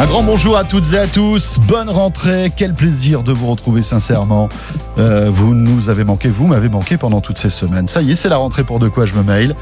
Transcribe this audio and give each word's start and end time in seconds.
Un 0.00 0.06
grand 0.06 0.22
bonjour 0.22 0.56
à 0.56 0.64
toutes 0.64 0.94
et 0.94 0.98
à 0.98 1.06
tous. 1.06 1.58
Bonne 1.68 1.90
rentrée. 1.90 2.50
Quel 2.56 2.72
plaisir 2.72 3.22
de 3.22 3.34
vous 3.34 3.50
retrouver 3.50 3.82
sincèrement. 3.82 4.48
Euh, 4.96 5.28
vous 5.30 5.54
nous 5.54 5.90
avez 5.90 6.04
manqué, 6.04 6.30
vous 6.30 6.46
m'avez 6.46 6.70
manqué 6.70 6.96
pendant 6.96 7.20
toutes 7.20 7.36
ces 7.36 7.50
semaines. 7.50 7.86
Ça 7.86 8.00
y 8.00 8.12
est, 8.12 8.16
c'est 8.16 8.30
la 8.30 8.38
rentrée 8.38 8.64
pour 8.64 8.78
De 8.78 8.88
quoi 8.88 9.04
je 9.04 9.14
me 9.14 9.22
mail. 9.22 9.54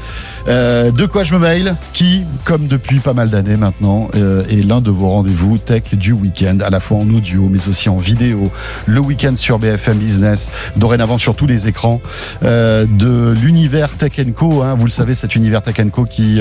Euh, 0.47 0.91
de 0.91 1.05
quoi 1.05 1.25
je 1.25 1.33
me 1.33 1.39
mail, 1.39 1.75
qui, 1.91 2.23
comme 2.45 2.67
depuis 2.67 2.99
pas 2.99 3.11
mal 3.11 3.29
d'années 3.29 3.57
maintenant, 3.57 4.07
euh, 4.15 4.45
est 4.49 4.65
l'un 4.65 4.79
de 4.79 4.89
vos 4.89 5.09
rendez-vous 5.09 5.57
tech 5.57 5.93
du 5.95 6.13
week-end, 6.13 6.59
à 6.61 6.69
la 6.69 6.79
fois 6.79 6.99
en 6.99 7.09
audio, 7.09 7.49
mais 7.51 7.67
aussi 7.67 7.89
en 7.89 7.97
vidéo. 7.97 8.49
Le 8.85 9.01
week-end 9.01 9.35
sur 9.35 9.59
BFM 9.59 9.97
Business, 9.97 10.53
dorénavant 10.77 11.17
sur 11.17 11.35
tous 11.35 11.47
les 11.47 11.67
écrans 11.67 11.99
de 12.41 13.33
l'univers 13.33 13.89
Tech 13.97 14.13
Co. 14.33 14.63
Hein. 14.63 14.75
Vous 14.79 14.85
le 14.85 14.91
savez, 14.91 15.15
cet 15.15 15.35
univers 15.35 15.61
Tech 15.63 15.75
Co 15.91 16.05
qui 16.05 16.39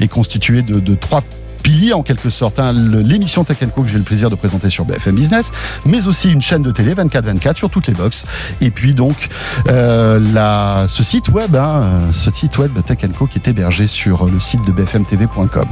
est 0.00 0.08
constitué 0.08 0.62
de 0.62 0.94
trois 0.94 1.22
pilier 1.64 1.94
en 1.94 2.02
quelque 2.02 2.28
sorte, 2.30 2.60
hein, 2.60 2.72
l'émission 2.72 3.42
Tech 3.42 3.56
Co 3.74 3.82
que 3.82 3.88
j'ai 3.88 3.96
le 3.96 4.04
plaisir 4.04 4.28
de 4.28 4.36
présenter 4.36 4.68
sur 4.68 4.84
BFM 4.84 5.14
Business, 5.16 5.50
mais 5.86 6.06
aussi 6.06 6.30
une 6.30 6.42
chaîne 6.42 6.62
de 6.62 6.70
télé 6.70 6.94
24-24 6.94 7.56
sur 7.56 7.70
toutes 7.70 7.86
les 7.86 7.94
boxes. 7.94 8.26
Et 8.60 8.70
puis 8.70 8.94
donc 8.94 9.30
euh, 9.68 10.86
ce 10.86 11.02
site 11.02 11.30
web, 11.30 11.56
hein, 11.56 12.02
ce 12.12 12.30
site 12.30 12.58
web 12.58 12.72
Tech 12.84 12.98
Co 13.18 13.26
qui 13.26 13.38
est 13.38 13.48
hébergé 13.48 13.86
sur 13.86 14.26
le 14.26 14.38
site 14.38 14.64
de 14.66 14.72
bfmtv.com. 14.72 15.66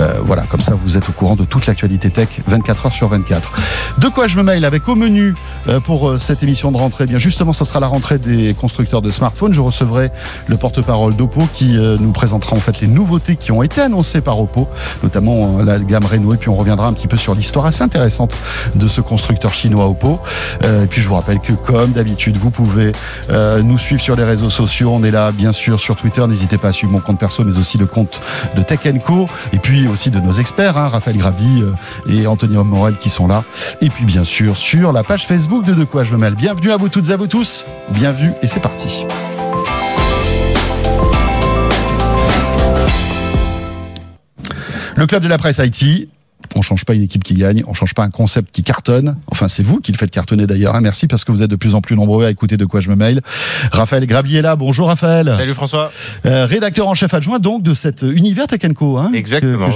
Euh, 0.00 0.14
voilà, 0.24 0.42
comme 0.42 0.60
ça 0.60 0.74
vous 0.74 0.98
êtes 0.98 1.08
au 1.08 1.12
courant 1.12 1.34
de 1.34 1.44
toute 1.44 1.66
l'actualité 1.66 2.10
tech 2.10 2.28
24 2.46 2.86
heures 2.86 2.92
sur 2.92 3.08
24. 3.08 3.52
De 3.98 4.08
quoi 4.08 4.26
je 4.26 4.36
me 4.36 4.42
mail 4.42 4.66
avec 4.66 4.86
au 4.86 4.96
menu 4.96 5.34
euh, 5.68 5.80
pour 5.80 6.10
euh, 6.10 6.18
cette 6.18 6.42
émission 6.42 6.70
de 6.72 6.76
rentrée? 6.76 7.04
Eh 7.04 7.06
bien 7.06 7.18
justement, 7.18 7.54
ce 7.54 7.64
sera 7.64 7.80
la 7.80 7.86
rentrée 7.86 8.18
des 8.18 8.52
constructeurs 8.52 9.00
de 9.00 9.10
smartphones. 9.10 9.54
Je 9.54 9.62
recevrai 9.62 10.10
le 10.46 10.58
porte-parole 10.58 11.16
d'Oppo 11.16 11.48
qui 11.54 11.78
nous 11.78 12.12
présentera 12.12 12.54
en 12.54 12.60
fait 12.60 12.80
les 12.80 12.86
nouveautés 12.86 13.36
qui 13.36 13.50
ont 13.50 13.62
été 13.62 13.80
annoncées 13.80 14.20
par 14.20 14.38
Oppo, 14.40 14.68
notamment 15.02 15.37
la 15.64 15.78
gamme 15.78 16.04
Renault 16.04 16.34
et 16.34 16.36
puis 16.36 16.48
on 16.48 16.56
reviendra 16.56 16.86
un 16.86 16.92
petit 16.92 17.08
peu 17.08 17.16
sur 17.16 17.34
l'histoire 17.34 17.66
assez 17.66 17.82
intéressante 17.82 18.36
de 18.74 18.88
ce 18.88 19.00
constructeur 19.00 19.52
chinois 19.52 19.86
Oppo. 19.86 20.20
Euh, 20.64 20.84
et 20.84 20.86
puis 20.86 21.00
je 21.00 21.08
vous 21.08 21.14
rappelle 21.14 21.40
que 21.40 21.52
comme 21.52 21.92
d'habitude, 21.92 22.36
vous 22.36 22.50
pouvez 22.50 22.92
euh, 23.30 23.62
nous 23.62 23.78
suivre 23.78 24.00
sur 24.00 24.16
les 24.16 24.24
réseaux 24.24 24.50
sociaux. 24.50 24.90
On 24.92 25.02
est 25.04 25.10
là 25.10 25.32
bien 25.32 25.52
sûr 25.52 25.80
sur 25.80 25.96
Twitter. 25.96 26.26
N'hésitez 26.26 26.58
pas 26.58 26.68
à 26.68 26.72
suivre 26.72 26.92
mon 26.92 27.00
compte 27.00 27.18
perso, 27.18 27.44
mais 27.44 27.56
aussi 27.58 27.78
le 27.78 27.86
compte 27.86 28.20
de 28.56 28.62
Tech 28.62 28.80
Co. 29.04 29.26
Et 29.52 29.58
puis 29.58 29.86
aussi 29.88 30.10
de 30.10 30.20
nos 30.20 30.32
experts, 30.32 30.76
hein, 30.76 30.88
Raphaël 30.88 31.16
Grabi 31.16 31.62
euh, 31.62 32.12
et 32.12 32.26
Anthony 32.26 32.56
Morel 32.56 32.96
qui 32.96 33.10
sont 33.10 33.26
là. 33.26 33.44
Et 33.80 33.90
puis 33.90 34.04
bien 34.04 34.24
sûr 34.24 34.56
sur 34.56 34.92
la 34.92 35.02
page 35.02 35.26
Facebook 35.26 35.64
de 35.64 35.74
De 35.74 35.84
quoi 35.84 36.04
je 36.04 36.12
me 36.12 36.18
mêle. 36.18 36.34
Bienvenue 36.34 36.72
à 36.72 36.76
vous 36.76 36.88
toutes 36.88 37.08
et 37.08 37.12
à 37.12 37.16
vous 37.16 37.28
tous. 37.28 37.64
Bienvenue 37.90 38.32
et 38.42 38.48
c'est 38.48 38.60
parti. 38.60 39.06
Le 44.98 45.06
club 45.06 45.22
de 45.22 45.28
la 45.28 45.38
presse 45.38 45.60
Haïti, 45.60 46.08
on 46.54 46.62
change 46.62 46.84
pas 46.84 46.94
une 46.94 47.02
équipe 47.02 47.24
qui 47.24 47.34
gagne, 47.34 47.62
on 47.66 47.74
change 47.74 47.94
pas 47.94 48.04
un 48.04 48.10
concept 48.10 48.50
qui 48.52 48.62
cartonne. 48.62 49.16
Enfin, 49.30 49.48
c'est 49.48 49.62
vous 49.62 49.80
qui 49.80 49.92
le 49.92 49.98
faites 49.98 50.10
cartonner 50.10 50.46
d'ailleurs. 50.46 50.74
Hein. 50.74 50.80
Merci 50.80 51.06
parce 51.06 51.24
que 51.24 51.32
vous 51.32 51.42
êtes 51.42 51.50
de 51.50 51.56
plus 51.56 51.74
en 51.74 51.80
plus 51.80 51.96
nombreux 51.96 52.24
à 52.24 52.30
écouter 52.30 52.56
de 52.56 52.64
quoi 52.64 52.80
je 52.80 52.90
me 52.90 52.96
mail. 52.96 53.20
Raphaël 53.72 54.06
Grabier 54.06 54.38
est 54.38 54.42
là. 54.42 54.56
Bonjour 54.56 54.88
Raphaël. 54.88 55.34
Salut 55.36 55.54
François. 55.54 55.92
Euh, 56.26 56.46
rédacteur 56.46 56.88
en 56.88 56.94
chef 56.94 57.12
adjoint 57.14 57.38
donc 57.38 57.62
de 57.62 57.74
cet 57.74 58.02
univers 58.02 58.46
Tech 58.46 58.60
Hein, 58.80 59.10
Exactement. 59.14 59.70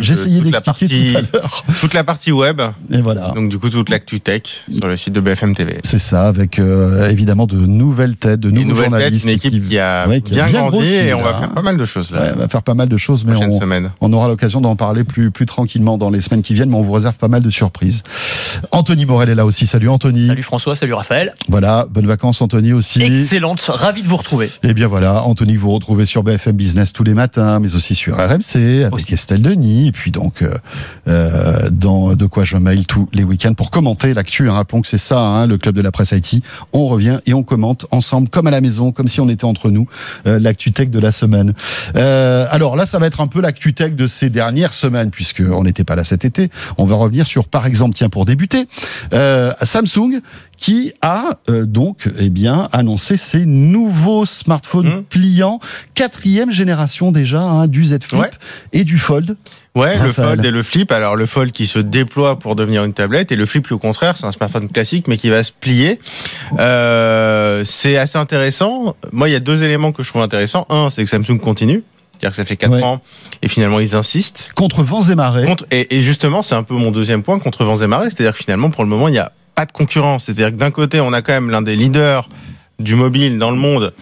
J'ai 0.00 0.12
essayé 0.12 0.40
d'expliquer 0.40 1.12
tout 1.12 1.18
à 1.18 1.38
l'heure. 1.38 1.64
Toute 1.80 1.94
la 1.94 2.04
partie 2.04 2.32
web. 2.32 2.60
Et 2.90 3.00
voilà. 3.00 3.32
Donc 3.34 3.48
du 3.48 3.58
coup 3.58 3.70
toute 3.70 3.90
l'actu 3.90 4.20
tech 4.20 4.42
sur 4.70 4.88
le 4.88 4.96
site 4.96 5.12
de 5.12 5.20
BFM 5.20 5.54
TV. 5.54 5.78
C'est 5.82 5.98
ça, 5.98 6.26
avec 6.26 6.58
euh, 6.58 7.08
évidemment 7.10 7.46
de 7.46 7.56
nouvelles 7.56 8.16
têtes, 8.16 8.40
de 8.40 8.50
nouveaux 8.50 8.74
journalistes. 8.74 9.24
une 9.24 9.30
équipe 9.32 9.68
qui, 9.68 9.78
a 9.78 10.06
bien, 10.06 10.50
grandi 10.50 10.86
et 10.86 11.14
on 11.14 11.22
va 11.22 11.34
faire 11.34 11.50
pas 11.50 11.62
mal 11.62 11.76
de 11.76 11.84
choses 11.84 12.10
là. 12.10 12.32
on 12.34 12.38
va 12.38 12.48
faire 12.48 12.62
pas 12.62 12.74
mal 12.74 12.88
de 12.88 12.96
choses, 12.96 13.24
mais 13.24 13.34
on, 13.36 13.90
on, 14.00 14.12
aura 14.12 14.28
l'occasion 14.28 14.60
d'en 14.60 14.76
parler 14.76 15.04
plus 15.04 15.30
plus 15.30 15.46
tranquillement 15.46 15.98
dans 15.98 16.03
les 16.10 16.20
semaines 16.20 16.42
qui 16.42 16.54
viennent. 16.54 16.70
Mais 16.70 16.76
on 16.76 16.82
vous 16.82 16.92
réserve 16.92 17.16
pas 17.16 17.28
mal 17.28 17.42
de 17.42 17.50
surprises. 17.50 18.02
Anthony 18.70 19.06
Morel 19.06 19.28
est 19.28 19.34
là 19.34 19.44
aussi. 19.44 19.66
Salut 19.66 19.88
Anthony. 19.88 20.26
Salut 20.26 20.42
François, 20.42 20.74
salut 20.74 20.94
Raphaël. 20.94 21.34
Voilà, 21.48 21.86
bonnes 21.90 22.06
vacances 22.06 22.40
Anthony 22.40 22.72
aussi. 22.72 23.02
Excellente, 23.02 23.62
ravi 23.62 24.02
de 24.02 24.08
vous 24.08 24.16
retrouver. 24.16 24.46
Et 24.46 24.68
eh 24.70 24.74
bien 24.74 24.88
voilà, 24.88 25.24
Anthony, 25.24 25.56
vous 25.56 25.72
retrouvez 25.72 26.06
sur 26.06 26.22
BFM 26.22 26.56
Business 26.56 26.92
tous 26.92 27.04
les 27.04 27.14
matins, 27.14 27.58
mais 27.60 27.74
aussi 27.74 27.94
sur 27.94 28.16
RMC 28.16 28.84
avec 28.84 29.12
Estelle 29.12 29.42
Denis, 29.42 29.88
et 29.88 29.92
puis 29.92 30.10
donc 30.10 30.42
euh, 30.42 30.54
euh, 31.08 31.70
dans 31.70 32.14
De 32.14 32.26
quoi 32.26 32.44
je 32.44 32.56
mail 32.56 32.86
tous 32.86 33.08
les 33.12 33.24
week-ends 33.24 33.54
pour 33.54 33.70
commenter 33.70 34.14
l'actu. 34.14 34.48
Hein. 34.48 34.54
Rappelons 34.54 34.82
que 34.82 34.88
c'est 34.88 34.98
ça, 34.98 35.20
hein, 35.20 35.46
le 35.46 35.58
club 35.58 35.74
de 35.74 35.82
la 35.82 35.92
presse 35.92 36.12
Haïti. 36.12 36.42
On 36.72 36.86
revient 36.86 37.18
et 37.26 37.34
on 37.34 37.42
commente 37.42 37.86
ensemble, 37.90 38.28
comme 38.28 38.46
à 38.46 38.50
la 38.50 38.60
maison, 38.60 38.92
comme 38.92 39.08
si 39.08 39.20
on 39.20 39.28
était 39.28 39.44
entre 39.44 39.70
nous, 39.70 39.86
euh, 40.26 40.38
l'actu 40.38 40.72
tech 40.72 40.90
de 40.90 40.98
la 40.98 41.12
semaine. 41.12 41.54
alors 41.94 42.76
là, 42.76 42.86
ça 42.86 42.98
va 42.98 43.06
être 43.06 43.20
un 43.20 43.26
peu 43.26 43.40
l'actu 43.40 43.74
tech 43.74 43.94
de 43.94 44.06
ces 44.06 44.30
dernières 44.30 44.72
semaines, 44.72 45.10
puisque 45.10 45.42
on 45.46 45.64
n'était 45.64 45.84
pas 45.84 45.93
là 45.96 46.04
cet 46.04 46.24
été. 46.24 46.50
On 46.78 46.86
va 46.86 46.96
revenir 46.96 47.26
sur, 47.26 47.46
par 47.46 47.66
exemple, 47.66 47.94
tiens, 47.94 48.08
pour 48.08 48.24
débuter, 48.24 48.66
euh, 49.12 49.52
Samsung 49.62 50.20
qui 50.56 50.92
a 51.02 51.30
euh, 51.50 51.66
donc 51.66 52.08
eh 52.18 52.30
bien 52.30 52.68
annoncé 52.72 53.16
ses 53.16 53.44
nouveaux 53.44 54.24
smartphones 54.24 54.98
mmh. 54.98 55.02
pliants, 55.04 55.60
quatrième 55.94 56.52
génération 56.52 57.12
déjà 57.12 57.42
hein, 57.42 57.66
du 57.66 57.84
Z 57.84 57.98
Flip 58.04 58.26
et 58.72 58.84
du 58.84 58.98
Fold. 58.98 59.36
Ouais, 59.74 59.98
le 59.98 60.12
Fold 60.12 60.44
et 60.44 60.52
le 60.52 60.62
Flip. 60.62 60.92
Alors 60.92 61.16
le 61.16 61.26
Fold 61.26 61.50
qui 61.50 61.66
se 61.66 61.80
déploie 61.80 62.38
pour 62.38 62.54
devenir 62.54 62.84
une 62.84 62.92
tablette 62.92 63.32
et 63.32 63.36
le 63.36 63.44
Flip 63.44 63.70
au 63.72 63.78
contraire, 63.78 64.16
c'est 64.16 64.26
un 64.26 64.32
smartphone 64.32 64.68
classique 64.68 65.08
mais 65.08 65.18
qui 65.18 65.30
va 65.30 65.42
se 65.42 65.50
plier. 65.50 65.98
Euh, 66.60 67.64
c'est 67.64 67.96
assez 67.96 68.18
intéressant. 68.18 68.94
Moi, 69.12 69.28
il 69.28 69.32
y 69.32 69.36
a 69.36 69.40
deux 69.40 69.64
éléments 69.64 69.90
que 69.90 70.04
je 70.04 70.08
trouve 70.08 70.22
intéressants. 70.22 70.66
Un, 70.70 70.90
c'est 70.90 71.02
que 71.02 71.10
Samsung 71.10 71.38
continue. 71.40 71.82
C'est-à-dire 72.24 72.30
que 72.30 72.36
ça 72.36 72.44
fait 72.46 72.56
4 72.56 72.82
ans 72.82 73.02
et 73.42 73.48
finalement 73.48 73.80
ils 73.80 73.94
insistent. 73.94 74.52
Contre 74.54 74.82
vents 74.82 75.02
et 75.02 75.14
marées. 75.14 75.46
et, 75.70 76.00
justement, 76.00 76.42
c'est 76.42 76.54
un 76.54 76.62
peu 76.62 76.74
mon 76.74 76.90
deuxième 76.90 77.22
point, 77.22 77.38
contre 77.38 77.64
vents 77.64 77.76
et 77.76 77.86
marées. 77.86 78.08
C'est-à-dire 78.08 78.32
que 78.32 78.38
finalement, 78.38 78.70
pour 78.70 78.82
le 78.82 78.88
moment, 78.88 79.08
il 79.08 79.12
n'y 79.12 79.18
a 79.18 79.32
pas 79.54 79.66
de 79.66 79.72
concurrence. 79.72 80.24
C'est-à-dire 80.24 80.50
que 80.50 80.56
d'un 80.56 80.70
côté, 80.70 81.00
on 81.00 81.12
a 81.12 81.20
quand 81.20 81.34
même 81.34 81.50
l'un 81.50 81.60
des 81.60 81.76
leaders 81.76 82.28
du 82.78 82.94
mobile 82.94 83.36
dans 83.36 83.50
le 83.50 83.58
monde 83.58 83.92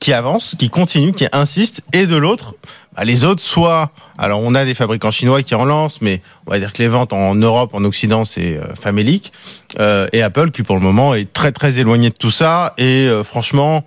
qui 0.00 0.14
avance, 0.14 0.54
qui 0.58 0.70
continue, 0.70 1.12
qui 1.12 1.26
insiste, 1.32 1.82
et 1.92 2.06
de 2.06 2.16
l'autre, 2.16 2.54
bah, 2.96 3.04
les 3.04 3.24
autres, 3.24 3.42
soit, 3.42 3.90
alors 4.16 4.40
on 4.40 4.54
a 4.54 4.64
des 4.64 4.74
fabricants 4.74 5.10
chinois 5.10 5.42
qui 5.42 5.54
en 5.54 5.64
lancent, 5.64 6.00
mais 6.00 6.22
on 6.46 6.52
va 6.52 6.58
dire 6.58 6.72
que 6.72 6.80
les 6.80 6.88
ventes 6.88 7.12
en 7.12 7.34
Europe, 7.34 7.74
en 7.74 7.84
Occident, 7.84 8.24
c'est 8.24 8.56
euh, 8.56 8.74
famélique, 8.80 9.32
euh, 9.80 10.06
et 10.12 10.22
Apple 10.22 10.52
qui 10.52 10.62
pour 10.62 10.76
le 10.76 10.82
moment 10.82 11.14
est 11.14 11.30
très 11.32 11.52
très 11.52 11.78
éloigné 11.78 12.10
de 12.10 12.14
tout 12.14 12.30
ça, 12.30 12.74
et 12.78 13.08
euh, 13.08 13.24
franchement, 13.24 13.84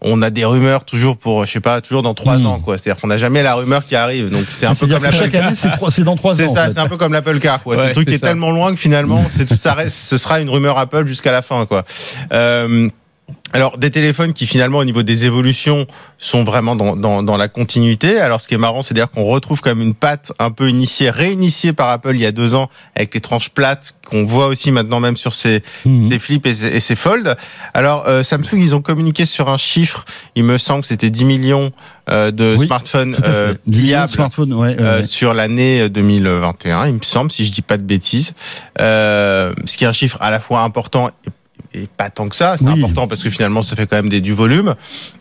on 0.00 0.22
a 0.22 0.30
des 0.30 0.44
rumeurs 0.44 0.84
toujours 0.84 1.16
pour, 1.16 1.44
je 1.46 1.52
sais 1.52 1.60
pas, 1.60 1.80
toujours 1.80 2.02
dans 2.02 2.14
trois 2.14 2.38
hmm. 2.38 2.46
ans, 2.46 2.60
quoi. 2.60 2.78
C'est-à-dire 2.78 3.00
qu'on 3.00 3.08
n'a 3.08 3.18
jamais 3.18 3.42
la 3.42 3.54
rumeur 3.54 3.84
qui 3.84 3.96
arrive. 3.96 4.30
Donc 4.30 4.44
c'est 4.54 4.66
un 4.66 4.74
peu 4.74 4.86
comme 4.86 5.10
chaque 5.10 5.34
année, 5.34 5.54
c'est 5.54 6.04
dans 6.04 6.16
trois 6.16 6.32
ans. 6.32 6.36
C'est 6.36 6.48
ça, 6.48 6.70
c'est 6.70 6.78
un 6.78 6.88
peu 6.88 6.96
comme 6.96 7.12
l'Apple 7.12 7.38
Car, 7.38 7.62
quoi. 7.62 7.76
c'est 7.76 7.90
un 7.90 7.92
truc 7.92 8.08
qui 8.08 8.14
est 8.14 8.18
tellement 8.18 8.50
loin 8.50 8.72
que 8.72 8.80
finalement, 8.80 9.24
c'est 9.28 9.52
ça 9.56 9.74
reste, 9.74 9.96
ce 9.96 10.18
sera 10.18 10.40
une 10.40 10.50
rumeur 10.50 10.78
Apple 10.78 11.06
jusqu'à 11.06 11.32
la 11.32 11.42
fin, 11.42 11.66
quoi. 11.66 11.84
Euh, 12.32 12.88
alors 13.52 13.78
des 13.78 13.90
téléphones 13.90 14.32
qui 14.32 14.46
finalement 14.46 14.78
au 14.78 14.84
niveau 14.84 15.02
des 15.02 15.24
évolutions 15.24 15.86
sont 16.18 16.44
vraiment 16.44 16.76
dans, 16.76 16.96
dans, 16.96 17.22
dans 17.22 17.36
la 17.36 17.48
continuité. 17.48 18.18
Alors 18.18 18.40
ce 18.40 18.48
qui 18.48 18.54
est 18.54 18.58
marrant, 18.58 18.82
c'est 18.82 18.94
dire 18.94 19.10
qu'on 19.10 19.24
retrouve 19.24 19.60
quand 19.60 19.70
même 19.70 19.86
une 19.86 19.94
patte 19.94 20.32
un 20.38 20.50
peu 20.50 20.68
initiée, 20.68 21.10
réinitiée 21.10 21.72
par 21.72 21.88
Apple 21.88 22.12
il 22.14 22.20
y 22.20 22.26
a 22.26 22.32
deux 22.32 22.54
ans 22.54 22.68
avec 22.94 23.14
les 23.14 23.20
tranches 23.20 23.50
plates 23.50 23.94
qu'on 24.08 24.24
voit 24.24 24.46
aussi 24.46 24.72
maintenant 24.72 25.00
même 25.00 25.16
sur 25.16 25.32
ces, 25.32 25.62
mmh. 25.84 26.08
ces 26.10 26.18
flips 26.18 26.46
et 26.46 26.54
ces, 26.54 26.66
et 26.66 26.80
ces 26.80 26.96
folds. 26.96 27.36
Alors 27.72 28.06
euh, 28.06 28.22
Samsung, 28.22 28.58
ils 28.60 28.74
ont 28.74 28.82
communiqué 28.82 29.26
sur 29.26 29.48
un 29.48 29.58
chiffre, 29.58 30.04
il 30.34 30.44
me 30.44 30.58
semble 30.58 30.82
que 30.82 30.88
c'était 30.88 31.10
10 31.10 31.24
millions 31.24 31.72
euh, 32.08 32.30
de 32.30 32.56
smartphones 32.56 33.16
euh, 33.24 33.54
euh, 34.78 35.02
sur 35.02 35.34
l'année 35.34 35.88
2021, 35.88 36.86
il 36.86 36.94
me 36.94 37.02
semble, 37.02 37.32
si 37.32 37.44
je 37.44 37.50
dis 37.50 37.62
pas 37.62 37.78
de 37.78 37.82
bêtises. 37.82 38.32
ce 38.78 39.76
qui 39.76 39.82
est 39.82 39.88
un 39.88 39.92
chiffre 39.92 40.16
à 40.20 40.30
la 40.30 40.38
fois 40.38 40.60
important 40.60 41.08
et 41.08 41.30
pas 41.96 42.10
tant 42.10 42.28
que 42.28 42.36
ça. 42.36 42.56
C'est 42.58 42.66
important 42.66 43.08
parce 43.08 43.22
que 43.22 43.30
finalement, 43.30 43.62
ça 43.62 43.76
fait 43.76 43.86
quand 43.86 43.96
même 43.96 44.08
des, 44.08 44.20
du 44.20 44.32
volume, 44.32 44.74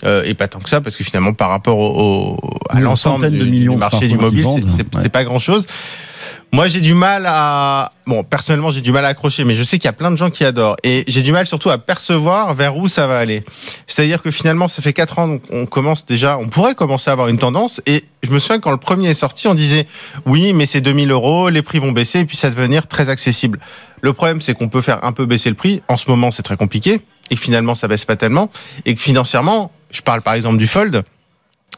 euh, 0.04 0.24
et 0.26 0.34
pas 0.34 0.48
tant 0.48 0.60
que 0.60 0.70
ça 0.70 0.82
parce 0.82 0.96
que 0.96 1.04
finalement, 1.04 1.34
par 1.34 1.50
rapport 1.50 1.78
au, 1.78 2.38
à 2.70 2.80
l'ensemble 2.80 3.30
du, 3.30 3.50
du, 3.50 3.70
marché 3.70 4.08
du 4.08 4.18
mobile, 4.18 4.66
c'est 4.68 5.10
pas 5.10 5.24
grand 5.24 5.40
chose. 5.40 5.66
Moi, 6.56 6.70
j'ai 6.70 6.80
du 6.80 6.94
mal 6.94 7.26
à. 7.28 7.92
Bon, 8.08 8.24
personnellement, 8.24 8.72
j'ai 8.72 8.80
du 8.80 8.94
mal 8.94 9.04
à 9.04 9.10
accrocher, 9.10 9.44
mais 9.44 9.56
je 9.56 9.64
sais 9.64 9.78
qu'il 9.78 9.90
y 9.90 9.90
a 9.90 9.94
plein 9.94 10.10
de 10.10 10.16
gens 10.16 10.30
qui 10.30 10.46
adorent. 10.46 10.78
Et 10.84 11.04
j'ai 11.06 11.22
du 11.22 11.34
mal 11.34 11.46
surtout 11.46 11.70
à 11.70 11.78
percevoir 11.78 12.54
vers 12.54 12.78
où 12.78 12.88
ça 12.88 13.08
va 13.08 13.20
aller. 13.20 13.44
C'est-à-dire 13.88 14.22
que 14.22 14.32
finalement, 14.32 14.70
ça 14.70 14.82
fait 14.82 14.94
4 14.94 15.20
ans, 15.20 15.28
donc 15.28 15.44
on 15.52 15.66
commence 15.66 16.06
déjà, 16.06 16.38
on 16.38 16.48
pourrait 16.48 16.74
commencer 16.74 17.10
à 17.10 17.12
avoir 17.12 17.28
une 17.28 17.40
tendance. 17.40 17.82
Et 17.86 18.06
je 18.24 18.32
me 18.32 18.40
souviens 18.40 18.62
quand 18.62 18.72
le 18.72 18.78
premier 18.78 19.10
est 19.10 19.16
sorti, 19.16 19.50
on 19.50 19.54
disait 19.54 19.86
oui, 20.26 20.54
mais 20.54 20.66
c'est 20.66 20.80
2000 20.80 21.12
euros, 21.12 21.50
les 21.50 21.62
prix 21.62 21.80
vont 21.80 21.92
baisser, 21.92 22.20
et 22.20 22.26
puis 22.26 22.38
ça 22.38 22.48
va 22.48 22.56
devenir 22.56 22.88
très 22.88 23.10
accessible. 23.10 23.60
Le 24.00 24.14
problème, 24.14 24.40
c'est 24.40 24.54
qu'on 24.54 24.70
peut 24.70 24.82
faire 24.82 25.04
un 25.04 25.12
peu 25.12 25.26
baisser 25.26 25.50
le 25.50 25.56
prix. 25.56 25.82
En 25.90 25.98
ce 25.98 26.10
moment, 26.10 26.32
c'est 26.32 26.44
très 26.44 26.56
compliqué, 26.56 27.02
et 27.32 27.36
que 27.36 27.42
finalement, 27.42 27.76
ça 27.76 27.90
baisse 27.90 28.06
pas 28.06 28.16
tellement. 28.16 28.50
Et 28.86 28.96
que 28.96 29.02
financièrement, 29.02 29.74
je 29.92 30.00
parle 30.00 30.22
par 30.22 30.36
exemple 30.36 30.56
du 30.56 30.68
Fold, 30.68 31.04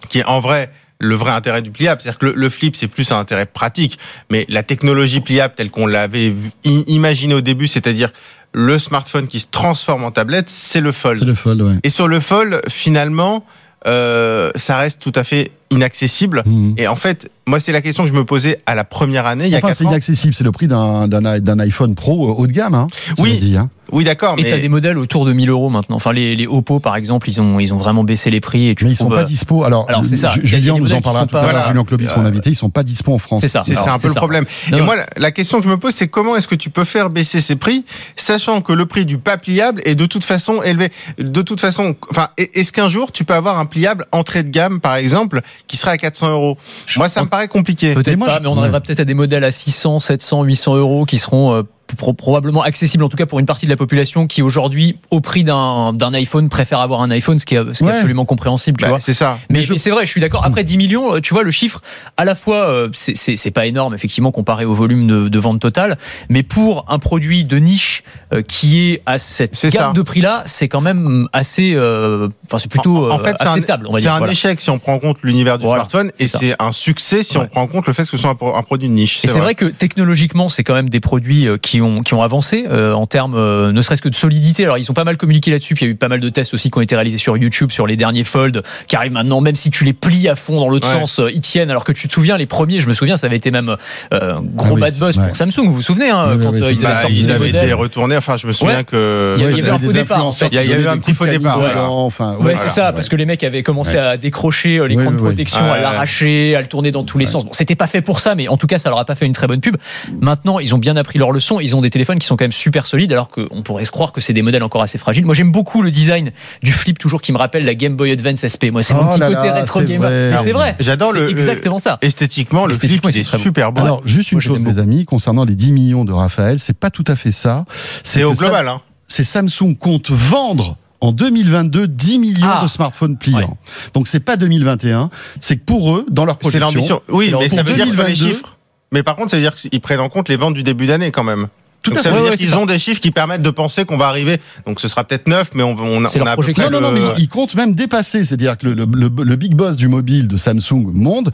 qui 0.08 0.20
est 0.20 0.26
en 0.26 0.40
vrai 0.40 0.72
le 1.00 1.16
vrai 1.16 1.32
intérêt 1.32 1.62
du 1.62 1.72
pliable. 1.72 2.02
C'est-à-dire 2.02 2.20
que 2.20 2.26
le, 2.28 2.50
flip, 2.50 2.76
c'est 2.76 2.88
plus 2.88 3.12
un 3.12 3.20
intérêt 3.20 3.46
pratique, 3.46 4.00
mais 4.30 4.46
la 4.50 4.64
technologie 4.64 5.22
pliable 5.22 5.54
telle 5.56 5.72
qu'on 5.72 5.88
l'avait 5.88 6.34
imaginé 6.64 7.34
au 7.34 7.42
début, 7.42 7.68
c'est-à-dire 7.68 8.12
le 8.54 8.80
smartphone 8.80 9.28
qui 9.28 9.40
se 9.40 9.48
transforme 9.52 10.04
en 10.04 10.12
tablette, 10.12 10.50
c'est 10.50 10.82
le 10.82 10.92
fold. 10.92 11.20
C'est 11.20 11.26
le 11.26 11.36
fold, 11.36 11.62
ouais. 11.62 11.76
Et 11.84 11.90
sur 11.90 12.08
le 12.08 12.20
fold, 12.20 12.62
finalement, 12.70 13.46
euh, 13.86 14.52
ça 14.56 14.78
reste 14.78 15.02
tout 15.02 15.12
à 15.16 15.24
fait 15.24 15.52
inaccessible. 15.70 16.44
Mhm. 16.46 16.76
Et 16.78 16.88
en 16.88 16.96
fait, 16.96 17.30
moi, 17.46 17.60
c'est 17.60 17.72
la 17.72 17.82
question 17.82 18.04
que 18.04 18.10
je 18.10 18.14
me 18.16 18.26
posais 18.26 18.60
à 18.66 18.76
la 18.76 18.84
première 18.84 19.26
année, 19.26 19.46
il 19.46 19.52
y 19.52 19.56
a 19.56 19.60
Enfin, 19.64 19.74
c'est 19.76 19.84
inaccessible. 19.86 20.34
C'est 20.34 20.44
le 20.44 20.52
prix 20.52 20.68
d'un 20.68 21.08
d'un- 21.08 21.40
d'un 21.40 21.60
iPhone 21.60 21.96
Pro 21.96 22.30
euh, 22.30 22.34
haut 22.34 22.48
de 22.48 22.52
gamme. 22.52 22.74
Hein, 22.76 22.88
Oui. 23.20 23.38
dit, 23.38 23.58
hein. 23.58 23.70
Oui, 23.94 24.04
d'accord, 24.04 24.36
Et 24.38 24.44
t'as 24.44 24.56
mais 24.58 24.60
des 24.62 24.68
modèles 24.68 24.98
autour 24.98 25.24
de 25.24 25.32
1000 25.32 25.50
euros 25.50 25.70
maintenant. 25.70 25.96
Enfin, 25.96 26.12
les, 26.12 26.36
les 26.36 26.46
Oppo, 26.46 26.82
par 26.82 26.98
exemple, 26.98 27.30
ils 27.30 27.40
ont, 27.40 27.58
ils 27.58 27.74
ont 27.74 27.78
vraiment 27.78 28.04
baissé 28.04 28.30
les 28.30 28.42
prix 28.42 28.68
et 28.68 28.76
tu 28.76 28.84
Mais 28.84 28.92
ils 28.92 28.96
sont 28.98 29.08
pas 29.08 29.22
euh, 29.22 29.24
dispo. 29.24 29.64
Alors, 29.64 29.86
Alors, 29.88 30.04
c'est 30.06 30.18
ça. 30.18 30.34
Julien 30.44 30.78
nous 30.78 30.92
en 30.92 31.00
parlera 31.00 31.26
tout 31.26 31.38
à 31.38 31.42
pas- 31.42 31.54
l'heure. 31.54 31.68
Julien 31.70 31.84
Clobis, 31.86 32.08
mon 32.18 32.26
Euh, 32.26 32.28
invité, 32.28 32.50
ils 32.50 32.56
sont 32.56 32.70
pas 32.70 32.84
dispo 32.84 33.14
en 33.14 33.18
France. 33.18 33.40
C'est 33.40 33.48
ça. 33.48 33.64
c'est 33.66 33.78
un 33.78 33.98
peu 33.98 34.08
le 34.10 34.14
ça. 34.14 34.20
problème. 34.20 34.44
Non, 34.72 34.78
et 34.78 34.80
non. 34.82 34.86
moi, 34.88 34.96
la, 35.16 35.32
question 35.32 35.60
que 35.60 35.64
je 35.64 35.70
me 35.70 35.78
pose, 35.78 35.94
c'est 35.94 36.10
comment 36.10 36.36
est-ce 36.36 36.50
que 36.50 36.56
tu 36.56 36.70
peux 36.70 36.84
faire 36.84 37.10
baisser 37.10 37.40
ces 37.40 37.56
prix, 37.56 37.86
sachant 38.18 38.60
que 38.60 38.74
le 38.74 38.86
prix 38.88 39.06
du 39.06 39.20
pas 39.20 39.38
pliable 39.38 39.82
est 39.86 39.96
de 39.96 40.06
toute 40.06 40.26
façon 40.26 40.62
élevé? 40.64 40.92
De 41.18 41.42
toute 41.42 41.62
façon, 41.62 41.96
enfin, 42.12 42.28
est-ce 42.38 42.74
qu'un 42.74 42.90
jour 42.90 43.14
tu 43.14 43.24
peux 43.24 43.36
avoir 43.36 43.58
un 43.58 43.66
pliable 43.66 44.06
entrée 44.12 44.44
de 44.44 44.50
gamme, 44.50 44.82
par 44.82 44.98
exemple, 44.98 45.42
qui 45.68 45.78
serait 45.78 45.92
à 45.92 45.98
400 45.98 46.30
euros 46.32 46.58
Moi, 46.98 47.10
ça 47.10 47.24
me 47.24 47.28
paraît 47.30 47.48
compliqué. 47.48 47.94
Peut-être 47.94 48.20
pas, 48.20 48.30
je- 48.38 48.40
mais 48.40 48.48
on 48.48 48.58
arrivera 48.58 48.78
ouais. 48.80 48.84
peut-être 48.86 49.00
à 49.02 49.06
des 49.06 49.14
modèles 49.14 49.44
à 49.44 49.52
600, 49.52 50.00
700, 50.00 50.44
800 50.44 50.76
euros 50.76 51.06
qui 51.06 51.18
seront 51.18 51.54
euh, 51.54 51.64
pro- 51.96 52.14
probablement 52.14 52.62
accessibles, 52.64 53.04
en 53.04 53.10
tout 53.10 53.18
cas 53.18 53.26
pour 53.26 53.40
une 53.40 53.46
partie 53.46 53.66
de 53.66 53.72
la 53.72 53.78
population 53.78 54.28
qui 54.28 54.42
aujourd'hui, 54.42 54.98
au 55.12 55.22
prix 55.22 55.44
d'un 55.44 56.14
iPhone, 56.14 56.50
préfère 56.50 56.80
avoir 56.80 57.02
un 57.02 57.12
iPhone, 57.12 57.40
ce 57.40 57.46
qui 57.46 57.56
est, 57.56 57.60
ce 57.74 57.80
qui 57.80 57.84
est 57.84 57.88
Ouais. 57.88 57.94
absolument 57.94 58.26
compréhensible, 58.26 58.78
tu 58.78 58.84
Bah, 58.84 58.90
vois. 58.90 59.00
c'est 59.00 59.14
ça. 59.14 59.38
Mais, 59.50 59.60
Mais 59.60 59.66
je- 59.66 59.72
mais 59.74 59.78
c'est 59.78 59.90
vrai, 59.92 60.06
je 60.06 60.12
suis 60.12 60.22
d'accord. 60.22 60.44
Après 60.44 60.64
10 60.64 60.78
millions, 60.78 61.16
euh, 61.16 61.20
tu 61.22 61.34
vois, 61.34 61.44
le 61.44 61.52
chiffre, 61.52 61.82
à 62.18 62.26
la 62.26 62.36
fois, 62.36 62.68
euh, 62.70 62.90
c'est- 62.94 63.52
pas 63.52 63.66
énorme, 63.66 63.94
effectivement, 63.96 64.32
comparé 64.32 64.66
au 64.66 64.74
volume 64.74 65.08
de, 65.08 65.30
de 65.30 65.40
vente 65.40 65.60
totale, 65.62 65.98
mais 66.30 66.44
pour 66.44 66.86
un 66.90 67.00
produit 67.00 67.46
de 67.46 67.58
niche 67.58 68.04
euh, 68.34 68.42
qui 68.42 68.90
est 68.90 69.02
à 69.06 69.18
cette 69.18 69.54
gamme 69.72 69.72
ça. 69.72 69.94
de 69.94 70.02
prix-là, 70.02 70.44
c'est 70.46 70.68
quand 70.68 70.82
même 70.82 71.28
assez. 71.34 71.74
euh, 71.76 72.28
Enfin, 72.48 72.60
c'est 72.60 72.70
plutôt 72.70 73.10
En- 73.10 73.16
en 73.16 73.20
fait, 73.20 73.36
acceptable, 73.42 73.88
C'est 73.94 74.08
un 74.08 74.18
voilà. 74.18 74.32
échec 74.34 74.62
si 74.62 74.70
on 74.70 74.80
prend 74.80 74.94
en 74.94 75.00
compte 75.00 75.18
l'univers 75.24 75.58
du 75.58 75.66
Voilà, 75.66 75.82
smartphone 75.82 76.12
et 76.20 76.28
c'est 76.28 76.56
un 76.62 76.72
succès 76.72 77.24
si 77.24 77.38
on 77.38 77.46
prend 77.46 77.62
en 77.62 77.68
compte 77.68 77.88
le 77.88 77.94
fait 77.94 78.04
que 78.04 78.10
ce 78.10 78.18
soit 78.18 78.30
un, 78.30 78.36
pro- 78.36 78.56
un 78.56 78.62
produit 78.64 78.88
de 78.88 78.94
niche. 78.94 79.24
Et 79.24 79.28
c'est 79.28 79.40
vrai 79.40 79.56
que 79.56 79.66
technologiquement, 79.66 80.48
c'est 80.50 80.64
quand 80.64 80.74
même 80.74 80.90
des 80.90 81.00
produits 81.00 81.48
euh, 81.48 81.58
qui 81.78 81.82
ont 81.82 82.02
qui 82.02 82.14
ont 82.14 82.22
avancé 82.22 82.66
euh, 82.70 82.94
en 82.94 83.06
termes, 83.06 83.36
euh, 83.36 83.72
ne 83.72 83.82
serait-ce 83.82 84.02
que 84.02 84.10
de 84.10 84.16
solidité. 84.16 84.64
Alors 84.64 84.78
ils 84.78 84.90
ont 84.90 84.94
pas 84.94 85.04
mal 85.04 85.18
communiqué 85.18 85.52
là-dessus. 85.52 85.76
Puis 85.76 85.86
il 85.86 85.88
y 85.88 85.92
a 85.92 85.94
eu 85.94 85.96
pas 85.96 86.08
mal 86.08 86.20
de 86.20 86.30
tests 86.30 86.54
aussi 86.54 86.72
qui 86.72 86.78
ont 86.78 86.82
été 86.82 86.96
réalisés 86.96 87.18
sur 87.18 87.38
YouTube 87.38 87.72
sur 87.72 87.86
les 87.88 87.96
derniers 87.96 88.24
Fold 88.24 88.64
qui 88.88 88.96
arrivent 88.96 89.12
maintenant. 89.12 89.42
Même 89.42 89.56
si 89.56 89.70
tu 89.70 89.84
les 89.84 89.94
plies 89.94 90.28
à 90.28 90.36
fond 90.36 90.60
dans 90.60 90.70
l'autre 90.70 90.88
Ouais. 90.88 91.00
sens, 91.02 91.20
euh, 91.20 91.30
ils 91.34 91.42
tiennent. 91.42 91.70
Alors 91.70 91.84
que 91.84 91.92
tu 91.92 92.08
te 92.08 92.14
souviens, 92.14 92.38
les 92.38 92.46
premiers, 92.46 92.80
je 92.80 92.88
me 92.88 92.94
souviens, 92.94 93.18
ça 93.18 93.28
avait 93.28 93.36
été 93.38 93.52
même 93.52 93.76
euh, 94.14 94.36
un 94.38 94.42
gros 94.42 94.68
Ah 94.70 94.74
oui, 94.74 94.82
bad 94.82 94.98
buzz 94.98 95.18
ouais. 95.18 95.28
pour 95.28 95.36
Samsung. 95.36 95.66
Vous 95.66 95.74
vous 95.74 95.82
souvenez 95.82 96.10
hein, 96.10 96.30
Oui, 96.38 96.44
quand 96.44 96.52
oui, 96.52 96.60
ils 96.60 96.66
avaient 96.66 96.84
Bah, 96.84 97.02
sorti 97.02 97.20
ils 97.22 97.32
avaient 97.32 97.50
été 97.50 97.74
retournés. 97.74 98.18
Enfin, 98.18 98.38
je 98.38 98.48
me 98.48 98.52
souviens 98.54 98.78
Ouais. 98.78 98.84
que 98.84 99.36
Il 99.38 99.44
y 99.46 99.48
il 99.50 99.60
avait 99.60 99.70
un 99.70 99.80
faux 99.80 99.92
départ, 99.92 100.18
en 100.26 100.30
influenceurs 100.30 100.50
fait. 100.50 100.56
Il 100.56 100.56
y 100.56 100.60
a- 100.60 100.64
il 100.64 100.70
y 100.70 100.74
a 100.74 100.78
qui 100.78 100.84
eu 100.84 100.88
un 100.88 100.98
petit 100.98 101.14
faux 101.14 101.26
départ, 101.26 101.60
Enfin, 101.90 102.38
Ouais, 102.40 102.56
c'est 102.56 102.70
ça, 102.70 102.92
parce 102.94 103.10
que 103.10 103.16
les 103.16 103.26
mecs 103.26 103.44
avaient 103.44 103.64
commencé 103.64 103.98
à 103.98 104.18
décrocher 104.18 104.86
l'écran 104.88 105.08
Oui, 105.08 105.14
de 105.14 105.18
protection, 105.18 105.60
à 105.72 105.80
l'arracher, 105.80 106.56
à 106.56 106.62
le 106.62 106.68
tourner 106.68 106.92
dans 106.92 107.04
tous 107.04 107.18
les 107.18 107.26
sens. 107.26 107.44
Bon, 107.46 107.52
c'était 107.54 107.76
pas 107.76 107.88
fait 107.88 108.02
pour 108.02 108.20
ça, 108.20 108.36
mais 108.36 108.48
en 108.48 108.58
tout 108.58 108.68
cas, 108.68 108.80
ça 108.80 108.90
leur 108.90 109.00
a 109.00 109.06
pas 109.06 109.16
fait 109.16 109.26
une 109.26 109.34
très 109.34 109.48
bonne 109.48 109.62
pub. 109.62 109.78
Maintenant, 110.22 110.60
ils 110.60 110.74
ont 110.74 110.78
bien 110.78 110.96
appris 110.98 111.20
leur 111.20 111.32
leçon. 111.32 111.60
Ils 111.68 111.76
ont 111.76 111.82
des 111.82 111.90
téléphones 111.90 112.18
qui 112.18 112.26
sont 112.26 112.38
quand 112.38 112.46
même 112.46 112.52
super 112.54 112.86
solides, 112.88 113.12
alors 113.12 113.28
qu'on 113.28 113.62
pourrait 113.62 113.84
se 113.84 113.92
croire 113.92 114.14
que 114.14 114.22
c'est 114.22 114.32
des 114.34 114.42
modèles 114.42 114.64
encore 114.64 114.82
assez 114.82 114.98
fragiles. 114.98 115.26
Moi, 115.26 115.36
j'aime 115.36 115.52
beaucoup 115.52 115.82
le 115.82 115.92
design 115.92 116.32
du 116.64 116.72
flip, 116.72 116.98
toujours 116.98 117.22
qui 117.22 117.34
me 117.34 117.38
rappelle 117.38 117.66
la 117.66 117.76
Game 117.76 117.96
Boy 117.98 118.12
Advance 118.12 118.46
SP. 118.48 118.72
Moi, 118.72 118.84
c'est 118.84 118.94
mon 118.94 119.02
Oh 119.02 119.10
petit 119.10 119.20
là 119.20 119.28
côté 119.28 119.48
là, 119.48 119.54
rétro 119.56 119.80
c'est 119.82 119.86
gamer. 119.86 120.42
c'est 120.44 120.52
vrai. 120.54 120.76
J'adore 120.80 121.12
C'est 121.12 121.20
le- 121.20 121.30
exactement 121.32 121.80
ça. 121.80 121.98
esthétiquement, 122.02 122.66
le 122.66 122.74
flip 122.74 122.86
Esthétiquement, 122.86 123.10
est 123.10 123.24
c'est 123.26 123.38
beau. 123.38 123.44
super 123.44 123.72
beau. 123.74 123.82
Alors, 123.82 124.02
juste 124.06 124.32
une 124.32 124.38
Moi, 124.38 124.42
chose, 124.42 124.62
beaucoup. 124.62 124.80
amis, 124.80 125.04
concernant 125.06 125.44
les 125.46 125.56
10 125.56 125.72
millions 125.74 126.06
de 126.06 126.14
Raphaël, 126.14 126.58
c'est 126.60 126.78
pas 126.78 126.90
tout 126.90 127.04
à 127.08 127.16
fait 127.18 127.32
ça. 127.34 127.66
C'est 128.04 128.24
au 128.24 128.30
Sam- 128.34 128.46
global. 128.46 128.68
Hein. 128.70 128.82
C'est 129.10 129.24
Samsung 129.24 129.76
compte 129.80 130.10
vendre 130.12 130.78
en 131.00 131.12
2022 131.12 131.88
10 131.88 132.20
millions 132.20 132.48
Ah. 132.50 132.62
de 132.64 132.68
smartphones 132.68 133.18
pliants. 133.18 133.38
Ouais. 133.40 133.48
Donc 133.94 134.08
c'est 134.08 134.20
pas 134.20 134.36
2021, 134.36 135.10
c'est 135.42 135.58
que 135.58 135.64
pour 135.64 135.96
eux, 135.96 136.06
dans 136.10 136.26
leur 136.26 136.36
C'est 136.36 136.40
projection, 136.50 136.68
l'ambition. 136.72 137.02
Oui, 137.10 137.34
mais 137.40 137.50
ça 137.50 137.64
veut 137.64 137.74
dire 137.74 137.86
que 137.86 137.90
les 137.92 137.96
2022, 137.96 138.16
chiffres. 138.34 138.57
Mais 138.92 139.04
par 139.04 139.16
contre, 139.16 139.32
ça 139.32 139.38
veut 139.38 139.44
dire 139.44 139.56
qu'ils 139.56 139.82
prennent 139.82 140.00
en 140.00 140.10
compte 140.10 140.30
les 140.30 140.38
ventes 140.38 140.54
du 140.54 140.64
début 140.64 140.88
d'année 140.88 141.12
quand 141.12 141.24
même. 141.24 141.48
Tout 141.84 141.92
Donc 141.92 142.00
à 142.00 142.04
ça 142.04 142.10
fait. 142.10 142.16
veut 142.16 142.22
Ouais, 142.24 142.30
dire 142.30 142.38
qu'ils 142.38 142.56
ont 142.56 142.66
des 142.66 142.80
chiffres 142.80 143.00
qui 143.00 143.12
permettent 143.12 143.44
de 143.44 143.50
penser 143.50 143.86
qu'on 143.86 143.98
va 143.98 144.08
arriver. 144.08 144.40
Donc 144.66 144.80
ce 144.80 144.88
sera 144.88 145.04
peut-être 145.04 145.28
neuf, 145.28 145.52
mais 145.54 145.62
on, 145.64 145.72
on, 145.78 146.02
on 146.02 146.06
a 146.06 146.08
à 146.08 146.12
peu 146.12 146.24
projection. 146.34 146.64
près 146.64 146.72
Non, 146.72 146.82
non, 146.82 146.92
non, 146.92 146.94
le- 147.00 147.14
mais 147.14 147.14
il 147.22 147.30
compte 147.30 147.54
même 147.56 147.74
dépasser. 147.76 148.26
C'est-à-dire 148.26 148.58
que 148.58 148.66
le, 148.68 148.74
le, 148.74 148.86
le- 148.92 149.24
le 149.24 149.36
big 149.36 149.54
boss 149.56 149.78
du 149.78 149.88
mobile 149.88 150.28
de 150.28 150.38
Samsung 150.38 150.86
Monde 150.94 151.32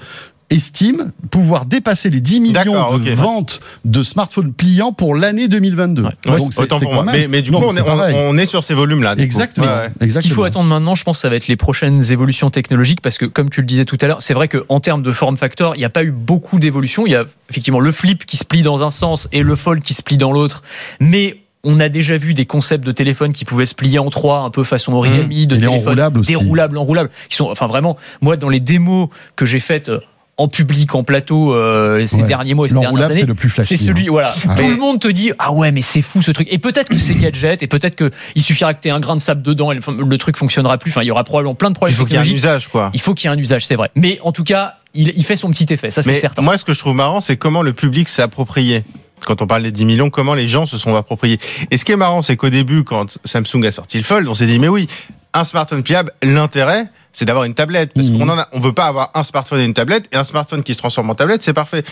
estime 0.49 1.11
pouvoir 1.31 1.65
dépasser 1.65 2.09
les 2.09 2.21
10 2.21 2.41
millions 2.41 2.97
de 2.97 3.11
ventes 3.11 3.59
de 3.85 4.03
smartphones 4.03 4.53
pliants 4.53 4.91
pour 4.91 5.15
l'année 5.15 5.47
2022. 5.47 6.03
Ouais. 6.03 6.09
Donc 6.37 6.53
c'est 6.53 6.61
Autant 6.61 6.79
pour 6.79 6.93
moi. 6.93 7.03
même- 7.03 7.15
Mais, 7.15 7.27
mais 7.27 7.41
du 7.41 7.51
Non, 7.51 7.59
coup, 7.59 7.65
on 7.69 7.75
est, 7.75 7.81
on, 7.81 7.85
pareil. 7.85 8.15
on 8.17 8.37
est 8.37 8.45
sur 8.45 8.63
ces 8.63 8.73
volumes-là. 8.73 9.15
Exactement. 9.17 9.65
Ouais, 9.67 9.89
ouais. 10.01 10.09
Ce 10.09 10.19
qu'il 10.19 10.31
faut 10.31 10.43
attendre 10.43 10.67
maintenant, 10.69 10.95
je 10.95 11.03
pense, 11.03 11.19
ça 11.19 11.29
va 11.29 11.35
être 11.35 11.47
les 11.47 11.55
prochaines 11.55 12.11
évolutions 12.11 12.49
technologiques 12.49 13.01
parce 13.01 13.17
que, 13.17 13.25
comme 13.25 13.49
tu 13.49 13.61
le 13.61 13.67
disais 13.67 13.85
tout 13.85 13.97
à 14.01 14.07
l'heure, 14.07 14.21
c'est 14.21 14.33
vrai 14.33 14.47
qu'en 14.47 14.79
termes 14.79 15.01
de 15.03 15.11
form 15.11 15.37
factor, 15.37 15.75
il 15.75 15.79
n'y 15.79 15.85
a 15.85 15.89
pas 15.89 16.03
eu 16.03 16.11
beaucoup 16.11 16.59
d'évolutions. 16.59 17.05
Il 17.07 17.11
y 17.11 17.15
a 17.15 17.23
effectivement 17.49 17.79
le 17.79 17.91
flip 17.91 18.25
qui 18.25 18.37
se 18.37 18.45
plie 18.45 18.61
dans 18.61 18.83
un 18.83 18.91
sens 18.91 19.27
et 19.31 19.41
le 19.43 19.55
fold 19.55 19.81
qui 19.81 19.93
se 19.93 20.03
plie 20.03 20.17
dans 20.17 20.31
l'autre. 20.31 20.63
Mais 20.99 21.37
on 21.65 21.79
a 21.79 21.87
déjà 21.87 22.17
vu 22.17 22.33
des 22.33 22.45
concepts 22.45 22.85
de 22.85 22.91
téléphone 22.91 23.31
qui 23.31 23.45
pouvaient 23.45 23.65
se 23.65 23.73
plier 23.73 23.97
en 23.97 24.09
trois, 24.09 24.39
un 24.41 24.49
peu 24.49 24.65
façon 24.65 24.91
origami, 24.93 25.47
de 25.47 25.55
Et 25.55 25.59
les 25.59 25.65
téléphone 25.67 25.85
enroulables 25.87 26.19
aussi. 26.19 26.27
déroulables, 26.33 26.77
enroulables, 26.77 27.09
qui 27.29 27.37
sont, 27.37 27.45
enfin 27.49 27.67
vraiment, 27.67 27.95
moi 28.21 28.35
dans 28.35 28.49
les 28.49 28.59
démos 28.59 29.07
que 29.37 29.45
j'ai 29.45 29.61
faites 29.61 29.87
euh, 29.87 29.99
en 30.37 30.47
public, 30.47 30.95
en 30.95 31.03
plateau 31.03 31.53
euh, 31.53 32.03
ces 32.07 32.21
Ouais. 32.21 32.27
derniers 32.27 32.55
mois 32.55 32.65
et 32.65 32.69
ces 32.69 32.75
dernières 32.75 33.03
années, 33.05 33.19
c'est 33.19 33.25
le 33.27 33.35
plus 33.35 33.49
flashy. 33.49 33.77
c'est 33.77 33.85
celui, 33.85 34.07
voilà. 34.07 34.33
Ah. 34.47 34.55
Tout 34.55 34.67
le 34.67 34.77
monde 34.77 34.99
te 34.99 35.07
dit, 35.07 35.31
ah 35.37 35.53
ouais, 35.53 35.71
mais 35.71 35.81
c'est 35.83 36.01
fou 36.01 36.21
ce 36.23 36.31
truc. 36.31 36.47
Et 36.49 36.57
peut-être 36.57 36.89
que 36.89 36.97
c'est 36.97 37.13
gadget, 37.13 37.61
et 37.61 37.67
peut-être 37.67 37.95
que 37.95 38.09
il 38.35 38.41
suffira 38.41 38.73
que 38.73 38.81
tu 38.81 38.87
aies 38.87 38.91
un 38.91 38.99
grain 38.99 39.15
de 39.15 39.21
sable 39.21 39.43
dedans 39.43 39.71
et 39.71 39.75
le, 39.75 39.81
le 40.03 40.17
truc 40.17 40.35
fonctionnera 40.37 40.77
plus. 40.79 40.89
Enfin, 40.91 41.01
il 41.03 41.07
y 41.07 41.11
aura 41.11 41.23
probablement 41.23 41.53
plein 41.55 41.69
de 41.69 41.75
Il 41.75 41.77
problèmes 41.77 41.95
faut 41.95 42.05
qu'il 42.05 42.15
y 42.15 42.17
ait 42.17 42.21
un 42.21 42.33
usage, 42.33 42.67
quoi. 42.67 42.89
Il 42.95 42.99
faut 43.01 43.13
qu'il 43.13 43.29
y 43.29 43.33
ait 43.33 43.35
un 43.35 43.39
usage, 43.39 43.65
c'est 43.65 43.75
vrai. 43.75 43.89
Mais 43.95 44.19
en 44.23 44.31
tout 44.31 44.43
cas, 44.43 44.75
il, 44.95 45.13
il 45.15 45.23
fait 45.23 45.35
son 45.35 45.49
petit 45.51 45.71
effet, 45.71 45.91
ça 45.91 46.01
c'est 46.01 46.19
certain. 46.19 46.41
moi, 46.41 46.57
ce 46.57 46.65
que 46.65 46.73
je 46.73 46.79
trouve 46.79 46.95
marrant, 46.95 47.21
c'est 47.21 47.37
comment 47.37 47.61
le 47.61 47.73
public 47.73 48.09
s'est 48.09 48.21
approprié. 48.23 48.83
Quand 49.25 49.41
on 49.41 49.47
parle 49.47 49.63
des 49.63 49.71
10 49.71 49.85
millions, 49.85 50.09
comment 50.09 50.33
les 50.33 50.47
gens 50.49 50.65
se 50.65 50.77
sont 50.77 50.95
appropriés. 50.95 51.39
Et 51.71 51.77
ce 51.77 51.85
qui 51.85 51.93
est 51.93 51.95
marrant, 51.97 52.21
c'est 52.21 52.35
qu'au 52.35 52.49
début, 52.49 52.83
quand 52.83 53.17
Samsung 53.23 53.63
a 53.65 53.71
sorti 53.71 53.97
le 53.97 54.03
Fold, 54.03 54.27
on 54.27 54.33
s'est 54.33 54.47
dit, 54.47 54.59
mais 54.59 54.67
oui, 54.67 54.87
un 55.33 55.43
smartphone 55.43 55.83
pliable, 55.83 56.11
l'intérêt, 56.21 56.87
c'est 57.11 57.25
d'avoir 57.25 57.45
une 57.45 57.53
tablette. 57.53 57.91
Parce 57.93 58.09
Mhm. 58.09 58.19
qu'on 58.19 58.29
en 58.29 58.37
a, 58.39 58.47
on 58.53 58.59
veut 58.59 58.73
pas 58.73 58.85
avoir 58.85 59.11
un 59.13 59.23
smartphone 59.23 59.59
et 59.59 59.65
une 59.65 59.73
tablette, 59.73 60.07
et 60.11 60.15
un 60.17 60.23
smartphone 60.23 60.63
qui 60.63 60.73
se 60.73 60.77
transforme 60.79 61.09
en 61.09 61.15
tablette, 61.15 61.43
c'est 61.43 61.53
parfait. 61.53 61.83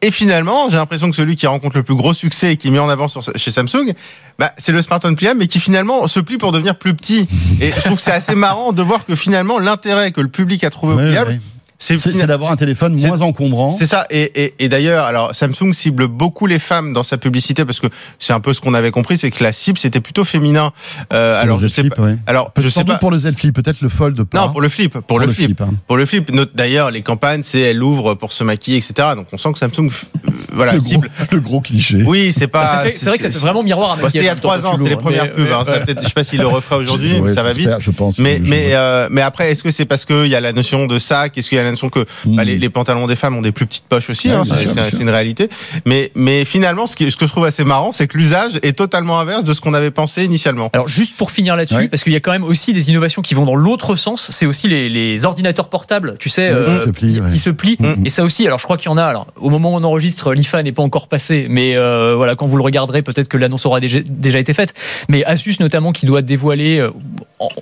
Et 0.00 0.12
finalement, 0.12 0.68
j'ai 0.70 0.76
l'impression 0.76 1.10
que 1.10 1.16
celui 1.16 1.34
qui 1.34 1.48
rencontre 1.48 1.76
le 1.76 1.82
plus 1.82 1.96
gros 1.96 2.14
succès 2.14 2.52
et 2.52 2.56
qui 2.56 2.68
est 2.68 2.70
mis 2.70 2.78
en 2.78 2.88
avant 2.88 3.08
sur- 3.08 3.20
chez 3.34 3.50
Samsung, 3.50 3.94
bah, 4.38 4.52
c'est 4.56 4.70
le 4.70 4.80
smartphone 4.80 5.16
pliable, 5.16 5.40
mais 5.40 5.48
qui 5.48 5.58
finalement 5.58 6.06
se 6.06 6.20
plie 6.20 6.38
pour 6.38 6.52
devenir 6.52 6.76
plus 6.78 6.94
petit. 6.94 7.26
Et 7.60 7.72
je 7.72 7.80
trouve 7.80 7.96
que 7.96 8.02
c'est 8.02 8.12
assez 8.12 8.36
marrant 8.36 8.72
de 8.72 8.80
voir 8.82 9.04
que 9.04 9.16
finalement, 9.16 9.58
l'intérêt 9.58 10.12
que 10.12 10.20
le 10.20 10.28
public 10.28 10.62
a 10.62 10.70
trouvé 10.70 10.94
au 10.94 10.96
Ouais, 10.98 11.08
pliable, 11.08 11.30
ouais. 11.32 11.40
C'est 11.78 12.26
d'avoir 12.26 12.50
un 12.50 12.56
téléphone 12.56 12.94
moins 13.00 13.20
encombrant. 13.20 13.70
c'est 13.70 13.86
ça. 13.86 14.06
Et, 14.10 14.44
et, 14.44 14.54
et 14.58 14.68
d'ailleurs, 14.68 15.04
alors 15.04 15.34
Samsung 15.34 15.72
cible 15.72 16.08
beaucoup 16.08 16.46
les 16.46 16.58
femmes 16.58 16.92
dans 16.92 17.02
sa 17.04 17.18
publicité 17.18 17.64
parce 17.64 17.78
que 17.80 17.86
c'est 18.18 18.32
un 18.32 18.40
peu 18.40 18.52
ce 18.52 18.60
qu'on 18.60 18.74
avait 18.74 18.90
compris, 18.90 19.16
c'est 19.16 19.30
que 19.30 19.42
la 19.44 19.52
cible 19.52 19.78
c'était 19.78 20.00
plutôt 20.00 20.24
féminin. 20.24 20.72
Euh, 21.12 21.40
alors 21.40 21.58
je 21.60 21.68
sais 21.68 21.82
Flip, 21.82 21.94
pas. 21.94 22.02
ouais. 22.02 22.16
Alors 22.26 22.50
je 22.56 22.68
sans 22.68 22.80
sais 22.80 22.84
doute 22.84 22.94
pas. 22.94 22.98
pour 22.98 23.10
le 23.12 23.18
Z 23.18 23.32
Flip, 23.36 23.54
peut-être 23.54 23.80
le 23.80 23.88
Fold 23.88 24.22
pas. 24.24 24.40
Non, 24.46 24.50
pour 24.52 24.60
le 24.60 24.68
flip, 24.68 24.98
pour, 24.98 25.20
le 25.20 25.28
flip, 25.28 25.60
hein. 25.60 25.70
pour 25.86 25.96
le 25.96 26.04
flip. 26.06 26.30
D'ailleurs, 26.54 26.90
les 26.90 27.02
campagnes, 27.02 27.42
c'est 27.44 27.60
elle 27.60 27.82
ouvre 27.82 28.14
pour 28.14 28.32
se 28.32 28.42
maquiller, 28.42 28.78
etc. 28.78 29.10
Donc 29.14 29.28
on 29.32 29.38
sent 29.38 29.52
que 29.52 29.58
Samsung, 29.58 29.86
euh, 29.88 30.30
voilà, 30.52 30.72
le, 30.72 30.78
gros, 30.80 30.88
cible. 30.88 31.10
le 31.30 31.40
gros 31.40 31.60
cliché. 31.60 32.02
Oui, 32.04 32.32
c'est 32.32 32.48
pas. 32.48 32.84
Fait- 32.84 32.90
c'est 32.90 33.06
vrai 33.06 33.18
que 33.18 33.24
ça 33.24 33.30
fait 33.30 33.38
vraiment 33.38 33.62
miroir 33.62 33.96
Bon, 33.96 34.06
C'était 34.06 34.18
il 34.18 34.24
y 34.24 34.28
a 34.28 34.34
trois 34.34 34.66
ans, 34.66 34.76
c'était 34.76 34.90
les 34.90 34.96
premières 34.96 35.30
pubs. 35.32 35.46
hein, 35.52 35.62
je 35.66 36.04
sais 36.04 36.10
pas 36.12 36.24
s'il 36.24 36.40
le 36.40 36.46
refera 36.48 36.76
aujourd'hui, 36.76 37.14
ça 37.34 37.42
va 37.44 37.52
vite. 37.52 37.70
Je 37.78 37.90
pense. 37.92 38.18
Mais 38.18 38.40
euh, 38.72 39.06
mais 39.10 39.22
après, 39.22 39.52
est-ce 39.52 39.62
que 39.62 39.70
c'est 39.70 39.86
parce 39.86 40.04
qu'il 40.04 40.26
y 40.26 40.34
a 40.34 40.40
la 40.40 40.52
notion 40.52 40.86
de 40.86 40.98
sac? 40.98 41.38
Est-ce 41.38 41.48
qu'il 41.48 41.58
y 41.68 41.70
a 41.70 41.70
la 41.70 41.72
notion 41.72 41.88
que 41.90 42.00
bah, 42.00 42.06
Hmm. 42.24 42.40
les, 42.40 42.58
les 42.58 42.68
pantalons 42.68 43.06
des 43.06 43.16
femmes 43.16 43.36
ont 43.36 43.42
des 43.42 43.52
plus 43.52 43.66
petites 43.66 43.84
poches 43.88 44.10
aussi 44.10 44.28
Ouais, 44.28 44.34
hein, 44.34 44.44
C'est 44.44 45.00
une 45.00 45.10
réalité. 45.10 45.48
Mais 45.86 46.10
mais 46.14 46.44
finalement, 46.44 46.86
ce, 46.86 46.96
qui, 46.96 47.10
ce 47.10 47.16
que 47.16 47.26
je 47.26 47.30
trouve 47.30 47.44
assez 47.44 47.64
marrant, 47.64 47.92
c'est 47.92 48.06
que 48.06 48.16
l'usage 48.18 48.52
est 48.62 48.72
totalement 48.76 49.18
inverse 49.20 49.44
de 49.44 49.52
ce 49.52 49.60
qu'on 49.60 49.74
avait 49.74 49.90
pensé 49.90 50.24
initialement. 50.24 50.70
Alors 50.72 50.88
juste 50.88 51.16
pour 51.16 51.30
finir 51.30 51.56
là-dessus, 51.56 51.74
Ouais. 51.76 51.88
parce 51.88 52.02
qu'il 52.02 52.12
y 52.12 52.16
a 52.16 52.20
quand 52.20 52.32
même 52.32 52.44
aussi 52.44 52.72
des 52.72 52.90
innovations 52.90 53.22
qui 53.22 53.34
vont 53.34 53.44
dans 53.44 53.54
l'autre 53.56 53.96
sens, 53.96 54.30
c'est 54.32 54.46
aussi 54.46 54.68
les, 54.68 54.88
les 54.88 55.24
ordinateurs 55.24 55.68
portables, 55.68 56.16
tu 56.18 56.28
sais, 56.28 56.50
euh, 56.52 56.76
qui 56.78 56.84
se 56.84 56.90
plient, 56.90 57.14
qui- 57.14 57.20
ouais. 57.20 57.30
qui 57.32 57.38
se 57.38 57.50
plient. 57.50 57.76
Mhm. 57.80 58.06
Et 58.06 58.10
ça 58.10 58.24
aussi, 58.24 58.46
alors 58.46 58.58
je 58.58 58.64
crois 58.64 58.76
qu'il 58.76 58.86
y 58.90 58.92
en 58.92 58.98
a. 58.98 59.04
Alors 59.04 59.26
au 59.36 59.50
moment 59.50 59.72
où 59.72 59.76
on 59.76 59.84
enregistre, 59.84 60.32
l'IFA 60.34 60.62
n'est 60.62 60.72
pas 60.72 60.82
encore 60.82 61.08
passé, 61.08 61.46
mais 61.48 61.76
euh, 61.76 62.14
voilà, 62.16 62.34
quand 62.34 62.46
vous 62.46 62.56
le 62.56 62.62
regarderez, 62.62 63.02
peut-être 63.02 63.28
que 63.28 63.36
l'annonce 63.36 63.66
aura 63.66 63.80
déjà, 63.80 63.98
déjà 64.04 64.38
été 64.38 64.54
faite. 64.54 64.74
Mais 65.08 65.24
Asus 65.24 65.56
notamment 65.60 65.92
qui 65.92 66.06
doit 66.06 66.22
dévoiler, 66.22 66.78
euh, 66.78 66.90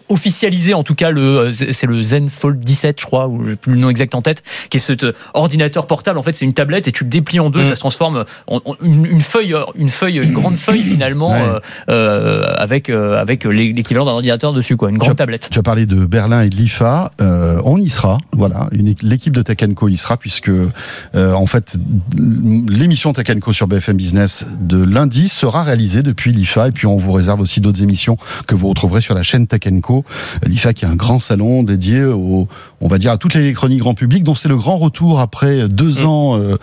officialiser 0.09 0.75
en 0.75 0.83
tout 0.83 0.95
cas 0.95 1.11
le, 1.11 1.21
euh, 1.39 1.51
c'est 1.51 1.87
le 1.87 2.03
Zen 2.03 2.29
Fold 2.29 2.61
17, 2.61 3.01
je 3.01 3.07
crois, 3.07 3.27
ou 3.29 3.47
j'ai 3.47 3.57
plus 3.57 3.73
le 3.73 3.79
nom 3.79 3.91
exact 3.97 4.15
en 4.15 4.23
tête, 4.23 4.43
qui 4.71 4.77
est 4.77 4.81
cet 4.81 5.05
euh, 5.05 5.13
ordinateur 5.35 5.87
portable. 5.87 6.19
En 6.19 6.23
fait, 6.23 6.35
c'est 6.35 6.45
une 6.45 6.53
tablette 6.53 6.87
et 6.89 6.93
tu 6.93 7.05
le 7.05 7.11
déplies 7.11 7.41
en 7.41 7.51
deux, 7.51 7.63
Mm. 7.63 7.69
ça 7.69 7.75
se 7.75 7.81
transforme 7.81 8.25
en, 8.47 8.57
en 8.65 8.75
une, 8.83 9.07
une 9.07 9.21
feuille, 9.23 9.55
euh, 9.55 9.63
une 9.75 9.89
feuille, 9.89 10.19
une 10.19 10.33
grande 10.33 10.57
feuille 10.57 10.83
finalement 10.95 11.31
Ouais. 11.31 11.61
euh, 11.91 12.43
avec 12.59 12.91
avec 12.91 13.45
l'é- 13.45 13.73
l'équivalent 13.73 14.05
d'un 14.05 14.13
ordinateur 14.13 14.53
dessus, 14.53 14.77
quoi, 14.77 14.91
une 14.91 14.99
grande 14.99 15.17
tablette. 15.17 15.49
Tu 15.51 15.59
as 15.59 15.63
parlé 15.63 15.87
de 15.87 16.05
Berlin 16.05 16.43
et 16.43 16.51
de 16.51 16.57
l'IFA. 16.57 17.11
Euh, 17.21 17.61
on 17.65 17.79
y 17.79 17.89
sera. 17.89 18.19
Voilà, 18.33 18.69
l'équipe 19.03 19.35
de 19.35 19.43
Tech 19.43 19.57
Co 19.75 19.89
y 19.89 19.97
sera 19.97 20.17
puisque 20.17 20.49
euh, 20.51 21.33
en 21.33 21.47
fait 21.47 21.77
l'émission 22.69 23.13
Tech 23.13 23.27
Co 23.41 23.53
sur 23.53 23.67
BFM 23.69 23.97
Business 23.97 24.57
de 24.61 24.83
lundi 24.83 25.29
sera 25.29 25.63
réalisée 25.63 26.03
depuis 26.03 26.33
l'IFA 26.33 26.69
et 26.69 26.73
puis 26.73 26.87
on 26.87 26.97
vous 26.97 27.13
réserve 27.13 27.41
aussi 27.41 27.61
d'autres 27.61 27.83
émissions 27.83 28.17
que 28.47 28.55
vous 28.55 28.69
retrouverez 28.69 29.01
sur 29.01 29.15
la 29.15 29.23
chaîne 29.23 29.47
Tech 29.47 29.61
Co. 29.83 30.05
L'IFA 30.47 30.73
qui 30.73 30.85
est 30.85 30.89
un 30.89 30.97
grand 30.97 31.19
salon 31.19 31.63
dédié 31.63 32.05
au, 32.05 32.49
on 32.81 32.89
va 32.89 32.99
dire 32.99 33.13
à 33.13 33.17
toute 33.19 33.35
l'électronique 33.35 33.79
grand 33.81 33.95
public 33.95 34.23
dont 34.23 34.35
c'est 34.35 34.49
le 34.49 34.57
grand 34.57 34.77
retour 34.79 35.21
après 35.21 35.69
deux 35.69 36.03
Mm. 36.03 36.07
ans 36.07 36.39
euh, 36.39 36.57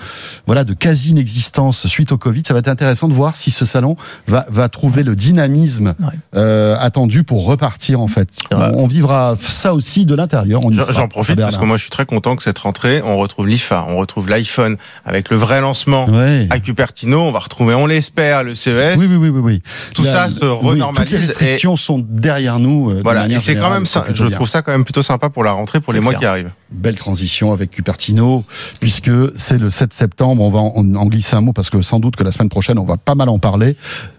voilà 0.47 0.63
de 0.63 0.73
quasi 0.73 1.11
inexistence 1.11 1.87
suite 1.87 2.11
au 2.11 2.17
Covid. 2.17 2.43
Ça 2.45 2.53
va 2.53 2.59
être 2.59 2.67
intéressant 2.67 3.07
de 3.07 3.13
voir 3.13 3.35
si 3.35 3.51
ce 3.51 3.65
salon 3.65 3.95
va 4.27 4.45
va 4.49 4.69
trouver 4.69 5.03
le 5.03 5.15
dynamisme 5.15 5.95
Ouais. 5.99 6.07
euh, 6.35 6.75
attendu 6.79 7.23
pour 7.23 7.45
repartir 7.45 7.99
en 8.01 8.07
fait. 8.07 8.29
On, 8.53 8.57
on 8.57 8.87
vivra 8.87 9.35
ça 9.41 9.73
aussi 9.73 10.05
de 10.05 10.13
l'intérieur. 10.15 10.61
J'en 10.89 11.07
profite 11.07 11.37
parce 11.39 11.57
que 11.57 11.65
moi 11.65 11.77
je 11.77 11.81
suis 11.83 11.89
très 11.89 12.05
content 12.05 12.35
que 12.35 12.43
cette 12.43 12.59
rentrée, 12.59 13.01
on 13.03 13.17
retrouve 13.17 13.47
l'IFA, 13.47 13.85
on 13.89 13.97
retrouve 13.97 14.29
l'iPhone 14.29 14.77
avec 15.05 15.29
le 15.29 15.37
vrai 15.37 15.61
lancement 15.61 16.05
Ouais. 16.09 16.47
à 16.49 16.59
Cupertino, 16.59 17.21
on 17.21 17.31
va 17.31 17.39
retrouver, 17.39 17.73
on 17.73 17.85
l'espère, 17.85 18.43
le 18.43 18.53
CES. 18.55 18.97
Oui, 18.97 19.07
oui, 19.09 19.15
oui, 19.15 19.29
oui, 19.29 19.39
oui. 19.43 19.61
Tout 19.95 20.03
La- 20.03 20.11
ça 20.11 20.29
se 20.29 20.33
oui, 20.33 20.39
Toutes 20.39 20.61
les 20.63 20.69
renormalise 20.69 21.13
et 21.13 21.17
restrictions 21.17 21.75
sont 21.75 22.05
derrière 22.07 22.59
nous. 22.59 22.91
euh, 22.91 23.01
voilà. 23.03 23.27
Et 23.27 23.39
c'est 23.39 23.55
quand 23.55 23.69
même 23.71 23.85
ça. 23.85 24.05
Je 24.13 24.25
trouve 24.25 24.47
ça 24.47 24.61
quand 24.61 24.71
même 24.71 24.83
plutôt 24.83 25.03
sympa 25.03 25.29
pour 25.29 25.43
la 25.43 25.51
rentrée, 25.51 25.79
pour 25.79 25.93
les 25.93 25.99
clair. 26.11 26.19
qui 26.19 26.25
arrivent. 26.25 26.51
Belle 26.73 26.95
transition 26.95 27.51
avec 27.53 27.71
Cupertino, 27.71 28.43
puisque 28.79 29.11
c'est 29.37 29.57
le 29.57 29.69
7 29.69 29.93
septembre. 29.93 30.41
On 30.41 30.49
va 30.51 30.59
en, 30.59 30.73
en 30.95 31.05
glisser 31.05 31.35
un 31.35 31.41
mot 31.41 31.53
parce 31.53 31.69
que 31.69 31.81
sans 31.81 31.99
doute 31.99 32.15
que 32.15 32.23
la 32.23 32.31
semaine 32.31 32.49
prochaine, 32.49 32.77
on 32.79 32.85
va 32.85 32.97
pas 32.97 33.15
mal 33.15 33.29
en 33.29 33.39
parler. 33.39 33.75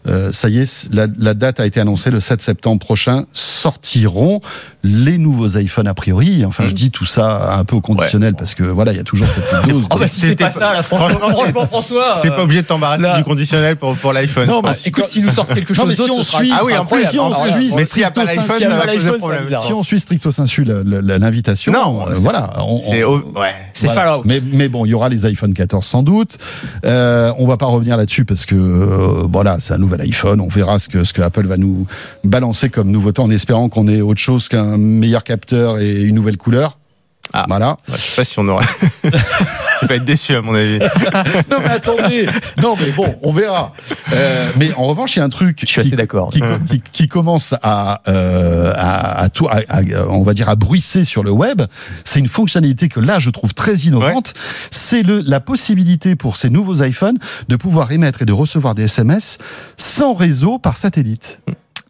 Euh, 0.07 0.33
ça 0.33 0.49
y 0.49 0.59
est, 0.59 0.89
la, 0.93 1.07
la 1.19 1.35
date 1.35 1.61
a 1.61 1.67
été 1.67 1.81
annoncée. 1.81 2.11
Le 2.11 2.21
7 2.21 2.41
septembre 2.43 2.79
prochain 2.79 3.25
sortiront 3.33 4.41
les 4.83 5.19
nouveaux 5.19 5.49
iPhones 5.59 5.87
a 5.89 5.95
priori. 5.95 6.45
Enfin, 6.45 6.65
Mm. 6.65 6.69
je 6.69 6.73
dis 6.75 6.91
tout 6.91 7.07
ça 7.07 7.55
un 7.59 7.65
peu 7.65 7.77
au 7.77 7.81
conditionnel 7.81 8.35
parce 8.35 8.55
que 8.55 8.63
voilà, 8.63 8.93
il 8.93 8.97
y 8.97 9.01
a 9.01 9.05
toujours 9.05 9.29
cette 9.29 9.53
dose. 9.69 9.87
Oh 9.91 9.95
de- 9.95 10.01
bah 10.01 10.09
si 10.09 10.21
c'est 10.21 10.37
pas 10.37 10.47
pas- 10.47 10.51
ça, 10.51 10.73
là, 10.75 10.83
franchement, 10.83 11.29
franchement, 11.31 11.67
François. 11.67 12.21
T'es 12.23 12.31
euh, 12.31 12.35
pas 12.37 12.43
obligé 12.45 12.63
de 12.63 12.67
t'embarrasser 12.67 13.17
du 13.17 13.25
conditionnel 13.25 13.77
pour, 13.77 13.97
pour 13.97 14.13
l'iPhone. 14.13 14.47
Non, 14.47 14.61
mais 14.63 14.71
Ouais. 14.71 14.75
si- 14.75 14.89
Écoute, 14.91 15.07
s'ils 15.07 15.25
nous 15.25 15.33
sortent 15.33 15.53
quelque 15.55 15.73
Non, 15.73 15.83
chose 15.83 15.87
mais 15.89 15.97
si 15.97 16.03
d'autre, 16.03 16.15
on 16.19 16.23
ce 16.23 16.31
sera 16.31 16.43
suit- 16.43 16.53
Ah 16.55 16.63
oui, 16.65 16.77
en 16.77 16.87
plus, 16.87 17.05
si 17.07 17.19
on 17.19 17.31
plus, 17.33 17.51
suit 17.51 17.71
mais 17.77 17.85
s'il 17.85 18.01
n'y 18.01 18.05
a 18.05 18.11
pas 18.11 18.27
stricto 18.27 18.43
l'iPhone, 18.43 18.59
sensu- 18.59 18.71
ça 18.71 18.87
va 18.87 18.93
poser 18.93 19.19
problème. 19.19 19.45
Si 19.61 19.73
on 19.73 19.83
suit 19.83 20.01
stricto 20.01 20.31
sensu 20.31 20.65
l'invitation, 20.65 21.73
Non, 21.73 22.07
euh, 22.07 22.15
c'est- 22.15 22.23
voilà. 22.55 22.81
C'est 22.81 23.05
ouais. 23.05 23.55
C'est 23.73 23.87
Voilà. 23.87 24.03
Fallout. 24.03 24.23
Mais, 24.25 24.41
mais 24.41 24.69
bon, 24.69 24.85
il 24.85 24.91
y 24.91 24.95
aura 24.95 25.09
les 25.09 25.27
iPhone 25.27 25.55
14 25.55 25.85
sans 25.85 26.03
doute. 26.03 26.39
Euh, 26.85 27.33
on 27.39 27.47
va 27.47 27.57
pas 27.57 27.67
revenir 27.67 27.97
là-dessus 27.97 28.25
parce 28.25 28.47
que 28.47 28.55
euh, 28.55 29.27
voilà, 29.31 29.59
c'est 29.61 29.75
un 29.75 29.79
nouvel 29.79 30.01
iPhone. 30.03 30.41
On 30.41 30.49
verra 30.49 30.79
ce 30.79 30.89
que 30.89 31.05
ce 31.05 31.13
que 31.13 31.23
Apple 31.23 31.47
va 31.47 31.57
nous 31.57 31.87
balancer 32.25 32.71
comme 32.71 32.91
nouveauté 32.91 33.21
en 33.23 33.31
espérant 33.31 33.69
qu'on 33.69 33.89
ait 33.89 34.01
autre 34.01 34.21
chose 34.21 34.49
qu'un 34.49 34.77
meilleur 34.77 35.25
capteur 35.25 35.79
et 35.79 36.03
une 36.03 36.15
nouvelle 36.15 36.37
couleur. 36.37 36.79
Ah. 37.37 37.47
Voilà. 37.49 37.77
Je 37.89 37.97
sais 37.97 38.17
pas 38.17 38.25
si 38.25 38.39
on 38.39 38.47
aura. 38.47 38.63
tu 39.03 39.87
vas 39.87 39.95
être 39.97 40.05
déçu 40.05 40.37
à 40.37 40.41
mon 40.43 40.55
avis. 40.55 40.79
non 41.51 41.59
mais 41.61 41.69
attendez. 41.71 42.29
Non 42.63 42.77
mais 42.81 42.91
bon, 42.93 43.17
on 43.23 43.33
verra. 43.33 43.73
Euh, 44.13 44.51
mais 44.57 44.73
en 44.75 44.85
revanche, 44.85 45.17
il 45.17 45.19
y 45.19 45.23
a 45.23 45.25
un 45.25 45.29
truc 45.31 45.59
Je 45.63 45.67
suis 45.67 45.81
qui, 45.83 45.89
assez 45.89 45.97
d'accord. 45.97 46.31
qui, 46.31 46.41
qui- 46.69 46.83
qui 46.93 47.09
commence 47.09 47.55
à, 47.63 48.03
euh, 48.07 48.73
à, 48.77 49.21
à 49.23 49.29
tout, 49.31 49.49
à- 49.49 49.63
à- 49.69 49.83
on 50.09 50.23
va 50.23 50.33
dire 50.33 50.49
à 50.49 50.55
bruisser 50.55 51.05
sur 51.05 51.25
le 51.25 51.33
web, 51.33 51.63
c'est 52.05 52.21
une 52.21 52.29
fonctionnalité 52.29 52.89
que 52.89 53.01
là 53.01 53.19
je 53.19 53.31
trouve 53.31 53.53
très 53.53 53.75
innovante. 53.75 54.35
C'est 54.71 55.03
le 55.03 55.19
la 55.19 55.41
possibilité 55.41 56.15
pour 56.15 56.37
ces 56.37 56.51
nouveaux 56.51 56.83
iPhones 56.85 57.19
de 57.49 57.57
pouvoir 57.57 57.91
émettre 57.91 58.23
et 58.23 58.27
de 58.27 58.33
recevoir 58.33 58.75
des 58.77 58.85
SMS 58.85 59.39
sans 59.77 60.15
réseau 60.15 60.59
par 60.61 60.77
satellite. 60.77 61.41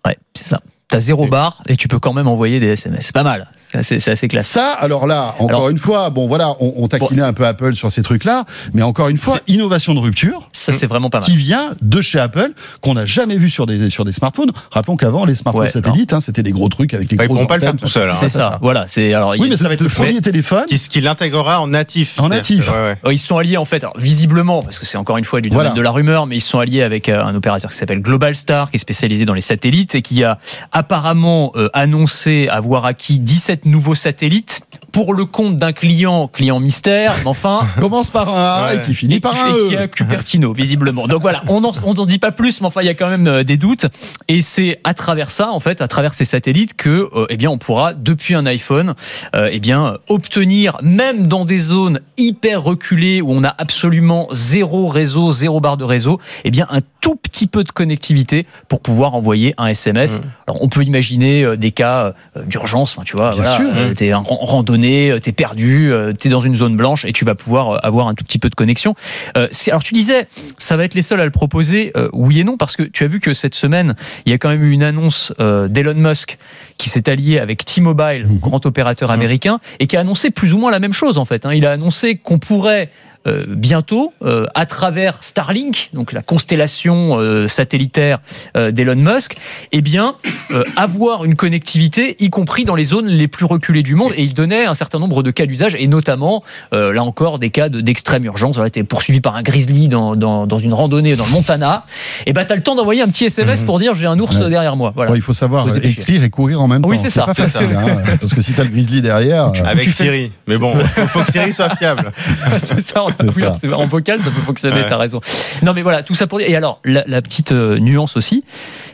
Ouais, 0.07 0.17
c'est 0.35 0.47
ça. 0.49 0.61
T'as 0.89 1.01
zéro 1.01 1.27
barre 1.27 1.63
et 1.67 1.77
tu 1.77 1.89
peux 1.89 1.99
quand 1.99 2.13
même 2.13 2.29
envoyer 2.29 2.61
des 2.61 2.67
SMS. 2.69 3.07
C'est 3.07 3.15
pas 3.15 3.23
mal. 3.23 3.51
C'est 3.73 3.79
assez, 3.97 4.11
assez 4.11 4.29
classe. 4.29 4.47
Ça, 4.47 4.73
alors 4.73 5.07
là, 5.07 5.35
encore 5.39 5.49
Alors- 5.49 5.69
une 5.71 5.79
fois, 5.79 6.11
bon 6.11 6.29
voilà, 6.29 6.55
on, 6.61 6.75
on 6.77 6.89
taquinait 6.89 7.23
Bon, 7.23 7.27
un 7.29 7.33
peu 7.33 7.47
Apple 7.47 7.75
sur 7.75 7.91
ces 7.91 8.03
trucs-là, 8.03 8.45
mais 8.75 8.83
encore 8.83 9.09
une 9.09 9.17
fois, 9.19 9.41
innovation 9.49 9.95
de 9.95 9.99
rupture. 9.99 10.49
Ça, 10.53 10.73
c'est 10.73 10.87
vraiment 10.87 11.11
pas 11.11 11.19
mal. 11.21 11.29
qui 11.29 11.37
vient 11.37 11.71
de 11.81 12.01
chez 12.01 12.21
Apple, 12.21 12.51
qu'on 12.83 12.95
n'a 12.95 13.05
jamais 13.07 13.37
vu 13.37 13.51
sur 13.51 13.67
des, 13.67 13.89
sur 13.91 14.05
des 14.05 14.13
smartphones. 14.13 14.53
Rappelons 14.71 14.97
qu'avant, 14.97 15.25
les 15.25 15.35
smartphones 15.35 15.65
Ouais, 15.65 15.71
satellites, 15.71 16.13
hein, 16.13 16.21
c'était 16.21 16.43
des 16.43 16.53
gros 16.53 16.69
trucs 16.69 16.95
avec 16.95 17.11
les 17.11 17.17
ils 17.17 17.19
gros 17.19 17.29
pourront 17.35 17.47
pas 17.47 17.57
le 17.57 17.63
faire 17.63 17.77
tout 17.77 17.89
seul, 17.89 18.11
hein. 18.11 18.15
C'est 18.21 18.29
ça. 18.29 18.59
Voilà. 18.63 18.85
C'est 18.87 19.13
alors. 19.15 19.35
Oui, 19.39 19.49
mais 19.49 19.57
ça 19.57 19.67
va 19.69 19.75
être 19.75 19.81
le 19.81 19.89
premier 19.89 20.21
téléphone. 20.21 20.67
Qui, 20.69 20.79
qui 20.79 21.01
l'intégrera 21.01 21.61
en 21.61 21.67
natif. 21.67 22.21
En 22.21 22.29
natif. 22.29 22.69
Ouais, 22.69 22.75
ouais. 22.75 22.97
Euh, 23.07 23.13
Ils 23.13 23.19
sont 23.19 23.39
alliés 23.39 23.57
en 23.57 23.65
fait, 23.65 23.83
alors, 23.83 23.99
visiblement, 23.99 24.63
parce 24.63 24.79
que 24.79 24.87
c'est 24.87 24.99
encore 24.99 25.17
une 25.17 25.25
fois 25.25 25.41
du 25.41 25.49
domaine 25.49 25.63
Voilà. 25.69 25.75
de 25.77 25.81
la 25.83 25.91
rumeur, 25.91 26.27
mais 26.27 26.37
ils 26.37 26.41
sont 26.43 26.59
alliés 26.59 26.83
avec 26.83 27.09
euh, 27.09 27.19
un 27.23 27.35
opérateur 27.35 27.71
qui 27.71 27.77
s'appelle 27.79 28.01
Global 28.03 28.37
Star, 28.37 28.71
qui 28.71 28.77
est 28.77 28.79
spécialisé 28.79 29.25
dans 29.25 29.35
les 29.35 29.41
satellites 29.41 29.95
et 29.95 30.03
qui 30.03 30.23
a 30.23 30.39
apparemment 30.75 31.53
euh, 31.57 31.71
annoncé 31.73 32.49
avoir 32.51 32.85
acquis 32.85 33.19
17 33.19 33.65
nouveaux 33.65 33.95
satellites 33.95 34.61
pour 34.95 35.13
le 35.13 35.25
compte 35.25 35.57
d'un 35.57 35.73
client, 35.73 36.29
client 36.29 36.61
mystère, 36.61 37.15
mais 37.25 37.27
enfin. 37.27 37.67
Commence 37.81 38.11
par 38.11 38.29
un 38.29 38.45
A 38.45 38.67
Ouais. 38.67 38.77
et 38.77 38.83
qui 38.83 38.95
finit 38.95 39.15
et 39.17 39.21
par 39.21 39.33
qui 39.33 39.41
un 39.41 39.49
E. 39.49 39.69
qui 39.69 39.77
a 39.77 39.89
Cupertino, 39.89 40.53
visiblement. 40.53 41.09
Donc 41.09 41.21
voilà, 41.21 41.43
on 41.49 41.61
n'en 41.61 42.07
dit 42.07 42.21
pas 42.21 42.31
plus, 42.31 42.61
mais 42.61 42.69
enfin, 42.69 42.81
il 42.83 42.87
y 42.87 42.91
a 42.91 42.95
quand 42.95 43.09
même 43.09 43.27
euh, 43.27 43.43
des 43.43 43.57
doutes. 43.57 43.87
Et 44.29 44.41
c'est 44.41 44.79
à 44.85 44.95
travers 44.95 45.33
ça, 45.33 45.51
en 45.51 45.59
fait, 45.59 45.83
à 45.83 45.89
travers 45.89 46.15
ces 46.15 46.25
satellites, 46.25 46.77
que, 46.77 47.09
euh, 47.13 47.27
eh 47.29 47.37
bien, 47.37 47.51
on 47.51 47.59
pourra, 47.59 47.93
depuis 47.93 48.37
un 48.37 48.47
iPhone, 48.47 48.95
euh, 49.35 49.49
eh 49.51 49.59
bien, 49.59 49.99
obtenir, 50.09 50.79
même 50.83 51.27
dans 51.27 51.45
des 51.45 51.59
zones 51.59 51.99
hyper 52.17 52.63
reculées 52.63 53.21
où 53.21 53.33
on 53.33 53.43
a 53.43 53.53
absolument 53.59 54.29
zéro 54.31 54.87
réseau, 54.87 55.33
zéro 55.33 55.61
barre 55.61 55.77
de 55.77 55.85
réseau, 55.85 56.21
eh 56.45 56.53
bien, 56.53 56.69
un 56.71 56.83
tout 57.01 57.17
petit 57.17 57.49
peu 57.49 57.65
de 57.65 57.73
connectivité 57.73 58.47
pour 58.69 58.81
pouvoir 58.81 59.15
envoyer 59.17 59.55
un 59.59 59.67
SMS. 59.67 60.15
Mm. 60.15 60.21
Alors, 60.47 60.63
on 60.65 60.69
peut 60.69 60.83
imaginer 60.83 61.45
euh, 61.45 61.57
des 61.57 61.71
cas 61.73 62.15
euh, 62.37 62.43
d'urgence, 62.45 62.93
enfin, 62.97 63.05
tu 63.05 63.17
vois, 63.17 63.31
voilà, 63.33 63.61
euh, 63.61 63.95
t'es 63.95 64.13
en 64.15 64.23
randonnée, 64.23 65.15
t'es 65.23 65.33
perdu, 65.33 65.93
t'es 66.19 66.29
dans 66.31 66.41
une 66.41 66.55
zone 66.55 66.77
blanche 66.77 67.05
et 67.05 67.13
tu 67.13 67.25
vas 67.25 67.35
pouvoir 67.35 67.85
avoir 67.85 68.09
un 68.09 68.15
tout 68.15 68.25
petit 68.25 68.39
peu 68.39 68.49
de 68.49 68.55
connexion. 68.55 68.95
Euh, 69.37 69.49
alors, 69.69 69.83
tu 69.83 69.93
disais, 69.95 70.27
ça 70.59 70.77
va 70.77 70.85
être 70.85 70.95
les 70.95 71.03
seuls 71.03 71.21
à 71.21 71.25
le 71.25 71.31
proposer, 71.31 71.93
euh, 71.97 72.09
oui 72.13 72.41
et 72.41 72.45
non, 72.45 72.57
parce 72.57 72.77
que 72.77 72.83
tu 72.83 73.05
as 73.05 73.09
vu 73.09 73.21
que 73.21 73.35
cette 73.35 73.55
semaine, 73.55 73.95
il 74.27 74.31
y 74.33 74.35
a 74.35 74.39
quand 74.39 74.49
même 74.49 74.65
eu 74.65 74.71
une 74.73 74.83
annonce 74.83 75.33
euh, 75.41 75.69
d'Elon 75.69 75.95
Musk 75.95 76.39
qui 76.79 76.89
s'est 76.89 77.09
allié 77.09 77.39
avec 77.39 77.65
T-Mobile, 77.65 78.27
Mhm. 78.27 78.39
grand 78.39 78.65
opérateur 78.67 79.11
américain, 79.11 79.61
et 79.81 79.87
qui 79.87 79.97
a 79.97 80.01
annoncé 80.01 80.31
plus 80.31 80.53
ou 80.55 80.59
moins 80.59 80.71
la 80.71 80.81
même 80.81 80.93
chose 80.93 81.19
en 81.19 81.25
fait. 81.25 81.45
hein. 81.47 81.53
Il 81.55 81.67
a 81.67 81.73
annoncé 81.73 82.17
qu'on 82.17 82.39
pourrait 82.39 82.91
euh, 83.27 83.45
bientôt, 83.49 84.13
euh, 84.23 84.47
à 84.55 84.67
travers 84.67 85.23
Starlink, 85.23 85.91
donc 85.93 86.13
la 86.13 86.23
constellation 86.23 87.19
euh, 87.19 87.49
satellitaire 87.49 88.19
euh, 88.57 88.71
d'Elon 88.71 88.97
Musk, 88.97 89.37
eh 89.73 89.81
bien, 89.81 90.15
euh, 90.51 90.63
avoir 90.77 91.25
une 91.25 91.35
connectivité, 91.35 92.17
y 92.21 92.31
compris 92.31 92.65
dans 92.65 92.75
les 92.75 92.85
zones 92.85 93.07
les 93.09 93.29
plus 93.29 93.45
reculées 93.47 93.83
du 93.83 93.95
monde. 93.95 94.13
Et 94.17 94.23
il 94.25 94.35
donnait 94.35 94.67
un 94.67 94.75
certain 94.75 94.99
nombre 94.99 95.23
de 95.23 95.31
cas 95.31 95.47
d'usage, 95.47 95.75
et 95.79 95.87
notamment, 95.87 96.43
euh, 96.75 96.93
là 96.93 97.03
encore, 97.03 97.39
des 97.39 97.51
cas 97.51 97.69
de- 97.69 97.81
d'extrême 97.81 98.25
urgence. 98.25 98.57
Voilà, 98.57 98.71
t'es 98.71 98.85
poursuivi 98.85 99.21
par 99.21 99.37
un 99.37 99.43
grizzly 99.43 99.89
dans, 99.89 100.17
dans, 100.17 100.47
dans 100.47 100.59
une 100.59 100.75
randonnée 100.75 101.17
dans 101.17 101.25
le 101.27 101.31
Montana, 101.33 101.85
et 102.27 102.33
ben 102.33 102.45
t'as 102.45 102.55
le 102.55 102.63
temps 102.63 102.75
d'envoyer 102.75 103.03
un 103.03 103.09
petit 103.09 103.25
SMS 103.27 103.63
pour 103.63 103.79
dire 103.79 103.95
j'ai 103.95 104.07
un 104.07 104.19
ours 104.19 104.37
Ouais. 104.37 104.51
derrière 104.51 104.77
moi. 104.77 104.93
Voilà. 104.95 105.11
Bon, 105.13 105.17
il 105.17 105.23
faut 105.23 105.33
savoir 105.33 105.69
Faut 105.69 105.75
écrire 105.77 106.23
et 106.25 106.31
courir 106.31 106.61
en 106.61 106.69
même 106.69 106.85
Oui, 106.85 106.97
temps. 106.97 107.03
c'est 107.05 107.11
ça. 107.11 107.25
pas 107.27 107.35
C'est 107.35 107.47
facile, 107.47 107.69
hein, 107.77 108.03
parce 108.21 108.35
que 108.35 108.43
si 108.43 108.53
t'as 108.53 108.65
le 108.65 108.69
grizzly 108.71 109.01
derrière, 109.01 109.53
Avec 109.65 109.85
tu 109.85 109.91
fais- 109.93 110.05
Siri. 110.05 110.33
Mais 110.47 110.57
bon, 110.59 110.75
faut, 110.75 111.07
faut 111.07 111.21
que 111.21 111.33
Siri 111.33 111.53
soit 111.53 111.75
fiable. 111.77 112.13
c'est 112.59 112.81
ça, 112.81 113.05
oui, 113.37 113.45
en 113.73 113.87
vocal, 113.87 114.21
ça 114.21 114.31
peut 114.31 114.41
fonctionner, 114.43 114.77
Ouais. 114.81 114.89
t'as 114.89 114.97
raison. 114.97 115.21
Non, 115.63 115.73
mais 115.75 115.83
voilà, 115.83 116.03
tout 116.03 116.15
ça 116.15 116.27
pour 116.27 116.39
dire. 116.39 116.49
Et 116.49 116.57
alors, 116.57 116.81
la, 116.85 117.05
la 117.07 117.23
petite 117.23 117.53
euh, 117.53 117.79
nuance 117.79 118.17
aussi, 118.17 118.45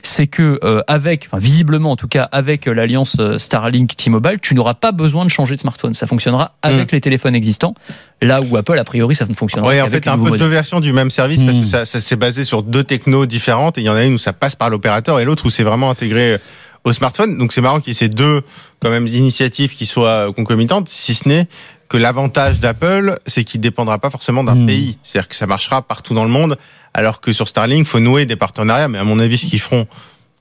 c'est 0.03 0.27
que 0.27 0.59
euh, 0.65 0.83
avec, 0.87 1.27
enfin, 1.27 1.39
visiblement 1.39 1.91
en 1.93 1.97
tout 1.97 2.09
cas, 2.09 2.29
avec 2.33 2.67
euh, 2.69 2.73
l'alliance 2.73 3.17
Starlink 3.39 3.97
T-Mobile, 3.97 4.39
tu 4.43 4.55
n'auras 4.55 4.75
pas 4.75 4.93
besoin 4.93 5.25
de 5.25 5.31
changer 5.31 5.55
de 5.55 5.61
smartphone. 5.61 5.95
Ça 5.95 6.07
fonctionnera 6.07 6.55
avec 6.63 6.93
les 6.93 7.01
téléphones 7.01 7.35
existants. 7.35 7.75
Là 8.23 8.41
où 8.43 8.57
Apple, 8.57 8.79
a 8.79 8.85
priori, 8.85 9.15
ça 9.15 9.27
ne 9.27 9.35
fonctionnera 9.35 9.69
Ouais, 9.69 9.81
en 9.81 9.85
qu'avec 9.85 10.05
fait, 10.05 10.11
un 10.11 10.19
peu 10.19 10.37
deux 10.37 10.47
versions 10.47 10.81
du 10.81 10.93
même 10.93 11.11
service 11.11 11.43
parce 11.43 11.59
que 11.59 11.65
ça, 11.67 11.87
ça 11.87 12.01
s'est 12.01 12.17
basé 12.17 12.45
sur 12.45 12.63
deux 12.63 12.85
technos 12.85 13.25
différentes 13.27 13.79
et 13.79 13.81
il 13.81 13.85
y 13.85 13.91
en 13.91 13.95
a 13.97 14.05
une 14.05 14.15
où 14.15 14.19
ça 14.19 14.33
passe 14.33 14.57
par 14.57 14.69
l'opérateur 14.69 15.21
et 15.21 15.25
l'autre 15.25 15.47
où 15.47 15.51
c'est 15.51 15.63
vraiment 15.63 15.91
intégré 15.91 16.39
au 16.85 16.93
smartphone. 16.93 17.39
Donc 17.39 17.53
c'est 17.53 17.61
marrant 17.61 17.81
qu'il 17.81 17.89
y 17.89 17.97
ait 17.97 17.99
ces 17.99 18.09
deux 18.09 18.43
quand 18.83 18.91
même 18.91 19.07
initiatives 19.07 19.75
qui 19.75 19.87
soient 19.87 20.33
concomitantes, 20.35 20.89
si 20.89 21.15
ce 21.15 21.29
n'est 21.29 21.49
que 21.89 21.97
l'avantage 21.97 22.61
d'Apple, 22.61 23.19
c'est 23.27 23.43
qu'il 23.43 23.61
dépendra 23.61 23.99
pas 23.99 24.11
forcément 24.11 24.45
d'un 24.45 24.55
Mm. 24.55 24.67
pays. 24.67 24.99
C'est-à-dire 25.03 25.29
que 25.29 25.37
ça 25.37 25.47
marchera 25.47 25.83
partout 25.83 26.15
dans 26.15 26.25
le 26.25 26.31
monde, 26.31 26.57
alors 26.95 27.21
que 27.21 27.33
sur 27.33 27.49
Starlink, 27.49 27.85
faut 27.85 27.99
nouer 27.99 28.27
des 28.27 28.37
partenariats. 28.37 28.89
Mais 28.89 28.99
à 28.99 29.05
mon 29.05 29.19
avis, 29.19 29.39
ce 29.39 29.47
qu'ils 29.47 29.61
feront 29.61 29.87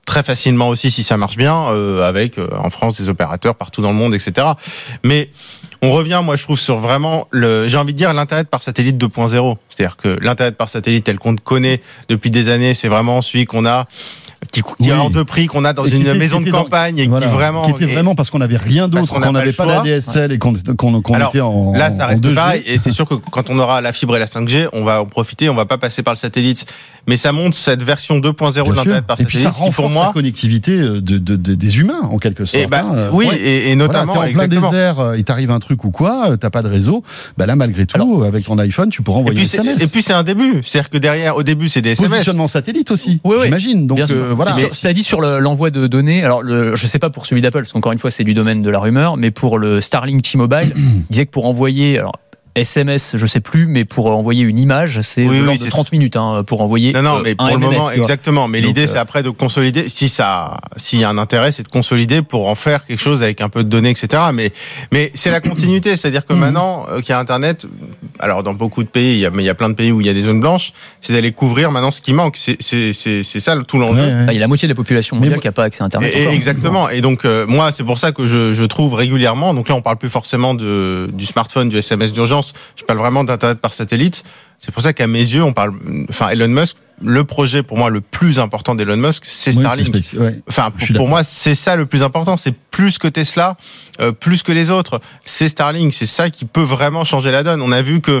très 0.06 0.22
facilement 0.22 0.68
aussi 0.68 0.90
si 0.90 1.02
ça 1.02 1.16
marche 1.16 1.36
bien 1.36 1.68
euh, 1.68 2.02
avec 2.02 2.38
euh, 2.38 2.48
en 2.58 2.70
France 2.70 2.94
des 2.94 3.08
opérateurs 3.08 3.54
partout 3.54 3.82
dans 3.82 3.90
le 3.90 3.96
monde 3.96 4.14
etc 4.14 4.46
mais 5.04 5.30
on 5.82 5.92
revient 5.92 6.20
moi 6.24 6.36
je 6.36 6.42
trouve 6.42 6.58
sur 6.58 6.78
vraiment 6.78 7.28
le 7.30 7.68
j'ai 7.68 7.76
envie 7.76 7.92
de 7.92 7.98
dire 7.98 8.12
l'internet 8.12 8.48
par 8.48 8.62
satellite 8.62 8.96
2.0 8.96 9.56
c'est-à-dire 9.68 9.96
que 9.96 10.08
l'internet 10.20 10.56
par 10.56 10.68
satellite 10.68 11.04
tel 11.04 11.18
qu'on 11.18 11.32
le 11.32 11.38
connaît 11.38 11.80
depuis 12.08 12.30
des 12.30 12.48
années 12.48 12.74
c'est 12.74 12.88
vraiment 12.88 13.22
celui 13.22 13.44
qu'on 13.44 13.66
a 13.66 13.86
qui, 14.50 14.62
qui 14.62 14.88
est 14.88 14.92
Oui. 14.92 14.98
hors 14.98 15.10
de 15.10 15.22
prix, 15.22 15.46
qu'on 15.46 15.64
a 15.64 15.72
dans 15.72 15.84
Et 15.86 15.90
une 15.90 16.02
était- 16.02 16.14
maison 16.14 16.40
de 16.40 16.50
dans- 16.50 16.64
campagne 16.64 16.98
et 16.98 17.06
Voilà, 17.06 17.26
qui 17.26 17.32
vraiment. 17.32 17.64
qui 17.64 17.70
était 17.70 17.84
est- 17.84 17.94
vraiment 17.94 18.14
parce 18.14 18.30
qu'on 18.30 18.38
n'avait 18.40 18.56
rien 18.56 18.88
d'autre, 18.88 19.08
qu'on 19.12 19.20
n'a 19.20 19.26
qu'on 19.28 19.32
pas 19.32 19.38
n'avait 19.40 19.52
pas 19.52 19.66
la. 19.66 19.80
DSL 19.80 20.32
et 20.32 20.38
qu'on 20.38 20.54
était 20.54 20.70
en 20.84 21.72
Là, 21.72 21.90
ça 21.90 22.04
en 22.04 22.08
reste 22.08 22.22
2G. 22.24 22.34
pareil, 22.34 22.62
et 22.66 22.78
c'est 22.78 22.90
sûr 22.90 23.06
que 23.06 23.14
quand 23.14 23.50
on 23.50 23.58
aura 23.58 23.80
la 23.80 23.92
fibre 23.92 24.16
et 24.16 24.18
la 24.18 24.26
5G, 24.26 24.68
on 24.72 24.84
va 24.84 25.02
en 25.02 25.06
profiter, 25.06 25.48
on 25.48 25.54
va 25.54 25.64
pas 25.66 25.78
passer 25.78 26.02
par 26.02 26.14
le 26.14 26.18
satellite. 26.18 26.66
Mais 27.06 27.16
ça 27.16 27.32
montre 27.32 27.56
cette 27.56 27.82
version 27.82 28.18
2.0 28.18 28.70
de 28.70 28.76
l'internet 28.76 29.06
par 29.06 29.20
Et 29.20 29.24
puis 29.24 29.38
ça 29.38 29.44
satellite, 29.44 29.56
qui 29.56 29.62
renforce 29.62 29.76
pour 29.76 29.90
moi, 29.90 30.06
la 30.08 30.12
connectivité 30.12 30.72
euh, 30.72 31.00
de, 31.00 31.18
de- 31.18 31.36
de- 31.36 31.54
des 31.54 31.78
humains 31.80 32.00
en 32.10 32.18
quelque 32.18 32.44
sorte. 32.44 32.62
et 32.62 32.66
bah, 32.66 32.82
hein. 32.84 33.08
oui, 33.12 33.26
Ouais. 33.26 33.36
et, 33.36 33.56
et 33.70 33.74
Voilà, 33.74 33.76
notamment, 33.76 34.12
t'es 34.12 34.18
en 34.18 34.22
plein 34.22 34.30
exactement. 34.30 34.70
désert, 34.70 35.00
euh, 35.00 35.16
il 35.18 35.24
t'arrive 35.24 35.50
un 35.50 35.58
truc 35.60 35.84
ou 35.84 35.90
quoi, 35.90 36.30
euh, 36.32 36.36
t'as 36.36 36.50
pas 36.50 36.62
de 36.62 36.68
réseau, 36.68 37.02
bah 37.38 37.46
là 37.46 37.56
malgré 37.56 37.86
tout, 37.86 37.96
Alors- 37.96 38.24
avec 38.24 38.44
ton 38.44 38.58
iPhone, 38.58 38.90
tu 38.90 39.02
pourras 39.02 39.18
Et 39.18 39.20
envoyer 39.22 39.36
puis, 39.40 39.46
un 39.46 39.48
c'est- 39.50 39.58
SMS. 39.68 39.82
et 39.82 39.86
puis 39.86 40.02
c'est 40.02 40.12
un 40.12 40.22
début, 40.22 40.60
c'est-à-dire 40.62 40.90
que 40.90 40.98
derrière, 40.98 41.36
au 41.36 41.42
début, 41.42 41.68
c'est 41.68 41.80
des 41.82 41.90
SMS. 41.92 42.10
Positionnement 42.10 42.48
satellite 42.48 42.90
aussi, 42.90 43.20
Oui, 43.24 43.36
oui. 43.38 43.44
j'imagine. 43.46 43.86
Donc 43.86 43.98
euh, 43.98 44.34
voilà. 44.44 44.56
Mais 44.56 44.70
cela 44.70 44.92
dit 44.92 45.02
sur 45.04 45.20
le- 45.20 45.38
l'envoi 45.38 45.70
de 45.70 45.86
données, 45.86 46.24
alors 46.24 46.42
le, 46.42 46.76
je 46.76 46.86
sais 46.86 46.98
pas 46.98 47.10
pour 47.10 47.26
celui 47.26 47.42
d'Apple, 47.42 47.58
parce 47.58 47.72
qu'encore 47.72 47.92
une 47.92 47.98
fois 47.98 48.10
c'est 48.10 48.24
du 48.24 48.34
domaine 48.34 48.62
de 48.62 48.70
la 48.70 48.78
rumeur, 48.78 49.16
mais 49.16 49.30
pour 49.30 49.58
le 49.58 49.80
Starlink 49.80 50.22
T-Mobile, 50.22 50.72
il 50.76 51.02
disait 51.10 51.26
que 51.26 51.30
pour 51.30 51.44
envoyer, 51.46 51.98
alors 51.98 52.16
SMS, 52.56 53.12
je 53.16 53.26
sais 53.26 53.40
plus, 53.40 53.66
mais 53.66 53.84
pour 53.84 54.06
envoyer 54.08 54.42
une 54.42 54.58
image, 54.58 55.00
c'est 55.02 55.22
Oui, 55.22 55.28
de 55.28 55.32
oui, 55.32 55.38
l'ordre 55.46 55.58
de 55.60 55.64
c'est- 55.64 55.70
30 55.70 55.92
minutes 55.92 56.16
hein, 56.16 56.42
pour 56.46 56.60
envoyer 56.62 56.92
Non, 56.92 57.02
non, 57.02 57.16
euh, 57.18 57.20
mais 57.24 57.34
pour 57.36 57.46
un 57.46 57.50
le 57.52 57.58
MMS, 57.58 57.70
moment, 57.76 57.90
exactement. 57.92 58.48
Mais 58.48 58.60
l'idée, 58.60 58.84
euh, 58.84 58.86
c'est 58.88 58.98
après 58.98 59.22
de 59.22 59.30
consolider. 59.30 59.88
Si 59.88 60.08
ça, 60.08 60.56
s'il 60.76 60.98
y 60.98 61.04
a 61.04 61.08
un 61.08 61.18
intérêt, 61.18 61.52
c'est 61.52 61.62
de 61.62 61.68
consolider 61.68 62.22
pour 62.22 62.48
en 62.48 62.54
faire 62.56 62.84
quelque 62.84 63.00
chose 63.00 63.22
avec 63.22 63.40
un 63.40 63.48
peu 63.48 63.62
de 63.62 63.68
données, 63.68 63.90
etc. 63.90 64.22
Mais, 64.34 64.52
mais 64.92 65.12
c'est 65.14 65.30
la 65.30 65.40
continuité. 65.40 65.96
C'est-à-dire 65.96 66.26
que 66.26 66.32
Mhm. 66.32 66.40
maintenant 66.40 66.86
euh, 66.90 67.00
qu'il 67.00 67.10
y 67.10 67.12
a 67.12 67.18
Internet, 67.20 67.66
alors 68.18 68.42
dans 68.42 68.54
beaucoup 68.54 68.82
de 68.82 68.88
pays, 68.88 69.12
il 69.14 69.20
y 69.20 69.26
a, 69.26 69.30
mais 69.30 69.42
il 69.42 69.46
y 69.46 69.50
a 69.50 69.54
plein 69.54 69.68
de 69.70 69.74
pays 69.74 69.92
où 69.92 70.00
il 70.00 70.06
y 70.06 70.10
a 70.10 70.14
des 70.14 70.22
zones 70.22 70.40
blanches, 70.40 70.72
c'est 71.02 71.12
d'aller 71.12 71.30
couvrir 71.32 71.70
maintenant 71.70 71.90
ce 71.92 72.00
qui 72.00 72.12
manque. 72.12 72.36
C'est, 72.36 72.60
ça 72.92 73.56
tout 73.62 73.78
l'enjeu. 73.78 74.00
Ouais, 74.02 74.06
ouais. 74.08 74.22
Enfin, 74.24 74.32
il 74.32 74.34
y 74.34 74.38
a 74.38 74.40
la 74.40 74.48
moitié 74.48 74.66
de 74.66 74.72
la 74.72 74.76
population 74.76 75.16
mondiale 75.16 75.38
qui 75.40 75.46
n'a 75.46 75.52
pas 75.52 75.64
accès 75.64 75.82
à 75.82 75.86
Internet. 75.86 76.12
Et- 76.14 76.18
et 76.18 76.22
encore. 76.22 76.34
exactement. 76.34 76.88
Et 76.90 77.00
donc 77.00 77.24
euh, 77.24 77.46
moi, 77.46 77.70
c'est 77.72 77.84
pour 77.84 77.98
ça 77.98 78.10
que 78.12 78.26
je, 78.26 78.52
je 78.54 78.64
trouve 78.64 78.94
régulièrement. 78.94 79.54
Donc 79.54 79.68
là, 79.68 79.76
on 79.76 79.82
parle 79.82 79.98
plus 79.98 80.10
forcément 80.10 80.54
de, 80.54 81.08
du 81.12 81.26
smartphone, 81.26 81.68
du 81.68 81.76
SMS 81.76 82.12
d'urgence. 82.12 82.39
Je 82.76 82.84
parle 82.84 82.98
vraiment 82.98 83.24
d'internet 83.24 83.58
par 83.60 83.72
satellite. 83.74 84.22
C'est 84.58 84.72
pour 84.72 84.82
ça 84.82 84.92
qu'à 84.92 85.06
mes 85.06 85.20
yeux, 85.20 85.42
on 85.42 85.52
parle. 85.52 85.72
Enfin, 86.08 86.28
Elon 86.30 86.48
Musk. 86.48 86.76
Le 87.02 87.24
projet 87.24 87.62
pour 87.62 87.78
moi 87.78 87.88
le 87.88 88.02
plus 88.02 88.38
important 88.38 88.74
d'Elon 88.74 88.98
Musk, 88.98 89.22
c'est 89.26 89.52
Oui, 89.56 89.62
Starlink. 89.62 89.94
ouais. 90.18 90.42
Enfin, 90.46 90.70
pour, 90.94 91.08
moi, 91.08 91.24
c'est 91.24 91.54
ça 91.54 91.74
le 91.74 91.86
plus 91.86 92.02
important. 92.02 92.36
C'est 92.36 92.54
plus 92.54 92.98
que 92.98 93.08
Tesla, 93.08 93.56
euh, 94.02 94.12
plus 94.12 94.42
que 94.42 94.52
les 94.52 94.68
autres. 94.70 95.00
C'est 95.24 95.48
Starlink. 95.48 95.94
C'est 95.94 96.04
ça 96.04 96.28
qui 96.28 96.44
peut 96.44 96.60
vraiment 96.60 97.04
changer 97.04 97.30
la 97.30 97.42
donne. 97.42 97.62
On 97.62 97.72
a 97.72 97.80
vu 97.80 98.02
que 98.02 98.20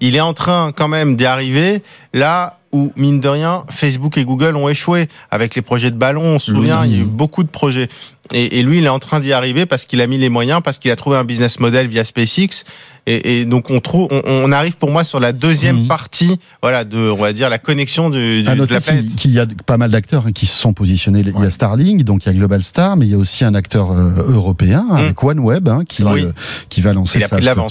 il 0.00 0.14
est 0.14 0.20
en 0.20 0.34
train 0.34 0.72
quand 0.76 0.88
même 0.88 1.16
d'y 1.16 1.24
arriver 1.24 1.82
là 2.12 2.58
où 2.70 2.92
mine 2.96 3.18
de 3.18 3.28
rien, 3.28 3.64
Facebook 3.70 4.18
et 4.18 4.24
Google 4.26 4.54
ont 4.56 4.68
échoué 4.68 5.08
avec 5.30 5.54
les 5.54 5.62
projets 5.62 5.90
de 5.90 5.96
ballon. 5.96 6.22
On 6.34 6.38
se 6.38 6.52
souvient, 6.52 6.82
Oui. 6.82 6.88
il 6.90 6.96
y 6.96 6.98
a 6.98 7.02
eu 7.02 7.06
beaucoup 7.06 7.42
de 7.44 7.48
projets. 7.48 7.88
Et, 8.34 8.58
et 8.58 8.62
lui, 8.62 8.76
il 8.76 8.84
est 8.84 8.90
en 8.90 8.98
train 8.98 9.20
d'y 9.20 9.32
arriver 9.32 9.64
parce 9.64 9.86
qu'il 9.86 10.02
a 10.02 10.06
mis 10.06 10.18
les 10.18 10.28
moyens, 10.28 10.60
parce 10.62 10.76
qu'il 10.78 10.90
a 10.90 10.96
trouvé 10.96 11.16
un 11.16 11.24
business 11.24 11.60
model 11.60 11.86
via 11.88 12.04
SpaceX. 12.04 12.64
Et, 13.10 13.40
et 13.40 13.44
donc 13.46 13.70
on 13.70 13.80
trouve, 13.80 14.08
on, 14.10 14.20
on 14.26 14.52
arrive 14.52 14.76
pour 14.76 14.90
moi 14.90 15.02
sur 15.02 15.18
la 15.18 15.32
deuxième 15.32 15.80
Mhm. 15.82 15.88
partie, 15.88 16.38
voilà, 16.62 16.84
de, 16.84 16.98
on 17.10 17.16
va 17.16 17.32
dire 17.32 17.48
la 17.48 17.58
connexion 17.58 18.10
du, 18.10 18.42
du- 18.42 18.48
À 18.48 18.54
de 18.54 18.60
la 18.60 18.80
planète. 18.80 19.16
qu'il 19.16 19.30
y 19.32 19.40
a 19.40 19.46
pas 19.64 19.78
mal 19.78 19.90
d'acteurs 19.90 20.26
hein, 20.26 20.32
qui 20.32 20.44
se 20.46 20.58
sont 20.58 20.72
positionnés. 20.74 21.20
Il 21.20 21.42
y 21.42 21.46
a. 21.46 21.50
Starlink, 21.50 22.04
donc 22.04 22.26
il 22.26 22.28
y 22.28 22.30
a 22.30 22.34
Global 22.34 22.62
Star, 22.62 22.96
mais 22.96 23.06
il 23.06 23.10
y 23.10 23.14
a 23.14 23.18
aussi 23.18 23.44
un 23.44 23.54
acteur 23.54 23.92
euh, 23.92 24.10
européen 24.28 24.86
avec 24.92 25.22
OneWeb 25.24 25.68
hein, 25.68 25.84
qui. 25.88 26.02
Oui. 26.04 26.24
euh, 26.24 26.32
qui 26.68 26.80
va 26.82 26.92
lancer 26.92 27.18
sa, 27.20 27.28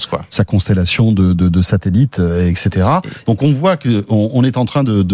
quoi. 0.10 0.22
constellation 0.48 1.12
de, 1.12 1.34
de, 1.34 1.48
de 1.50 1.62
satellites, 1.62 2.20
euh, 2.20 2.48
etc. 2.50 2.88
Donc 3.28 3.44
on 3.44 3.54
voit 3.54 3.78
que 3.78 4.04
on, 4.10 4.32
on 4.34 4.44
est 4.44 4.58
en 4.58 4.66
train 4.66 4.84
de, 4.84 5.06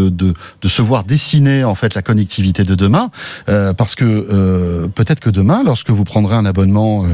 se 0.68 0.82
voir 0.82 1.04
dessiner 1.04 1.64
en 1.66 1.76
fait 1.76 1.94
la 1.96 2.02
connectivité 2.02 2.64
de 2.64 2.76
demain, 2.76 3.12
euh, 3.50 3.74
parce 3.74 3.96
que 3.96 4.88
peut-être 4.96 5.20
que 5.20 5.30
demain, 5.30 5.64
lorsque 5.64 5.90
vous 5.90 6.04
prendrez 6.06 6.36
un 6.36 6.46
abonnement 6.46 7.06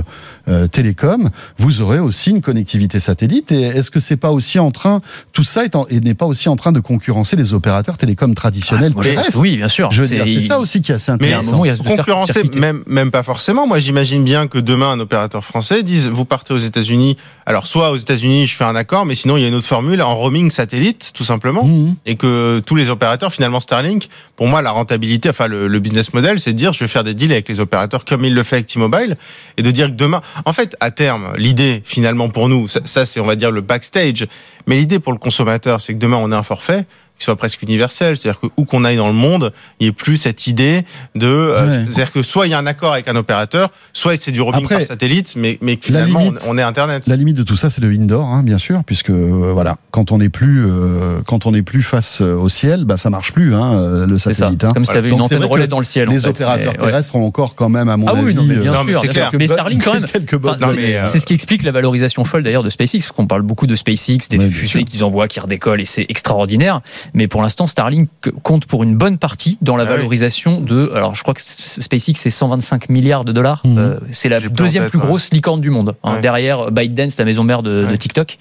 télécom, 0.72 1.30
vous 1.58 1.82
aurez 1.82 2.00
aussi 2.00 2.32
une 2.32 2.42
connectivité 2.42 2.99
satellite. 3.00 3.52
Et 3.52 3.62
est-ce 3.62 3.92
que 3.92 4.00
c'est 4.00 4.18
pas 4.18 4.32
aussi 4.32 4.60
en 4.60 4.72
train, 4.72 5.02
tout 5.34 5.44
ça 5.44 5.64
est 5.66 5.76
en- 5.76 5.86
et 5.88 6.00
n'est 6.00 6.14
pas 6.14 6.26
aussi 6.26 6.50
en 6.50 6.56
train 6.56 6.72
de 6.72 6.80
concurrencer 6.80 7.36
les 7.36 7.54
opérateurs 7.54 7.98
télécoms 7.98 8.34
traditionnels 8.34 8.94
terrestres? 8.94 9.38
oui, 9.40 9.58
bien 9.58 9.68
sûr. 9.68 9.92
Je 9.92 10.02
veux 10.02 10.08
dire, 10.08 10.24
c'est 10.26 10.48
ça 10.48 10.60
aussi 10.60 10.82
qui 10.82 10.92
est 10.92 10.96
assez 10.96 11.12
Mais 11.20 11.28
un 11.34 11.40
intéressant. 11.40 11.52
moment, 11.52 11.66
il 11.66 11.68
y 11.70 11.72
a 11.72 11.76
ce 11.76 11.84
concurrencer, 11.84 12.44
même, 12.56 12.84
même 12.88 13.12
pas 13.12 13.24
forcément. 13.24 13.68
Moi, 13.68 13.80
j'imagine 13.80 14.24
bien 14.24 14.48
que 14.48 14.58
demain, 14.60 14.92
un 14.92 15.00
opérateur 15.00 15.44
français 15.44 15.84
dise, 15.84 16.08
vous 16.08 16.26
partez 16.26 16.54
aux 16.54 16.58
États-Unis. 16.58 17.18
Alors, 17.46 17.68
soit 17.68 17.92
aux 17.92 17.98
États-Unis, 17.98 18.48
je 18.48 18.56
fais 18.56 18.64
un 18.64 18.76
accord, 18.76 19.06
mais 19.06 19.16
sinon, 19.16 19.38
il 19.38 19.42
y 19.42 19.46
a 19.46 19.48
une 19.48 19.56
autre 19.56 19.68
formule 19.68 20.02
en 20.02 20.16
roaming 20.16 20.50
satellite, 20.50 21.12
tout 21.14 21.24
simplement. 21.24 21.64
Mhm. 21.64 21.96
Et 22.06 22.16
que 22.16 22.60
tous 22.66 22.76
les 22.76 22.90
opérateurs, 22.90 23.34
finalement, 23.34 23.60
Starlink, 23.60 24.08
pour 24.36 24.48
moi, 24.48 24.62
la 24.62 24.72
rentabilité, 24.72 25.30
enfin, 25.30 25.48
le, 25.48 25.68
le 25.68 25.80
business 25.80 26.14
model, 26.14 26.40
c'est 26.40 26.54
de 26.54 26.58
dire, 26.58 26.74
je 26.74 26.80
vais 26.80 26.88
faire 26.88 27.04
des 27.04 27.14
deals 27.14 27.32
avec 27.32 27.50
les 27.50 27.60
opérateurs 27.60 28.06
comme 28.06 28.24
il 28.26 28.34
le 28.34 28.44
fait 28.44 28.58
avec 28.58 28.68
T-Mobile 28.68 29.18
et 29.58 29.62
de 29.64 29.72
dire 29.72 29.88
que 29.88 29.96
demain, 29.96 30.22
en 30.46 30.54
fait, 30.54 30.76
à 30.80 30.92
terme, 30.92 31.34
l'idée, 31.38 31.82
finalement, 31.86 32.30
pour 32.30 32.50
nous, 32.50 32.68
ça, 32.68 32.80
ça, 32.90 33.06
c'est, 33.06 33.20
on 33.20 33.26
va 33.26 33.36
dire, 33.36 33.52
le 33.52 33.62
backstage. 33.62 34.28
Mais 34.68 34.76
l'idée 34.76 35.00
pour 35.00 35.14
le 35.14 35.20
consommateur, 35.20 35.80
c'est 35.80 35.94
que 35.94 36.00
demain, 36.00 36.18
on 36.18 36.32
ait 36.32 36.36
un 36.36 36.44
forfait 36.44 36.86
qui 37.20 37.26
soit 37.26 37.36
presque 37.36 37.62
universel, 37.62 38.18
c'est-à-dire 38.18 38.40
que 38.40 38.48
où 38.58 38.66
qu'on 38.66 38.84
aille 38.86 38.98
dans 38.98 39.08
le 39.08 39.14
monde, 39.14 39.52
il 39.80 39.84
n'y 39.84 39.90
ait 39.90 39.92
plus 39.94 40.18
cette 40.18 40.48
idée 40.48 40.84
de, 41.16 41.28
euh, 41.28 41.68
Ouais. 41.68 41.86
c'est-à-dire 41.90 42.12
que 42.12 42.22
soit 42.24 42.48
il 42.48 42.52
y 42.52 42.54
a 42.54 42.58
un 42.60 42.66
accord 42.66 42.94
avec 42.94 43.08
un 43.08 43.16
opérateur, 43.16 43.70
soit 43.94 44.20
c'est 44.20 44.32
du 44.32 44.42
roaming 44.42 44.64
Après, 44.64 44.78
par 44.80 44.86
satellite, 44.88 45.34
mais, 45.36 45.58
mais 45.62 45.78
finalement 45.82 46.22
limite- 46.22 46.46
on, 46.48 46.56
on 46.56 46.58
est 46.58 46.62
Internet. 46.64 47.08
La 47.08 47.16
limite 47.18 47.36
de 47.38 47.44
tout 47.44 47.56
ça, 47.58 47.70
c'est 47.70 47.82
le 47.82 47.90
indoor, 47.92 48.26
hein, 48.28 48.42
bien 48.44 48.58
sûr, 48.58 48.82
puisque 48.86 49.10
euh, 49.10 49.52
voilà, 49.54 49.76
quand 49.92 50.12
on 50.12 50.18
n'est 50.20 50.30
plus, 50.30 50.66
euh, 50.66 51.20
quand 51.26 51.46
on 51.46 51.52
n'est 51.52 51.62
plus 51.62 51.84
face 51.84 52.22
au 52.22 52.48
ciel, 52.50 52.86
bah 52.86 52.98
ça 52.98 53.10
marche 53.10 53.34
plus, 53.34 53.54
hein, 53.54 54.06
le 54.08 54.18
satellite. 54.18 54.64
hein. 54.64 54.72
Comme 54.74 54.86
si 54.86 54.92
tu 54.94 54.98
avais 54.98 55.10
une 55.10 55.22
antenne 55.22 55.44
relais 55.44 55.68
dans 55.68 55.80
le 55.80 55.86
ciel. 55.86 56.08
en 56.10 56.12
Les 56.14 56.20
fait. 56.22 56.30
opérateurs 56.30 56.74
Mais, 56.78 56.80
ouais. 56.82 56.90
terrestres 56.92 57.16
ont 57.16 57.26
encore 57.26 57.56
quand 57.56 57.70
même, 57.70 57.90
à 57.90 57.98
mon 57.98 58.08
Ah 58.08 58.12
avis, 58.12 58.22
oui, 58.28 58.34
non, 58.34 58.44
mais 58.44 58.56
bien 58.56 58.72
euh, 58.72 58.76
Non, 58.78 58.84
mais 58.86 58.94
sûr. 58.94 59.02
clair. 59.10 59.30
sûr. 59.30 59.40
Mais 59.40 59.48
Starlink, 59.48 59.84
quand 59.84 59.94
même. 59.94 60.08
c'est- 61.06 61.20
ce 61.20 61.26
qui 61.26 61.34
explique 61.34 61.64
la 61.64 61.72
valorisation 61.72 62.24
folle 62.24 62.44
d'ailleurs 62.44 62.64
de 62.64 62.70
SpaceX, 62.70 63.00
parce 63.00 63.12
qu'on 63.12 63.28
parle 63.28 63.42
beaucoup 63.42 63.68
de 63.68 63.76
SpaceX, 63.76 64.30
des 64.30 64.50
fusées 64.50 64.84
qu'ils 64.86 65.04
envoient, 65.04 65.28
qui 65.28 65.40
redécollent, 65.40 65.82
et 65.82 65.86
c'est 65.86 66.06
extraordinaire. 66.10 66.82
Mais 67.14 67.28
pour 67.28 67.42
l'instant, 67.42 67.68
Starlink 67.68 68.10
compte 68.44 68.66
pour 68.66 68.84
une 68.84 68.96
bonne 68.96 69.18
partie 69.18 69.58
dans 69.62 69.76
la 69.76 69.84
Ah 69.84 69.88
oui. 69.92 69.98
valorisation 69.98 70.62
de. 70.62 70.92
Alors, 70.96 71.16
je 71.16 71.24
crois 71.24 71.34
que 71.34 71.42
SpaceX 71.44 72.14
c'est 72.16 72.30
125 72.30 72.90
milliards 72.90 73.26
de 73.26 73.32
dollars. 73.32 73.62
Mhm. 73.66 73.78
Euh, 73.78 74.00
c'est 74.12 74.30
la 74.30 74.40
deuxième 74.40 74.84
tête, 74.84 74.92
plus 74.92 75.00
ouais. 75.00 75.06
grosse 75.06 75.32
licorne 75.32 75.62
du 75.62 75.70
monde, 75.70 75.96
hein, 76.04 76.16
Ouais. 76.16 76.22
derrière 76.22 76.72
ByteDance, 76.72 77.18
la 77.18 77.26
maison 77.26 77.44
mère 77.44 77.64
de. 77.64 77.96
TikTok. 77.96 78.38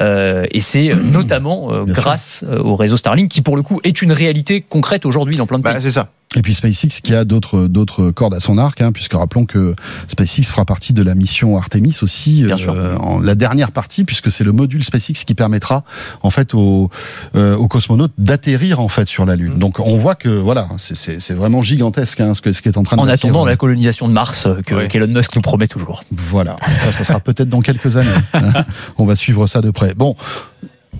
Euh, 0.00 0.44
et 0.50 0.60
c'est 0.60 0.92
euh, 0.92 0.96
notamment 1.02 1.72
euh, 1.72 1.84
sûr. 1.86 1.94
grâce 1.94 2.44
au 2.64 2.74
réseau 2.74 2.96
Starlink 2.96 3.30
qui, 3.30 3.42
pour 3.42 3.56
le 3.56 3.62
coup, 3.62 3.80
est 3.84 4.02
une 4.02 4.12
réalité 4.12 4.60
concrète 4.60 5.06
aujourd'hui 5.06 5.36
dans 5.36 5.46
plein 5.46 5.58
de 5.58 5.62
Bah, 5.64 5.72
pays. 5.74 5.82
c'est 5.82 5.90
ça. 5.90 6.08
Et 6.36 6.40
puis 6.42 6.54
SpaceX 6.54 7.00
qui 7.02 7.14
a 7.14 7.24
d'autres 7.24 7.66
d'autres 7.66 8.10
cordes 8.10 8.32
à 8.34 8.40
son 8.40 8.56
arc, 8.56 8.80
hein, 8.80 8.90
puisque 8.92 9.12
rappelons 9.12 9.44
que 9.44 9.74
SpaceX 10.08 10.44
fera 10.44 10.64
partie 10.64 10.92
de 10.94 11.02
la 11.02 11.14
mission 11.14 11.56
Artemis 11.58 11.98
aussi, 12.02 12.44
Bien 12.44 12.56
sûr. 12.56 12.74
en 13.00 13.18
la 13.20 13.34
dernière 13.34 13.70
partie, 13.70 14.04
puisque 14.04 14.30
c'est 14.30 14.44
le 14.44 14.52
module 14.52 14.82
SpaceX 14.82 15.24
qui 15.26 15.34
permettra 15.34 15.84
en 16.22 16.30
fait 16.30 16.54
aux, 16.54 16.88
euh, 17.34 17.54
aux 17.56 17.68
cosmonautes 17.68 18.12
d'atterrir 18.16 18.80
en 18.80 18.88
fait 18.88 19.08
sur 19.08 19.26
la 19.26 19.36
Lune. 19.36 19.54
Mm. 19.56 19.58
Donc 19.58 19.78
on 19.78 19.96
voit 19.96 20.14
que 20.14 20.30
voilà, 20.30 20.68
c'est- 20.78 21.32
vraiment 21.34 21.62
gigantesque 21.62 22.20
hein, 22.20 22.34
ce, 22.34 22.40
que, 22.40 22.52
ce 22.52 22.62
qui 22.62 22.68
est 22.68 22.78
en 22.78 22.82
train 22.82 22.96
de 22.96 23.02
En 23.02 23.08
attendant 23.08 23.44
euh, 23.44 23.50
la 23.50 23.56
colonisation 23.56 24.08
de 24.08 24.12
Mars 24.14 24.46
euh, 24.46 24.60
que 24.66 24.74
Ouais. 24.74 24.88
qu'Elon 24.88 25.08
Musk 25.08 25.34
nous 25.36 25.42
promet 25.42 25.68
toujours. 25.68 26.02
Voilà, 26.12 26.56
ça, 26.78 26.92
ça 26.92 27.04
sera 27.04 27.20
peut-être 27.20 27.48
dans 27.50 27.60
quelques 27.60 27.96
années. 27.96 28.08
On 28.98 29.04
va 29.04 29.16
suivre 29.16 29.46
ça 29.46 29.60
de 29.60 29.70
près. 29.70 29.94
Bon. 29.94 30.16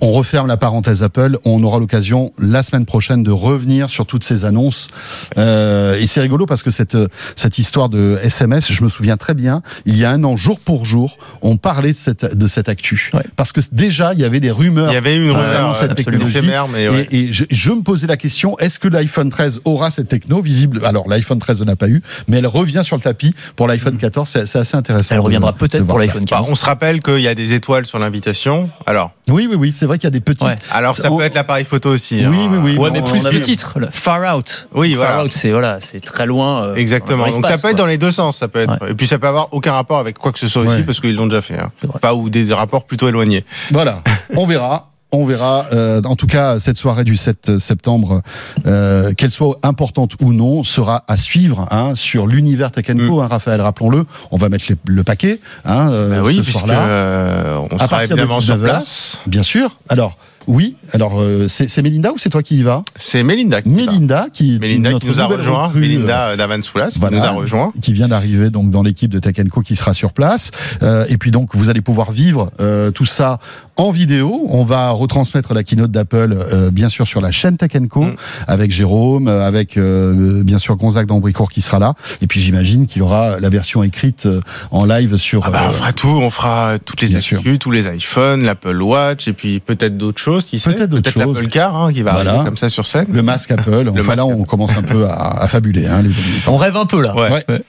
On 0.05 0.11
referme 0.11 0.47
la 0.47 0.57
parenthèse 0.57 1.01
Apple. 1.01 1.37
On 1.45 1.63
aura 1.63 1.79
l'occasion 1.79 2.33
la 2.37 2.61
semaine 2.61 2.85
prochaine 2.85 3.23
de 3.23 3.31
revenir 3.31 3.89
sur 3.89 4.05
toutes 4.05 4.25
ces 4.25 4.43
annonces. 4.43 4.89
Euh, 5.37 5.95
et 5.97 6.07
c'est 6.07 6.19
rigolo 6.19 6.45
parce 6.45 6.61
que 6.61 6.71
cette 6.71 6.97
cette 7.37 7.57
histoire 7.57 7.87
de 7.87 8.19
SMS, 8.21 8.69
je 8.69 8.83
me 8.83 8.89
souviens 8.89 9.15
très 9.15 9.33
bien. 9.33 9.61
Il 9.85 9.95
y 9.97 10.03
a 10.03 10.11
un 10.11 10.25
an, 10.25 10.35
jour 10.35 10.59
pour 10.59 10.83
jour, 10.85 11.17
on 11.41 11.55
parlait 11.55 11.93
de 11.93 11.97
cette 11.97 12.35
de 12.37 12.47
cette 12.49 12.67
actu 12.67 13.11
Ouais. 13.13 13.23
parce 13.37 13.53
que 13.53 13.61
déjà 13.71 14.11
il 14.13 14.19
y 14.19 14.25
avait 14.25 14.41
des 14.41 14.51
rumeurs. 14.51 14.91
Il 14.91 14.93
y 14.93 14.97
avait 14.97 15.15
eu 15.15 15.23
une 15.29 15.31
rumeur 15.37 15.73
cette 15.77 15.95
technologie. 15.95 16.37
éphémère, 16.37 16.67
mais 16.67 16.89
ouais. 16.89 17.07
Et, 17.09 17.29
et 17.29 17.33
je, 17.33 17.45
je 17.49 17.71
me 17.71 17.81
posais 17.81 18.07
la 18.07 18.17
question 18.17 18.57
est-ce 18.59 18.79
que 18.79 18.89
l'iPhone 18.89 19.29
13 19.29 19.61
aura 19.63 19.89
cette 19.89 20.09
techno 20.09 20.41
visible? 20.41 20.81
Alors 20.83 21.07
l'iPhone 21.07 21.39
13 21.39 21.61
n'a 21.63 21.77
pas 21.77 21.87
eu, 21.87 22.01
mais 22.27 22.39
elle 22.39 22.47
revient 22.47 22.81
sur 22.83 22.97
le 22.97 23.01
tapis 23.01 23.33
pour 23.55 23.67
l'iPhone 23.69 23.95
14. 23.95 24.27
C'est 24.29 24.47
c'est 24.47 24.59
assez 24.59 24.75
intéressant. 24.75 25.15
Elle 25.15 25.21
reviendra 25.21 25.53
de 25.53 25.57
peut-être 25.57 25.85
pour 25.87 25.97
ça. 25.97 26.05
l'iPhone 26.05 26.25
Bah, 26.29 26.39
15. 26.41 26.47
on 26.49 26.55
se 26.55 26.65
rappelle 26.65 27.01
qu'il 27.01 27.19
y 27.21 27.27
a 27.29 27.35
des 27.35 27.53
étoiles 27.53 27.85
sur 27.85 27.99
l'invitation. 27.99 28.69
Alors, 28.85 29.11
Oui, 29.29 29.47
oui, 29.49 29.55
oui, 29.57 29.71
c'est 29.73 29.85
vrai 29.85 29.92
qu'il 29.97 30.05
y 30.05 30.07
a 30.07 30.11
des 30.11 30.19
petites. 30.19 30.47
Ouais. 30.47 30.55
alors 30.71 30.95
ça 30.95 31.11
On- 31.11 31.17
peut 31.17 31.23
être 31.23 31.35
l'appareil 31.35 31.65
photo 31.65 31.89
aussi. 31.89 32.15
Oui, 32.17 32.23
hein. 32.25 32.49
oui, 32.51 32.57
oui. 32.63 32.77
Ouais, 32.77 32.89
bon, 32.89 32.93
mais 32.93 33.01
plus 33.01 33.29
du 33.29 33.41
titre, 33.41 33.79
le 33.79 33.87
Far 33.91 34.35
Out. 34.37 34.67
Oui, 34.73 34.95
Far 34.95 34.97
voilà. 35.05 35.23
Out, 35.25 35.31
c'est 35.31 35.51
voilà, 35.51 35.77
c'est 35.79 35.99
très 35.99 36.25
loin. 36.25 36.63
euh, 36.65 36.75
Exactement. 36.75 37.27
Donc 37.29 37.45
ça 37.45 37.57
peut 37.57 37.69
être 37.69 37.77
dans 37.77 37.85
les 37.85 37.97
deux 37.97 38.11
sens. 38.11 38.37
Ça 38.37 38.47
peut 38.47 38.59
être. 38.59 38.89
Et 38.89 38.93
puis 38.93 39.07
ça 39.07 39.19
peut 39.19 39.27
avoir 39.27 39.49
aucun 39.53 39.73
rapport 39.73 39.99
avec 39.99 40.17
quoi 40.17 40.31
que 40.31 40.39
ce 40.39 40.47
soit 40.47 40.61
aussi 40.63 40.83
parce 40.83 40.99
qu'ils 40.99 41.15
l'ont 41.15 41.27
déjà 41.27 41.41
fait. 41.41 41.59
Hein. 41.59 41.71
Pas 42.01 42.13
ou 42.13 42.29
des 42.29 42.53
rapports 42.53 42.85
plutôt 42.85 43.07
éloignés. 43.07 43.45
Voilà, 43.71 44.01
on 44.35 44.45
verra. 44.47 44.89
On 45.13 45.25
verra. 45.25 45.67
Euh, 45.71 46.01
en 46.03 46.15
tout 46.15 46.27
cas, 46.27 46.59
cette 46.59 46.77
soirée 46.77 47.03
du 47.03 47.15
7 47.15 47.59
septembre, 47.59 48.21
euh, 48.65 49.13
qu'elle 49.13 49.31
soit 49.31 49.57
importante 49.63 50.13
ou 50.21 50.33
non, 50.33 50.63
sera 50.63 51.03
à 51.07 51.17
suivre 51.17 51.67
hein, 51.71 51.93
sur 51.95 52.25
l'univers 52.27 52.71
Tech 52.71 52.87
Co, 52.87 53.21
hein, 53.21 53.27
Raphaël, 53.29 53.61
rappelons-le. 53.61 54.05
On 54.31 54.37
va 54.37 54.49
mettre 54.49 54.65
les- 54.69 54.75
le 54.85 55.03
paquet 55.03 55.39
hein, 55.65 55.89
euh, 55.91 56.09
Bah 56.17 56.21
oui, 56.25 56.37
ce 56.37 56.41
puisque 56.41 56.59
soir-là. 56.59 56.79
euh, 56.81 57.57
on 57.71 57.77
sera 57.77 58.03
évidemment 58.03 58.41
sur 58.41 58.55
19 58.55 58.69
heures. 58.69 58.77
place. 58.79 59.19
Bien 59.27 59.43
sûr. 59.43 59.77
Alors, 59.87 60.17
Oui, 60.47 60.75
alors 60.91 61.21
euh, 61.21 61.47
c'est 61.47 61.81
Mélinda 61.81 62.11
ou 62.11 62.17
c'est 62.17 62.29
toi 62.29 62.43
qui 62.43 62.57
y 62.57 62.63
vas? 62.63 62.83
C'est 62.97 63.23
Melinda 63.23 63.61
qui. 63.61 63.69
Mélinda 63.69 64.27
qui, 64.31 64.59
Mélinda 64.59 64.89
qui 64.89 64.93
notre 64.93 65.07
nous 65.07 65.19
a 65.19 65.25
rejoint. 65.25 65.67
recrue, 65.67 65.79
Mélinda 65.81 66.35
Davansoulas 66.35 66.89
qui 66.91 66.99
voilà. 66.99 67.17
nous 67.17 67.23
a 67.23 67.31
rejoint. 67.31 67.73
qui 67.81 67.93
vient 67.93 68.07
d'arriver 68.07 68.49
donc 68.49 68.69
dans 68.69 68.83
l'équipe 68.83 69.09
de 69.11 69.19
Tech 69.19 69.35
Co 69.51 69.61
qui 69.61 69.75
sera 69.75 69.93
sur 69.93 70.13
place. 70.13 70.51
Euh, 70.81 71.05
et 71.09 71.17
puis 71.17 71.31
donc 71.31 71.55
vous 71.55 71.69
allez 71.69 71.81
pouvoir 71.81 72.11
vivre 72.11 72.51
euh, 72.59 72.91
tout 72.91 73.05
ça 73.05 73.39
en 73.75 73.91
vidéo. 73.91 74.45
On 74.49 74.63
va 74.65 74.89
retransmettre 74.89 75.53
la 75.53 75.63
keynote 75.63 75.91
d'Apple 75.91 76.33
euh, 76.33 76.71
bien 76.71 76.89
sûr 76.89 77.07
sur 77.07 77.21
la 77.21 77.31
chaîne 77.31 77.57
Tech 77.57 77.71
Co 77.89 78.03
Mm. 78.03 78.15
avec 78.47 78.71
Jérôme, 78.71 79.27
euh, 79.27 79.47
avec 79.47 79.77
euh, 79.77 80.43
bien 80.43 80.57
sûr 80.57 80.75
Gonzague 80.75 81.07
d'Ambricourt 81.07 81.49
qui 81.49 81.61
sera 81.61 81.79
là. 81.79 81.93
Et 82.21 82.27
puis 82.27 82.39
j'imagine 82.41 82.85
qu'il 82.87 82.99
y 82.99 83.01
aura 83.01 83.39
la 83.39 83.49
version 83.49 83.83
écrite 83.83 84.25
euh, 84.25 84.41
en 84.71 84.85
live 84.85 85.17
sur. 85.17 85.41
Ah 85.45 85.51
bah, 85.51 85.61
euh, 85.63 85.69
on 85.69 85.73
fera 85.73 85.93
tout, 85.93 86.07
on 86.09 86.29
fera 86.29 86.79
toutes 86.83 87.01
les 87.01 87.15
actus, 87.15 87.39
sûr. 87.39 87.57
tous 87.59 87.71
les 87.71 87.87
iPhones, 87.95 88.43
l'Apple 88.43 88.81
Watch, 88.81 89.27
et 89.27 89.33
puis 89.33 89.59
peut-être 89.59 89.97
d'autres 89.97 90.19
choses, 90.21 90.32
qui 90.41 90.59
sait 90.59 90.73
Peut-être 90.73 90.89
d'autres 90.89 91.09
choses. 91.11 91.35
l'Apple 91.35 91.47
Car 91.47 91.75
hein, 91.75 91.93
qui 91.93 92.01
va 92.03 92.13
Voilà. 92.13 92.31
arriver 92.31 92.45
comme 92.45 92.57
ça 92.57 92.69
sur 92.69 92.85
scène. 92.85 93.05
le 93.11 93.21
masque 93.23 93.51
Apple. 93.51 93.87
Enfin 93.89 94.01
masque 94.03 94.15
là, 94.17 94.25
on 94.25 94.33
Apple. 94.39 94.47
commence 94.49 94.75
un 94.77 94.83
peu 94.83 95.05
à, 95.05 95.41
à 95.41 95.47
fabuler, 95.47 95.85
hein, 95.87 96.01
les 96.01 96.09
amis. 96.09 96.41
On 96.47 96.57
rêve 96.57 96.75
un 96.77 96.85
peu 96.85 97.01
là. 97.01 97.15
Ouais. 97.15 97.43
Ouais. 97.47 97.61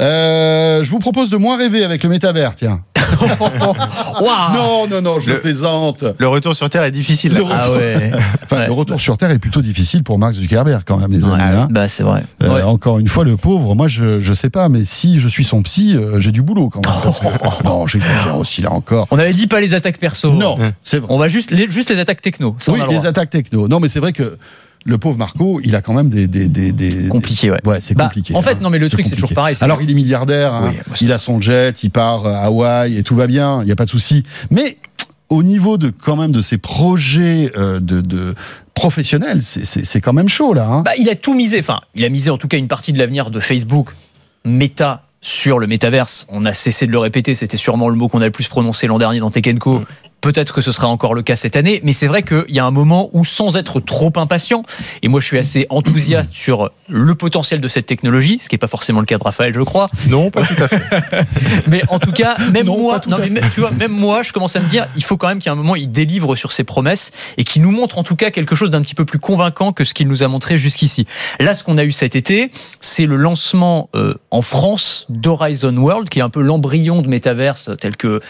Euh, 0.00 0.82
je 0.84 0.90
vous 0.90 0.98
propose 0.98 1.30
de 1.30 1.36
moins 1.36 1.56
rêver 1.56 1.84
avec 1.84 2.02
le 2.02 2.08
métavers, 2.10 2.54
tiens. 2.56 2.80
Non, 4.20 4.86
non, 4.90 5.02
non, 5.02 5.20
je 5.20 5.30
Le- 5.32 5.40
plaisante. 5.40 6.04
Le 6.18 6.28
retour 6.28 6.54
sur 6.54 6.68
Terre 6.70 6.84
est 6.84 6.90
difficile. 6.90 7.32
Le 7.34 7.42
là. 7.42 7.60
Ah 7.62 7.70
ouais. 7.72 8.10
Enfin, 8.44 8.60
Ouais. 8.60 8.66
le 8.66 8.72
retour 8.72 9.00
sur 9.00 9.16
Terre 9.16 9.30
est 9.30 9.38
plutôt 9.38 9.62
difficile 9.62 10.02
pour 10.02 10.18
Mark 10.18 10.34
Zuckerberg 10.34 10.82
quand 10.84 10.96
même, 10.98 11.12
les 11.12 11.24
amis. 11.24 11.36
Hein. 11.40 11.68
Bah 11.70 11.86
c'est 11.88 12.02
vrai. 12.02 12.24
Euh, 12.42 12.54
Ouais. 12.54 12.62
Encore 12.62 12.98
une 12.98 13.06
fois, 13.08 13.24
le 13.24 13.36
pauvre, 13.36 13.74
moi 13.74 13.86
je 13.88 14.20
je 14.20 14.34
sais 14.34 14.50
pas, 14.50 14.68
mais 14.68 14.84
si 14.84 15.20
je 15.20 15.28
suis 15.28 15.44
son 15.44 15.62
psy, 15.62 15.94
euh, 15.96 16.20
j'ai 16.20 16.32
du 16.32 16.42
boulot 16.42 16.68
quand 16.68 16.84
même. 16.84 17.00
parce 17.02 17.20
que- 17.20 17.26
non, 17.64 17.86
j'exagère 17.86 18.36
aussi 18.36 18.60
là 18.62 18.72
encore. 18.72 19.06
On 19.10 19.18
avait 19.18 19.32
dit 19.32 19.46
pas 19.46 19.60
les 19.60 19.72
attaques 19.74 19.98
perso. 19.98 20.32
Non, 20.32 20.58
c'est 20.82 20.98
vrai. 20.98 21.06
On 21.12 21.18
va 21.18 21.28
juste 21.28 21.50
les, 21.52 21.70
juste 21.70 21.90
les 21.90 21.98
attaques 21.98 22.22
techno. 22.22 22.56
Ça, 22.58 22.72
Oui, 22.72 22.80
les 22.88 22.96
droit. 22.96 23.06
attaques 23.06 23.30
techno. 23.30 23.68
Non, 23.68 23.78
mais 23.80 23.88
c'est 23.88 24.00
vrai 24.00 24.12
que 24.12 24.36
le 24.86 24.96
pauvre 24.98 25.18
Marco, 25.18 25.60
il 25.62 25.74
a 25.76 25.82
quand 25.82 25.92
même 25.92 26.08
des 26.08 26.26
des 26.26 26.48
des, 26.48 26.72
des 26.72 27.08
Compliqué, 27.08 27.50
ouais. 27.50 27.58
Ouais, 27.64 27.80
c'est 27.80 27.94
Bah, 27.94 28.04
compliqué. 28.04 28.34
en 28.34 28.42
fait, 28.42 28.52
hein. 28.52 28.58
non, 28.62 28.70
mais 28.70 28.78
le 28.78 28.88
truc, 28.88 29.06
c'est 29.06 29.14
toujours 29.14 29.34
pareil, 29.34 29.54
Alors, 29.60 29.82
il 29.82 29.90
est 29.90 29.94
milliardaire, 29.94 30.54
hein. 30.54 30.72
Oui, 30.88 30.96
il 31.02 31.12
a 31.12 31.18
son 31.18 31.40
jet, 31.40 31.82
il 31.82 31.90
part 31.90 32.26
à 32.26 32.38
Hawaï 32.44 32.96
et 32.96 33.02
tout 33.02 33.14
va 33.14 33.26
bien, 33.26 33.62
il 33.62 33.66
n'y 33.66 33.72
a 33.72 33.76
pas 33.76 33.84
de 33.84 33.90
souci. 33.90 34.24
Mais 34.50 34.78
au 35.28 35.42
niveau 35.42 35.76
de 35.78 35.90
quand 35.90 36.16
même 36.16 36.32
de 36.32 36.40
ses 36.40 36.58
projets 36.58 37.52
euh, 37.56 37.78
de, 37.78 38.00
de 38.00 38.34
professionnels, 38.74 39.42
c'est- 39.42 39.64
c'est 39.64 39.84
c'est 39.84 40.00
quand 40.00 40.12
même 40.14 40.28
chaud 40.28 40.54
là. 40.54 40.66
Hein. 40.68 40.82
Bah, 40.82 40.92
il 40.98 41.08
a 41.10 41.14
tout 41.14 41.34
misé. 41.34 41.58
Enfin, 41.60 41.80
il 41.94 42.04
a 42.04 42.08
misé 42.08 42.30
en 42.30 42.38
tout 42.38 42.48
cas 42.48 42.56
une 42.56 42.68
partie 42.68 42.92
de 42.92 42.98
l'avenir 42.98 43.30
de 43.30 43.38
Facebook, 43.40 43.90
Meta 44.44 45.02
sur 45.20 45.58
le 45.58 45.66
métaverse. 45.66 46.26
On 46.30 46.44
a 46.46 46.52
cessé 46.54 46.86
de 46.86 46.92
le 46.92 46.98
répéter. 46.98 47.34
C'était 47.34 47.58
sûrement 47.58 47.90
le 47.90 47.96
mot 47.96 48.08
qu'on 48.08 48.22
a 48.22 48.24
le 48.24 48.30
plus 48.30 48.48
prononcé 48.48 48.86
l'an 48.86 48.98
dernier 48.98 49.20
dans. 49.20 49.28
Mm. 49.28 49.84
Peut-être 50.20 50.52
que 50.52 50.60
ce 50.60 50.72
sera 50.72 50.88
encore 50.88 51.14
le 51.14 51.22
cas 51.22 51.36
cette 51.36 51.56
année, 51.56 51.80
mais 51.84 51.92
c'est 51.92 52.06
vrai 52.06 52.22
qu'il 52.22 52.44
y 52.48 52.58
a 52.58 52.64
un 52.64 52.70
moment 52.70 53.10
où, 53.12 53.24
sans 53.24 53.56
être 53.56 53.80
trop 53.80 54.12
impatient, 54.16 54.64
et 55.02 55.08
moi 55.08 55.20
je 55.20 55.26
suis 55.26 55.38
assez 55.38 55.66
enthousiaste 55.70 56.34
sur 56.34 56.70
le 56.88 57.14
potentiel 57.14 57.60
de 57.60 57.68
cette 57.68 57.86
technologie, 57.86 58.38
ce 58.38 58.48
qui 58.48 58.54
n'est 58.54 58.58
pas 58.58 58.68
forcément 58.68 59.00
le 59.00 59.06
cas 59.06 59.18
de 59.18 59.22
Raphaël, 59.22 59.52
je 59.54 59.60
crois, 59.60 59.88
Non, 60.08 60.30
pas 60.30 60.42
tout 60.42 60.62
à 60.62 60.68
fait. 60.68 60.82
mais 61.68 61.80
en 61.88 61.98
tout 61.98 62.12
cas, 62.12 62.36
même 62.52 62.66
Non, 62.66 62.78
moi, 62.78 63.00
non, 63.06 63.16
mais 63.18 63.40
tu 63.54 63.60
vois, 63.60 63.70
même 63.70 63.92
moi, 63.92 64.22
je 64.22 64.32
commence 64.32 64.56
à 64.56 64.60
me 64.60 64.68
dire, 64.68 64.88
il 64.96 65.04
faut 65.04 65.16
quand 65.16 65.28
même 65.28 65.38
qu'il 65.38 65.50
y 65.50 65.50
ait 65.50 65.56
un 65.56 65.56
moment, 65.56 65.76
il 65.76 65.90
délivre 65.90 66.36
sur 66.36 66.52
ses 66.52 66.64
promesses 66.64 67.12
et 67.38 67.44
qu'il 67.44 67.62
nous 67.62 67.70
montre 67.70 67.98
en 67.98 68.02
tout 68.02 68.16
cas 68.16 68.30
quelque 68.30 68.54
chose 68.54 68.70
d'un 68.70 68.82
petit 68.82 68.94
peu 68.94 69.04
plus 69.04 69.18
convaincant 69.18 69.72
que 69.72 69.84
ce 69.84 69.94
qu'il 69.94 70.08
nous 70.08 70.22
a 70.22 70.28
montré 70.28 70.58
jusqu'ici. 70.58 71.06
Là, 71.38 71.54
ce 71.54 71.64
qu'on 71.64 71.78
a 71.78 71.84
eu 71.84 71.92
cet 71.92 72.16
été, 72.16 72.50
c'est 72.80 73.06
le 73.06 73.16
lancement 73.16 73.88
euh, 73.94 74.14
en 74.30 74.42
France 74.42 75.06
d'Horizon 75.08 75.76
World, 75.76 76.08
qui 76.08 76.18
est 76.18 76.22
un 76.22 76.30
peu 76.30 76.42
l'embryon 76.42 77.02
de 77.02 77.08
métaverse 77.08 77.70
tel 77.80 77.96
que 77.96 78.20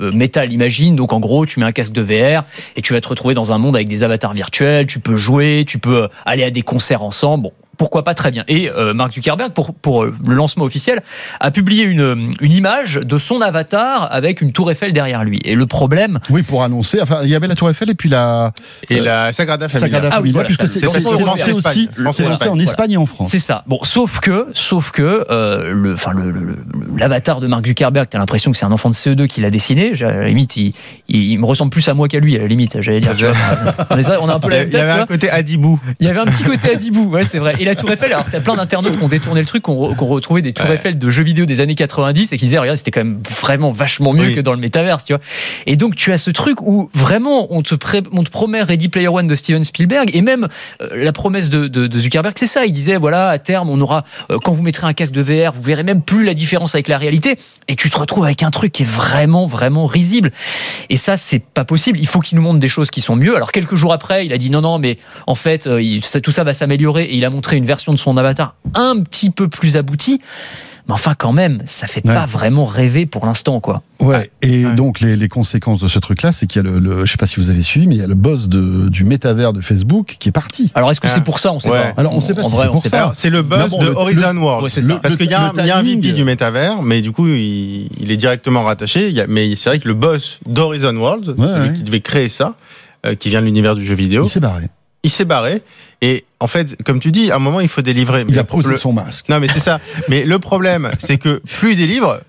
euh, 0.00 0.12
Meta 0.12 0.44
l'imagine. 0.44 0.96
Donc, 0.96 1.12
en 1.12 1.20
gros, 1.20 1.39
tu 1.46 1.60
mets 1.60 1.66
un 1.66 1.72
casque 1.72 1.92
de 1.92 2.02
VR 2.02 2.44
et 2.76 2.82
tu 2.82 2.92
vas 2.92 3.00
te 3.00 3.08
retrouver 3.08 3.34
dans 3.34 3.52
un 3.52 3.58
monde 3.58 3.76
avec 3.76 3.88
des 3.88 4.02
avatars 4.02 4.32
virtuels. 4.32 4.86
Tu 4.86 5.00
peux 5.00 5.16
jouer, 5.16 5.64
tu 5.66 5.78
peux 5.78 6.04
euh, 6.04 6.08
aller 6.26 6.44
à 6.44 6.50
des 6.50 6.62
concerts 6.62 7.02
ensemble. 7.02 7.50
Pourquoi 7.80 8.04
pas 8.04 8.12
très 8.12 8.30
bien. 8.30 8.44
Et 8.46 8.68
euh, 8.68 8.92
Mark 8.92 9.14
Zuckerberg, 9.14 9.52
pour, 9.54 9.72
pour 9.72 10.02
euh, 10.04 10.14
le 10.28 10.34
lancement 10.34 10.64
officiel, 10.66 11.00
a 11.40 11.50
publié 11.50 11.84
une, 11.84 12.30
une 12.42 12.52
image 12.52 12.96
de 13.02 13.16
son 13.16 13.40
avatar 13.40 14.06
avec 14.12 14.42
une 14.42 14.52
tour 14.52 14.70
Eiffel 14.70 14.92
derrière 14.92 15.24
lui. 15.24 15.40
Et 15.46 15.54
le 15.54 15.64
problème, 15.64 16.18
Oui, 16.28 16.42
pour 16.42 16.62
annoncer. 16.62 17.00
Enfin, 17.00 17.20
il 17.24 17.30
y 17.30 17.34
avait 17.34 17.46
la 17.46 17.54
Tour 17.54 17.70
Eiffel 17.70 17.88
et 17.88 17.94
puis 17.94 18.10
la 18.10 18.52
Et 18.90 19.00
la 19.00 19.32
Sagrada 19.32 19.66
Familia. 19.70 19.80
Sagrada 19.98 20.08
Ah 20.12 20.20
oui, 20.20 20.30
Familia, 20.30 20.32
voilà, 20.42 20.48
puisque 20.48 20.68
c'est 20.68 20.84
lancé 20.84 21.06
en 21.06 21.24
lancé 21.24 21.50
Espagne. 21.52 21.56
aussi. 21.72 21.88
Lancé 21.96 22.26
en 22.48 22.58
Espagne, 22.58 22.92
et 22.92 22.96
en 22.98 23.06
France. 23.06 23.28
c'est 23.30 23.38
ça. 23.38 23.64
Bon, 23.66 23.78
sauf 23.82 24.20
que, 24.20 24.48
sauf 24.52 24.90
que 24.90 25.24
euh, 25.30 25.72
le, 25.72 25.94
enfin 25.94 26.12
le, 26.12 26.30
le- 26.32 26.40
le- 26.44 26.56
l'avatar 26.98 27.40
de 27.40 27.46
Mark 27.46 27.64
Zuckerberg, 27.66 28.08
t'as 28.10 28.18
l'impression 28.18 28.50
que 28.52 28.58
c'est 28.58 28.66
un 28.66 28.72
enfant 28.72 28.90
de 28.90 28.94
CE2 28.94 29.26
qui 29.26 29.40
l'a 29.40 29.48
dessiné. 29.48 29.94
À 30.02 30.12
la 30.20 30.26
limite, 30.28 30.54
il, 30.58 30.74
il, 31.08 31.22
il 31.32 31.38
me 31.38 31.46
ressemble 31.46 31.70
plus 31.70 31.88
à 31.88 31.94
moi 31.94 32.08
qu'à 32.08 32.18
lui. 32.20 32.36
À 32.36 32.40
la 32.42 32.46
limite, 32.46 32.82
j'allais 32.82 33.00
dire. 33.00 33.12
on, 33.90 33.96
est, 33.96 34.08
on 34.20 34.28
a 34.28 34.34
un 34.34 34.38
peu 34.38 34.48
Il 34.48 34.50
la 34.50 34.62
y 34.64 34.66
même 34.66 34.66
avait- 34.66 34.70
il 34.70 34.74
y 34.76 34.80
avait 34.80 35.00
un 35.00 35.06
côté 35.06 35.30
Adibou. 35.30 35.80
Il 35.98 36.06
y 36.06 36.10
avait 36.10 36.20
un 36.20 36.26
petit 36.26 36.42
côté 36.44 36.72
Adibou, 36.72 37.08
ouais, 37.10 37.24
c'est 37.24 37.38
vrai. 37.38 37.54
Et 37.58 37.64
la 37.70 37.76
Tour 37.76 37.90
Eiffel, 37.90 38.12
alors 38.12 38.24
t'as 38.30 38.40
plein 38.40 38.56
d'internautes 38.56 38.96
qui 38.96 39.02
ont 39.02 39.08
détourné 39.08 39.40
le 39.40 39.46
truc, 39.46 39.64
qui 39.64 39.70
ont, 39.70 39.90
re- 39.90 39.96
qui 39.96 40.02
ont 40.02 40.06
retrouvé 40.06 40.42
des 40.42 40.52
Tours 40.52 40.66
Ouais. 40.68 40.74
Eiffel 40.74 40.98
de 40.98 41.10
jeux 41.10 41.22
vidéo 41.22 41.46
des 41.46 41.60
années 41.60 41.74
90 41.74 42.32
et 42.32 42.36
qui 42.38 42.44
disaient, 42.44 42.58
regarde, 42.58 42.76
c'était 42.76 42.90
quand 42.90 43.04
même 43.04 43.20
vraiment 43.30 43.70
vachement 43.70 44.12
mieux 44.12 44.28
Oui. 44.28 44.34
que 44.34 44.40
dans 44.40 44.52
le 44.52 44.58
métaverse, 44.58 45.04
tu 45.04 45.12
vois. 45.12 45.22
Et 45.66 45.76
donc 45.76 45.96
tu 45.96 46.12
as 46.12 46.18
ce 46.18 46.30
truc 46.30 46.60
où 46.62 46.90
vraiment 46.94 47.46
on 47.52 47.62
te, 47.62 47.74
pré- 47.74 48.02
on 48.12 48.22
te 48.24 48.30
promet 48.30 48.62
Ready 48.62 48.88
Player 48.88 49.08
One 49.08 49.26
de 49.26 49.34
Steven 49.34 49.64
Spielberg 49.64 50.10
et 50.14 50.22
même 50.22 50.48
euh, 50.82 50.88
la 50.96 51.12
promesse 51.12 51.50
de, 51.50 51.66
de- 51.68 51.86
de 51.86 51.98
Zuckerberg, 51.98 52.34
c'est 52.36 52.46
ça. 52.46 52.66
Il 52.66 52.72
disait, 52.72 52.96
voilà, 52.96 53.28
à 53.28 53.38
terme, 53.38 53.68
on 53.70 53.80
aura, 53.80 54.04
euh, 54.30 54.38
quand 54.44 54.52
vous 54.52 54.62
mettrez 54.62 54.86
un 54.86 54.92
casque 54.92 55.12
de 55.14 55.22
VR, 55.22 55.52
vous 55.52 55.62
verrez 55.62 55.82
même 55.84 56.02
plus 56.02 56.24
la 56.24 56.34
différence 56.34 56.74
avec 56.74 56.88
la 56.88 56.98
réalité. 56.98 57.36
Et 57.68 57.76
tu 57.76 57.90
te 57.90 57.96
retrouves 57.98 58.24
avec 58.24 58.42
un 58.42 58.50
truc 58.50 58.72
qui 58.72 58.82
est 58.82 58.86
vraiment, 58.90 59.46
vraiment 59.46 59.86
risible. 59.86 60.32
Et 60.88 60.96
ça, 60.96 61.16
c'est 61.16 61.38
pas 61.42 61.64
possible. 61.64 61.98
Il 61.98 62.06
faut 62.06 62.20
qu'il 62.20 62.36
nous 62.36 62.42
montre 62.42 62.58
des 62.58 62.68
choses 62.68 62.90
qui 62.90 63.00
sont 63.00 63.16
mieux. 63.16 63.36
Alors 63.36 63.52
quelques 63.52 63.76
jours 63.76 63.92
après, 63.92 64.26
il 64.26 64.32
a 64.32 64.38
dit 64.38 64.50
non, 64.50 64.60
non, 64.60 64.78
mais 64.78 64.98
en 65.26 65.34
fait, 65.34 65.66
euh, 65.66 65.80
il- 65.82 66.04
ça- 66.04 66.20
tout 66.20 66.32
ça 66.32 66.42
va 66.44 66.54
s'améliorer. 66.54 67.04
Et 67.04 67.16
il 67.16 67.24
a 67.24 67.30
montré 67.30 67.59
une 67.60 67.66
version 67.66 67.92
de 67.92 67.98
son 67.98 68.16
avatar 68.16 68.54
un 68.74 69.00
petit 69.00 69.30
peu 69.30 69.48
plus 69.48 69.76
aboutie. 69.76 70.20
Mais 70.88 70.94
enfin, 70.94 71.14
quand 71.16 71.32
même, 71.32 71.62
ça 71.66 71.86
fait 71.86 72.04
Ouais. 72.04 72.12
pas 72.14 72.26
vraiment 72.26 72.64
rêver 72.64 73.06
pour 73.06 73.24
l'instant, 73.24 73.60
quoi. 73.60 73.82
Ouais. 74.00 74.30
Et 74.42 74.64
Ouais. 74.66 74.74
donc 74.74 74.98
les, 74.98 75.14
les 75.14 75.28
conséquences 75.28 75.78
de 75.78 75.86
ce 75.86 76.00
truc-là, 76.00 76.32
c'est 76.32 76.46
qu'il 76.48 76.64
y 76.64 76.66
a 76.66 76.68
le, 76.68 76.80
le, 76.80 77.06
je 77.06 77.12
sais 77.12 77.16
pas 77.18 77.26
si 77.26 77.36
vous 77.36 77.48
avez 77.48 77.62
suivi, 77.62 77.86
mais 77.86 77.94
il 77.94 78.00
y 78.00 78.04
a 78.04 78.08
le 78.08 78.14
boss 78.16 78.48
de, 78.48 78.88
du 78.88 79.04
métavers 79.04 79.52
de 79.52 79.60
Facebook 79.60 80.16
qui 80.18 80.30
est 80.30 80.32
parti. 80.32 80.72
Alors, 80.74 80.90
est-ce 80.90 81.00
que 81.00 81.06
Ah. 81.06 81.10
c'est 81.14 81.22
pour 81.22 81.38
ça 81.38 81.52
On 81.52 81.60
sait 81.60 81.70
Ouais. 81.70 81.92
pas. 81.92 82.00
Alors, 82.00 82.12
on 82.14 82.20
sait 82.20 82.34
pas 82.34 82.42
En 82.42 82.48
si 82.48 82.54
vrai, 82.56 82.64
c'est 82.64 82.68
on 82.70 82.72
pour 82.72 82.82
sait 82.82 82.90
pas. 82.90 83.12
C'est 83.14 83.30
le 83.30 83.42
bon, 83.42 83.56
de 83.56 83.84
le- 83.86 83.92
Horizon 83.96 84.36
World. 84.38 84.64
Ouais, 84.64 84.68
c'est 84.68 84.82
ça. 84.82 84.96
Parce 85.00 85.16
qu'il 85.16 85.30
y 85.30 85.34
a, 85.34 85.52
un- 85.52 85.64
y 85.64 85.70
a 85.70 85.80
VP 85.80 86.12
du 86.12 86.24
métavers, 86.24 86.82
mais 86.82 87.02
du 87.02 87.12
coup, 87.12 87.28
il, 87.28 87.88
il 88.00 88.10
est 88.10 88.16
directement 88.16 88.64
rattaché. 88.64 89.08
Il 89.10 89.14
y 89.14 89.20
a- 89.20 89.26
mais 89.28 89.54
c'est 89.54 89.68
vrai 89.70 89.78
que 89.78 89.86
le 89.86 89.94
boss 89.94 90.40
d'Horizon 90.48 90.96
World, 90.96 91.34
Ouais, 91.38 91.46
celui 91.46 91.68
ouais. 91.68 91.74
qui 91.74 91.82
devait 91.82 92.00
créer 92.00 92.28
ça, 92.28 92.54
euh, 93.06 93.14
qui 93.14 93.28
vient 93.28 93.40
de 93.42 93.46
l'univers 93.46 93.76
du 93.76 93.84
jeu 93.84 93.94
vidéo, 93.94 94.24
Il 94.24 94.30
s'est 94.30 94.40
barré. 94.40 94.70
Il 95.02 95.10
s'est 95.10 95.24
barré. 95.24 95.62
Et 96.02 96.24
en 96.40 96.46
fait, 96.46 96.82
comme 96.84 97.00
tu 97.00 97.12
dis, 97.12 97.30
à 97.30 97.36
un 97.36 97.38
moment, 97.38 97.60
il 97.60 97.68
faut 97.68 97.82
délivrer. 97.82 98.24
Il 98.28 98.34
Mais 98.34 98.38
a 98.38 98.44
posé 98.44 98.70
le- 98.70 98.76
son 98.76 98.92
masque. 98.92 99.28
Non, 99.28 99.40
mais 99.40 99.48
c'est 99.48 99.60
ça. 99.60 99.80
Mais 100.08 100.24
le 100.24 100.38
problème, 100.38 100.90
c'est 100.98 101.18
que 101.18 101.40
plus 101.58 101.72
il 101.72 101.76
délivre, 101.76 102.20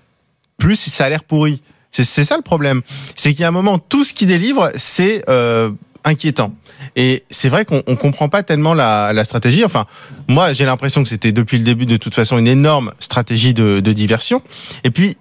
plus 0.58 0.76
ça 0.76 1.06
a 1.06 1.08
l'air 1.08 1.24
pourri. 1.24 1.60
C'est 1.90 2.04
ça 2.04 2.36
le 2.36 2.42
problème. 2.42 2.80
C'est 3.16 3.32
qu'il 3.32 3.42
y 3.42 3.44
a 3.44 3.48
un 3.48 3.52
moment, 3.52 3.78
tout 3.78 4.04
ce 4.04 4.14
qu'il 4.14 4.28
délivre, 4.28 4.70
c'est 4.76 5.22
euh, 5.28 5.70
inquiétant. 6.04 6.54
Et 6.96 7.24
c'est 7.30 7.50
vrai 7.50 7.66
qu'on 7.66 7.82
on 7.86 7.96
comprend 7.96 8.28
pas 8.30 8.42
tellement 8.42 8.72
la, 8.72 9.12
la 9.12 9.24
stratégie. 9.26 9.62
Enfin, 9.64 9.84
moi, 10.26 10.54
j'ai 10.54 10.64
l'impression 10.64 11.02
que 11.02 11.08
c'était 11.10 11.32
depuis 11.32 11.58
le 11.58 11.64
début, 11.64 11.84
de 11.84 11.98
toute 11.98 12.14
façon, 12.14 12.38
une 12.38 12.48
énorme 12.48 12.92
stratégie 12.98 13.52
de, 13.52 13.80
de 13.80 13.92
diversion. 13.92 14.42
Et 14.84 14.90
puis, 14.90 15.18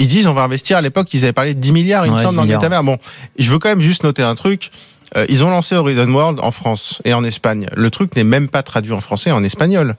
ils 0.00 0.08
disent, 0.08 0.26
on 0.26 0.34
va 0.34 0.42
investir. 0.42 0.76
À 0.76 0.80
l'époque, 0.80 1.12
ils 1.14 1.22
avaient 1.24 1.32
parlé 1.32 1.54
de 1.54 1.60
10 1.60 1.72
milliards, 1.72 2.04
il 2.06 2.10
me 2.12 2.16
Ouais, 2.16 2.22
semble, 2.22 2.34
10 2.34 2.36
dans 2.38 2.42
le 2.44 2.48
métavers. 2.50 2.82
Bon, 2.82 2.98
je 3.38 3.50
veux 3.50 3.58
quand 3.60 3.68
même 3.68 3.80
juste 3.80 4.02
noter 4.02 4.22
un 4.22 4.34
truc. 4.34 4.70
Euh, 5.16 5.26
ils 5.28 5.44
ont 5.44 5.50
lancé 5.50 5.74
Horizon 5.74 6.08
World 6.12 6.38
en 6.40 6.50
France 6.50 7.02
et 7.04 7.14
en 7.14 7.24
Espagne. 7.24 7.66
Le 7.74 7.90
truc 7.90 8.14
n'est 8.14 8.24
même 8.24 8.48
pas 8.48 8.62
traduit 8.62 8.92
en 8.92 9.00
français, 9.00 9.30
en 9.32 9.42
espagnol. 9.42 9.96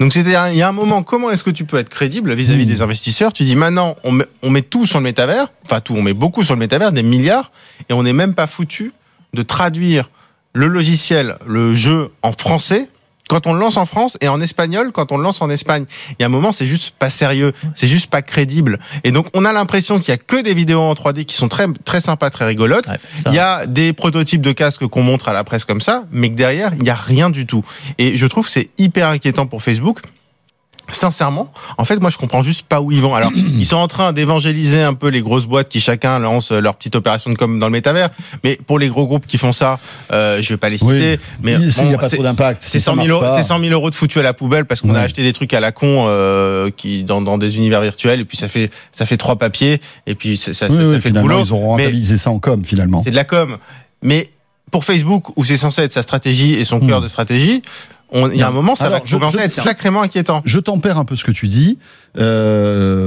Donc 0.00 0.12
c'était, 0.12 0.34
il 0.50 0.56
y 0.56 0.62
a 0.62 0.68
un 0.68 0.72
moment, 0.72 1.02
comment 1.02 1.30
est-ce 1.30 1.44
que 1.44 1.50
tu 1.50 1.64
peux 1.64 1.78
être 1.78 1.88
crédible 1.88 2.32
vis-à-vis 2.32 2.62
Mmh. 2.62 2.66
des 2.66 2.82
investisseurs? 2.82 3.32
Tu 3.32 3.44
dis 3.44 3.56
maintenant, 3.56 3.96
on 4.04 4.12
met, 4.12 4.26
on 4.42 4.50
met 4.50 4.62
tout 4.62 4.86
sur 4.86 4.98
le 4.98 5.04
métavers, 5.04 5.48
enfin 5.64 5.80
tout, 5.80 5.94
on 5.94 6.02
met 6.02 6.14
beaucoup 6.14 6.42
sur 6.42 6.54
le 6.54 6.60
métavers, 6.60 6.92
des 6.92 7.02
milliards, 7.02 7.50
et 7.88 7.92
on 7.92 8.02
n'est 8.02 8.12
même 8.12 8.34
pas 8.34 8.46
foutu 8.46 8.92
de 9.34 9.42
traduire 9.42 10.10
le 10.54 10.66
logiciel, 10.66 11.36
le 11.46 11.74
jeu 11.74 12.10
en 12.22 12.32
français 12.32 12.88
quand 13.28 13.46
on 13.46 13.54
le 13.54 13.60
lance 13.60 13.76
en 13.76 13.86
France 13.86 14.18
et 14.20 14.28
en 14.28 14.40
espagnol 14.40 14.92
quand 14.92 15.12
on 15.12 15.16
le 15.16 15.22
lance 15.22 15.40
en 15.40 15.50
Espagne. 15.50 15.84
Il 16.10 16.16
y 16.20 16.22
a 16.22 16.26
un 16.26 16.30
moment, 16.30 16.52
c'est 16.52 16.66
juste 16.66 16.94
pas 16.98 17.10
sérieux, 17.10 17.52
c'est 17.74 17.88
juste 17.88 18.10
pas 18.10 18.22
crédible. 18.22 18.78
Et 19.04 19.12
donc 19.12 19.26
on 19.34 19.44
a 19.44 19.52
l'impression 19.52 19.98
qu'il 19.98 20.08
y 20.08 20.12
a 20.12 20.18
que 20.18 20.42
des 20.42 20.54
vidéos 20.54 20.80
en 20.80 20.94
3D 20.94 21.24
qui 21.24 21.34
sont 21.34 21.48
très 21.48 21.66
très 21.84 22.00
sympas, 22.00 22.30
très 22.30 22.46
rigolotes. 22.46 22.86
Ouais. 22.86 22.98
Il 23.26 23.34
y 23.34 23.38
a 23.38 23.66
des 23.66 23.92
prototypes 23.92 24.42
de 24.42 24.52
casques 24.52 24.86
qu'on 24.86 25.02
montre 25.02 25.28
à 25.28 25.32
la 25.32 25.44
presse 25.44 25.64
comme 25.64 25.80
ça, 25.80 26.04
mais 26.10 26.30
que 26.30 26.34
derrière, 26.34 26.72
il 26.76 26.82
n'y 26.82 26.90
a 26.90 26.94
rien 26.94 27.30
du 27.30 27.46
tout. 27.46 27.64
Et 27.98 28.16
je 28.16 28.26
trouve 28.26 28.46
que 28.46 28.50
c'est 28.50 28.70
hyper 28.78 29.08
inquiétant 29.08 29.46
pour 29.46 29.62
Facebook. 29.62 30.00
Sincèrement, 30.90 31.50
en 31.78 31.84
fait, 31.84 32.00
moi, 32.00 32.10
je 32.10 32.18
comprends 32.18 32.42
juste 32.42 32.62
pas 32.66 32.80
où 32.80 32.92
ils 32.92 33.00
vont. 33.00 33.14
Alors, 33.14 33.30
ils 33.34 33.64
sont 33.64 33.76
en 33.76 33.88
train 33.88 34.12
d'évangéliser 34.12 34.82
un 34.82 34.92
peu 34.94 35.08
les 35.08 35.22
grosses 35.22 35.46
boîtes 35.46 35.68
qui 35.68 35.80
chacun 35.80 36.18
lance 36.18 36.50
leur 36.52 36.74
petite 36.74 36.96
opération 36.96 37.30
de 37.30 37.36
com 37.36 37.58
dans 37.58 37.66
le 37.66 37.72
métavers. 37.72 38.10
Mais 38.44 38.58
pour 38.66 38.78
les 38.78 38.88
gros 38.88 39.06
groupes 39.06 39.26
qui 39.26 39.38
font 39.38 39.52
ça, 39.52 39.78
euh, 40.12 40.42
je 40.42 40.48
vais 40.50 40.56
pas 40.58 40.68
les 40.68 40.78
citer. 40.78 41.18
Mais 41.40 41.52
il 41.52 41.60
n'y 41.60 41.72
bon, 41.72 41.94
a 41.94 41.98
pas 41.98 42.08
c'est- 42.08 42.16
trop 42.16 42.24
d'impact. 42.24 42.62
c'est 42.62 42.78
Si 42.78 42.80
ça 42.80 42.90
100 42.90 42.96
000 42.96 42.96
marche 42.96 43.10
euros, 43.10 43.20
pas. 43.20 43.36
c'est 43.42 43.48
100 43.48 43.58
000 43.60 43.72
euros 43.72 43.88
de 43.90 43.94
foutu 43.94 44.18
à 44.18 44.22
la 44.22 44.32
poubelle 44.34 44.64
parce 44.66 44.80
qu'on 44.82 44.94
a 44.94 45.00
acheté 45.00 45.22
des 45.22 45.32
trucs 45.32 45.54
à 45.54 45.60
la 45.60 45.72
con 45.72 46.04
euh, 46.08 46.70
qui 46.76 47.04
dans, 47.04 47.22
dans 47.22 47.38
des 47.38 47.56
univers 47.56 47.80
virtuels 47.80 48.20
et 48.20 48.24
puis 48.24 48.36
ça 48.36 48.48
fait 48.48 48.68
ça 48.92 49.06
fait 49.06 49.16
trois 49.16 49.36
papiers 49.36 49.80
et 50.06 50.14
puis 50.14 50.36
ça, 50.36 50.52
ça, 50.52 50.66
Oui, 50.68 50.76
ça 50.76 50.82
oui, 50.90 51.00
fait 51.00 51.10
le 51.10 51.20
boulot. 51.22 51.42
ils 51.44 51.52
auront 51.52 51.76
Mais- 51.76 51.84
rentabilisé 51.84 52.18
ça 52.18 52.30
en 52.30 52.38
com, 52.38 52.62
finalement. 52.66 53.02
c'est 53.04 53.10
de 53.12 53.16
la 53.16 53.24
com. 53.24 53.56
Mais 54.02 54.28
pour 54.70 54.84
Facebook, 54.84 55.26
où 55.36 55.44
c'est 55.44 55.56
censé 55.56 55.82
être 55.82 55.92
sa 55.92 56.02
stratégie 56.02 56.54
et 56.54 56.64
son 56.64 56.80
cœur 56.80 57.00
Hmm. 57.00 57.04
de 57.04 57.08
stratégie, 57.08 57.62
il 58.14 58.36
y 58.36 58.42
a 58.42 58.48
un 58.48 58.52
moment, 58.52 58.74
ça 58.74 58.86
Alors, 58.86 59.00
va 59.00 59.04
je- 59.06 59.16
commencer 59.16 59.38
à 59.38 59.44
être 59.44 59.50
sacrément 59.50 60.02
inquiétant. 60.02 60.42
Je 60.44 60.58
tempère 60.58 60.98
un 60.98 61.04
peu 61.04 61.16
ce 61.16 61.24
que 61.24 61.32
tu 61.32 61.46
dis. 61.48 61.78
Euh, 62.18 63.01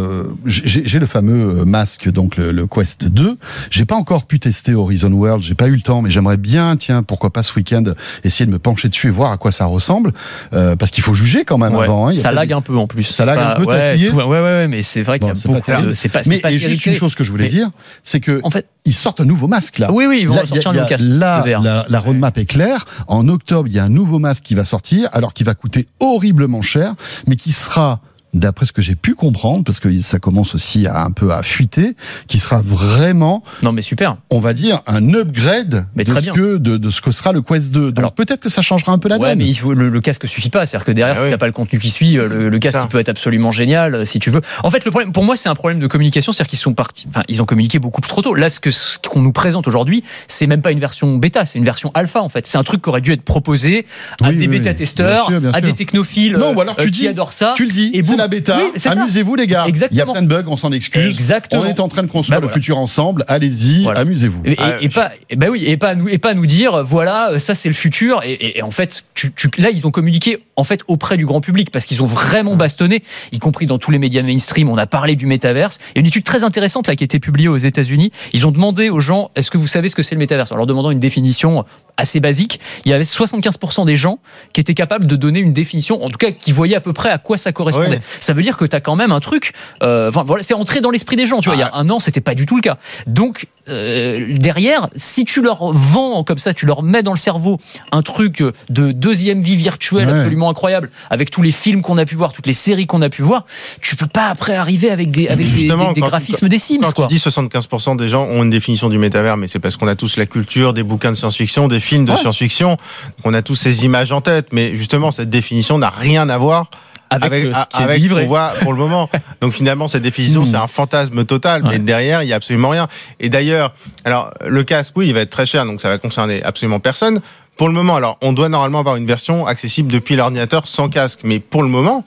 j'ai 0.46 0.86
j'ai 0.86 1.00
le 1.00 1.06
fameux 1.06 1.62
euh, 1.62 1.66
masque, 1.66 2.10
donc 2.12 2.38
le, 2.38 2.52
le 2.52 2.68
Quest 2.68 3.08
2. 3.08 3.38
J'ai 3.70 3.86
pas 3.86 3.96
encore 3.96 4.26
pu 4.26 4.40
tester 4.40 4.74
Horizon 4.74 5.12
World, 5.12 5.44
j'ai 5.44 5.56
pas 5.56 5.68
eu 5.68 5.76
le 5.76 5.82
temps, 5.82 6.02
mais 6.02 6.10
j'aimerais 6.10 6.38
bien, 6.38 6.76
tiens, 6.78 7.04
pourquoi 7.04 7.32
pas 7.34 7.44
ce 7.44 7.54
week-end, 7.56 7.84
essayer 8.24 8.46
de 8.46 8.52
me 8.52 8.60
pencher 8.60 8.90
dessus 8.90 9.08
et 9.08 9.12
voir 9.12 9.32
à 9.32 9.38
quoi 9.38 9.52
ça 9.52 9.66
ressemble, 9.66 10.14
euh, 10.54 10.76
parce 10.76 10.92
qu'il 10.92 11.04
faut 11.04 11.14
juger 11.14 11.46
quand 11.46 11.58
même 11.58 11.76
Ouais, 11.76 11.84
avant. 11.86 12.08
hein. 12.08 12.14
Ça 12.14 12.32
lag 12.32 12.48
des- 12.48 12.54
un 12.54 12.62
peu 12.62 12.76
en 12.78 12.88
plus. 12.88 13.04
Ça 13.04 13.26
lag 13.26 13.36
pas- 13.38 13.54
un 13.54 13.56
peu, 13.56 13.66
ouais, 13.66 13.98
tout- 13.98 14.16
ouais, 14.16 14.24
ouais, 14.24 14.42
ouais, 14.42 14.68
mais 14.68 14.82
c'est 14.82 15.02
vrai 15.02 15.20
qu'il 15.20 15.28
y 15.28 15.32
a 15.32 15.34
beaucoup 15.34 15.72
de. 15.88 15.94
C'est 15.94 16.10
pas, 16.10 16.22
Mais 16.26 16.40
pas 16.40 16.52
et 16.52 16.58
juste 16.58 16.86
une 16.86 16.94
chose 16.94 17.16
que 17.16 17.24
je 17.24 17.32
voulais 17.32 17.46
Mais- 17.46 17.50
dire, 17.50 17.70
c'est 18.04 18.20
que 18.20 18.40
En 18.44 18.50
fait, 18.52 18.68
ils 18.86 18.94
sortent 18.94 19.22
un 19.22 19.26
nouveau 19.26 19.48
masque 19.48 19.80
là. 19.80 19.92
oui, 19.92 20.06
oui, 20.08 20.20
ils 20.22 20.28
vont 20.28 20.36
Là, 20.36 20.42
y 20.42 20.44
a- 20.44 20.48
sortir 20.48 20.72
un 20.72 20.74
nouveau 20.74 20.88
casque. 20.88 21.04
là, 21.06 21.44
la, 21.46 21.86
la 21.88 22.00
roadmap 22.00 22.38
est 22.38 22.46
claire. 22.46 22.86
En 23.08 23.28
octobre, 23.28 23.68
il 23.68 23.74
y 23.76 23.80
a 23.80 23.84
un 23.84 23.90
nouveau 23.90 24.20
masque 24.20 24.44
qui 24.44 24.56
va 24.56 24.66
sortir, 24.66 25.10
alors 25.14 25.34
qui 25.34 25.44
va 25.44 25.54
coûter 25.56 25.88
horriblement 26.00 26.62
cher, 26.62 26.94
mais 27.28 27.36
qui 27.36 27.52
sera 27.52 28.02
d'après 28.36 28.66
ce 28.66 28.72
que 28.72 28.82
j'ai 28.82 28.96
pu 28.96 29.16
comprendre, 29.16 29.64
parce 29.64 29.80
que 29.80 30.00
ça 30.02 30.20
commence 30.20 30.54
aussi 30.56 30.86
à 30.88 31.04
un 31.04 31.12
peu 31.12 31.32
à 31.32 31.42
fuiter, 31.44 31.96
qui 32.28 32.40
sera 32.40 32.62
vraiment, 32.62 33.44
Non, 33.64 33.72
mais 33.72 33.82
super. 33.82 34.18
on 34.30 34.40
va 34.40 34.54
dire, 34.54 34.82
un 34.88 35.14
upgrade 35.14 35.86
Mais 35.96 36.04
de, 36.04 36.12
très 36.12 36.20
ce 36.20 36.26
bien. 36.26 36.34
que, 36.34 36.58
de, 36.58 36.78
de 36.78 36.90
ce 36.90 37.02
que 37.02 37.12
sera 37.12 37.32
le 37.32 37.42
Quest 37.42 37.72
2. 37.74 37.92
Donc 37.92 37.98
Alors- 38.00 38.14
peut-être 38.14 38.42
que 38.42 38.50
ça 38.50 38.62
changera 38.62 38.92
un 38.92 38.98
peu 39.00 39.10
la 39.10 39.18
Ouais, 39.18 39.30
donne. 39.30 39.40
mais 39.40 39.48
il 39.48 39.56
faut, 39.56 39.74
le, 39.74 39.90
le 39.90 40.02
casque 40.02 40.28
suffit 40.28 40.50
pas. 40.50 40.66
C'est-à-dire 40.66 40.86
que 40.86 40.92
derrière, 40.92 41.16
Ah 41.18 41.22
si 41.22 41.26
oui. 41.26 41.32
t'as 41.32 41.38
pas 41.38 41.48
le 41.48 41.52
contenu 41.54 41.80
qui 41.80 41.90
suit, 41.90 42.18
euh, 42.20 42.28
le, 42.28 42.50
le 42.50 42.60
casque 42.60 42.80
il 42.84 42.88
peut 42.90 43.00
être 43.00 43.10
absolument 43.10 43.52
génial 43.52 43.96
euh, 43.96 44.06
si 44.06 44.20
tu 44.20 44.30
veux. 44.30 44.42
En 44.64 44.70
fait, 44.70 44.84
le 44.86 44.92
problème, 44.92 45.12
pour 45.14 45.24
moi, 45.24 45.36
c'est 45.36 45.50
un 45.50 45.56
problème 45.56 45.80
de 45.80 45.88
communication, 45.88 46.32
c'est-à-dire 46.32 46.50
qu'ils 46.50 46.60
sont 46.60 46.74
partis, 46.74 47.06
enfin, 47.10 47.24
ils 47.28 47.42
ont 47.42 47.46
communiqué 47.46 47.80
beaucoup 47.80 48.02
trop 48.02 48.22
tôt. 48.22 48.36
Là, 48.36 48.50
ce 48.50 48.60
qu'on 49.08 49.22
nous 49.22 49.32
présente 49.32 49.68
aujourd'hui, 49.68 50.04
c'est 50.28 50.48
même 50.48 50.62
pas 50.62 50.72
une 50.72 50.80
version 50.80 51.18
bêta, 51.18 51.46
c'est 51.46 51.58
une 51.60 51.66
version 51.66 51.92
alpha 51.94 52.22
en 52.22 52.30
fait. 52.30 52.46
C'est 52.48 52.58
un 52.58 52.64
truc 52.64 52.82
qui 52.82 52.90
aurait 52.90 53.02
dû 53.02 53.12
être 53.14 53.24
proposé 53.24 53.86
à 54.22 54.30
Oui, 54.30 54.36
des 54.36 54.42
oui, 54.42 54.48
bêta-testeurs, 54.60 55.32
à 55.54 55.62
des 55.62 55.74
technophiles 55.74 56.34
Non, 56.38 56.54
ou 56.56 56.62
alors 56.62 56.76
euh, 56.80 56.88
qui 56.88 57.08
adorent 57.08 57.34
ça. 57.34 57.54
Tu 57.56 57.66
le 57.66 57.72
dis, 57.72 57.92
Et 57.94 58.02
c'est 58.02 58.10
boum. 58.10 58.18
La 58.26 58.28
bêta. 58.30 58.58
Oui. 58.58 58.82
Amusez-vous 58.86 59.36
les 59.36 59.48
gars. 59.48 59.66
Il 59.92 59.98
y 59.98 60.02
a 60.02 60.06
plein 60.06 60.22
de 60.22 60.28
bugs, 60.28 60.44
on 60.48 60.58
s'en 60.58 60.72
excuse. 60.72 61.16
Exactement. 61.16 61.62
On 61.62 61.66
est 61.66 61.80
en 61.80 61.88
train 61.88 62.04
de 62.04 62.08
construire 62.08 62.40
Bah, 62.40 62.42
le 62.42 62.48
voilà. 62.48 62.54
futur 62.62 62.78
ensemble. 62.78 63.24
Allez-y, 63.28 63.84
Voilà. 63.84 64.02
amusez-vous. 64.02 64.42
Et, 64.46 64.52
et- 64.54 64.56
Ah, 64.60 64.78
et 64.82 64.90
je- 64.90 64.96
pas, 64.96 65.12
bah 65.36 65.48
oui, 65.50 65.64
et 65.66 65.78
pas 65.78 65.90
à 65.90 65.96
nous, 65.96 66.10
et 66.10 66.18
pas 66.18 66.32
à 66.32 66.34
nous 66.34 66.46
dire, 66.46 66.84
voilà, 66.84 67.38
ça 67.40 67.56
c'est 67.56 67.70
le 67.70 67.76
futur. 67.76 68.22
Et, 68.24 68.32
et- 68.34 68.58
et 68.60 68.62
en 68.64 68.72
fait, 68.72 69.04
tu, 69.14 69.32
tu- 69.34 69.50
là, 69.58 69.70
ils 69.72 69.86
ont 69.88 69.92
communiqué 69.92 70.40
en 70.56 70.64
fait 70.64 70.82
auprès 70.88 71.18
du 71.18 71.26
grand 71.26 71.42
public 71.42 71.70
parce 71.72 71.86
qu'ils 71.86 72.02
ont 72.02 72.06
vraiment 72.08 72.56
bastonné, 72.56 73.04
y 73.32 73.40
compris 73.40 73.68
dans 73.68 73.78
tous 73.78 73.92
les 73.92 74.00
médias 74.00 74.24
mainstream. 74.24 74.70
On 74.70 74.78
a 74.78 74.88
parlé 74.88 75.16
du 75.16 75.26
métaverse. 75.26 75.80
Il 75.94 75.98
y 75.98 76.00
a 76.00 76.02
une 76.02 76.08
étude 76.08 76.24
très 76.24 76.44
intéressante 76.44 76.88
là 76.88 76.96
qui 76.96 77.04
a 77.04 77.06
été 77.06 77.20
publiée 77.20 77.48
aux 77.48 77.58
États-Unis. 77.58 78.12
Ils 78.34 78.46
ont 78.48 78.52
demandé 78.52 78.90
aux 78.90 79.00
gens, 79.00 79.32
est-ce 79.36 79.52
que 79.52 79.58
vous 79.58 79.68
savez 79.68 79.90
ce 79.90 79.96
que 79.96 80.04
c'est 80.04 80.16
le 80.16 80.20
métaverse? 80.20 80.52
En 80.52 80.56
leur 80.56 80.66
demandant 80.66 80.92
une 80.92 81.00
définition 81.00 81.66
assez 81.98 82.20
basique. 82.20 82.60
Il 82.86 82.92
y 82.92 82.94
avait 82.94 83.04
75% 83.04 83.86
des 83.86 83.96
gens 83.96 84.20
qui 84.54 84.62
étaient 84.62 84.74
capables 84.74 85.06
de 85.08 85.16
donner 85.16 85.40
une 85.40 85.54
définition, 85.54 86.04
en 86.04 86.10
tout 86.10 86.18
cas 86.18 86.32
qui 86.32 86.52
voyaient 86.52 86.76
à 86.76 86.82
peu 86.82 86.94
près 86.94 87.10
à 87.10 87.18
quoi 87.18 87.38
ça 87.38 87.52
correspondait. 87.52 88.02
Ça 88.20 88.34
veut 88.34 88.42
dire 88.42 88.58
que 88.58 88.66
tu 88.66 88.76
as 88.76 88.82
quand 88.82 88.96
même 88.96 89.12
un 89.12 89.20
truc. 89.20 89.54
euh, 89.84 90.10
enfin, 90.10 90.24
voilà, 90.24 90.44
c'est 90.44 90.54
entré 90.54 90.82
dans 90.82 90.92
l'esprit 90.92 91.16
des 91.16 91.28
gens. 91.28 91.40
Tu 91.40 91.50
vois, 91.50 91.56
il 91.56 91.60
y 91.60 91.64
a 91.64 91.72
un 91.74 91.90
an, 91.90 92.00
c'était 92.00 92.22
pas 92.22 92.36
du 92.36 92.46
tout 92.46 92.56
le 92.56 92.62
cas. 92.62 92.78
Donc 93.08 93.48
euh, 93.70 94.26
derrière, 94.38 94.90
si 94.96 95.26
tu 95.26 95.42
leur 95.42 95.72
vends 95.74 96.24
comme 96.24 96.38
ça, 96.38 96.54
tu 96.54 96.66
leur 96.66 96.84
mets 96.84 97.04
dans 97.04 97.14
le 97.14 97.18
cerveau 97.18 97.58
un 97.92 98.02
truc 98.02 98.44
de 98.70 98.92
deuxième 98.92 99.42
vie 99.42 99.56
virtuelle 99.56 100.08
Ouais. 100.08 100.14
absolument 100.14 100.50
incroyable, 100.50 100.90
avec 101.10 101.32
tous 101.32 101.42
les 101.42 101.52
films 101.52 101.82
qu'on 101.82 101.98
a 101.98 102.06
pu 102.06 102.16
voir, 102.16 102.34
toutes 102.34 102.48
les 102.48 102.54
séries 102.54 102.86
qu'on 102.88 103.02
a 103.02 103.10
pu 103.10 103.22
voir, 103.22 103.46
tu 103.82 103.96
peux 103.96 104.08
pas 104.08 104.28
après 104.30 104.56
arriver 104.56 104.90
avec 104.92 105.10
des 105.12 105.28
avec 105.28 105.48
des- 105.54 105.66
graphismes 106.02 106.48
des 106.50 106.60
Sims 106.60 106.80
Quand 106.82 106.92
quoi. 106.94 107.08
tu 107.08 107.16
dis 107.16 107.20
75% 107.20 107.96
des 107.96 108.10
gens 108.10 108.26
ont 108.26 108.44
une 108.44 108.50
définition 108.50 108.90
du 108.90 108.98
métavers, 108.98 109.38
mais 109.38 109.48
c'est 109.48 109.60
parce 109.60 109.78
qu'on 109.78 109.88
a 109.88 109.96
tous 109.96 110.18
la 110.18 110.26
culture 110.26 110.74
des 110.74 110.84
bouquins 110.84 111.12
de 111.12 111.18
science-fiction, 111.18 111.68
des 111.68 111.80
films 111.80 112.06
de 112.06 112.12
Ouais. 112.12 112.18
science-fiction, 112.18 112.78
on 113.24 113.34
a 113.34 113.42
tous 113.42 113.56
ces 113.56 113.86
images 113.86 114.12
en 114.12 114.22
tête. 114.22 114.48
Mais 114.52 114.76
justement, 114.76 115.12
cette 115.12 115.30
définition 115.30 115.78
n'a 115.78 115.90
rien 115.90 116.30
à 116.30 116.38
voir 116.38 116.70
Avec, 117.10 117.46
euh, 117.46 117.54
ce 117.54 117.78
qui 117.78 117.84
avec 117.84 118.00
livré. 118.02 118.22
qu'on 118.24 118.28
voit 118.28 118.54
pour 118.62 118.74
le 118.74 118.80
moment. 118.80 119.10
Donc 119.42 119.54
finalement, 119.54 119.88
cette 119.88 120.02
définition, 120.04 120.42
Mmh. 120.42 120.46
c'est 120.48 120.56
un 120.56 120.68
fantasme 120.68 121.24
total, 121.26 121.64
Ouais. 121.64 121.70
mais 121.74 121.80
derrière, 121.80 122.24
il 122.24 122.30
y 122.30 122.34
a 122.34 122.36
absolument 122.36 122.70
rien. 122.70 122.88
Et 123.20 123.30
d'ailleurs, 123.30 123.74
alors 124.06 124.32
le 124.46 124.64
casque, 124.64 124.94
oui, 124.98 125.08
il 125.08 125.14
va 125.14 125.22
être 125.22 125.30
très 125.30 125.46
cher, 125.46 125.66
donc 125.66 125.82
ça 125.82 125.90
va 125.90 125.98
concerner 125.98 126.42
absolument 126.44 126.80
personne. 126.80 127.22
Pour 127.58 127.68
le 127.70 127.74
moment, 127.74 127.96
alors 127.96 128.18
on 128.22 128.34
doit 128.34 128.50
normalement 128.50 128.80
avoir 128.80 128.98
une 128.98 129.06
version 129.06 129.46
accessible 129.46 129.90
depuis 129.92 130.16
l'ordinateur 130.18 130.68
sans 130.68 130.90
casque, 130.90 131.22
mais 131.24 131.40
pour 131.40 131.64
le 131.64 131.70
moment, 131.70 132.04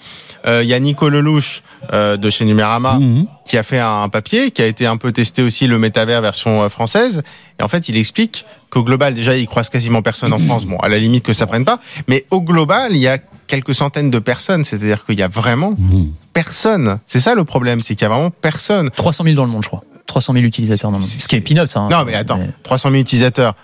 euh, 0.47 0.63
il 0.63 0.69
y 0.69 0.75
a 0.75 0.79
Nico 0.79 1.09
Lelouch 1.09 1.63
euh, 1.95 2.17
de 2.19 2.29
chez 2.29 2.45
Numérama 2.45 2.95
Mhm. 2.95 3.27
qui 3.47 3.57
a 3.57 3.63
fait 3.63 3.79
un 3.79 4.09
papier, 4.11 4.51
qui 4.51 4.61
a 4.61 4.67
été 4.67 4.85
un 4.87 4.97
peu 4.99 5.11
testé 5.13 5.43
aussi 5.43 5.67
le 5.67 5.79
métavers 5.79 6.21
version 6.21 6.69
française. 6.69 7.23
Et 7.59 7.63
en 7.63 7.69
fait, 7.69 7.89
il 7.89 7.97
explique 7.97 8.45
qu'au 8.69 8.83
global, 8.83 9.15
déjà, 9.15 9.37
il 9.37 9.47
croise 9.47 9.71
quasiment 9.71 10.03
personne 10.03 10.33
en 10.35 10.39
France. 10.47 10.67
Bon, 10.67 10.77
à 10.79 10.89
la 10.91 10.99
limite 10.99 11.25
que 11.25 11.33
ça 11.33 11.47
prenne 11.47 11.65
pas. 11.65 11.79
Mais 12.09 12.27
au 12.31 12.43
global, 12.43 12.91
il 12.93 12.99
y 12.99 13.09
a 13.09 13.19
quelques 13.49 13.75
centaines 13.75 14.11
de 14.11 14.19
personnes. 14.21 14.65
C'est-à-dire 14.65 15.05
qu'il 15.05 15.19
y 15.19 15.23
a 15.23 15.29
vraiment 15.29 15.73
Mhm. 15.77 16.13
personne. 16.33 16.99
C'est 17.07 17.21
ça 17.21 17.35
le 17.35 17.43
problème, 17.45 17.81
c'est 17.81 17.95
qu'il 17.97 18.03
y 18.03 18.05
a 18.05 18.15
vraiment 18.15 18.31
personne. 18.31 18.91
300 18.91 19.25
000 19.25 19.35
dans 19.37 19.45
le 19.45 19.51
monde, 19.51 19.63
je 19.65 19.69
crois. 19.69 19.83
300 20.07 20.33
000 20.35 20.45
utilisateurs 20.47 20.91
dans 20.91 20.99
le 20.99 21.03
monde. 21.03 21.11
C'est- 21.11 21.21
Ce 21.21 21.29
qui 21.29 21.37
est 21.37 21.41
peanuts. 21.41 21.61
Hein. 21.75 21.89
Non, 21.91 22.05
mais 22.05 22.15
attends, 22.15 22.39
300 22.63 22.91
000 22.91 23.01
utilisateurs. 23.03 23.55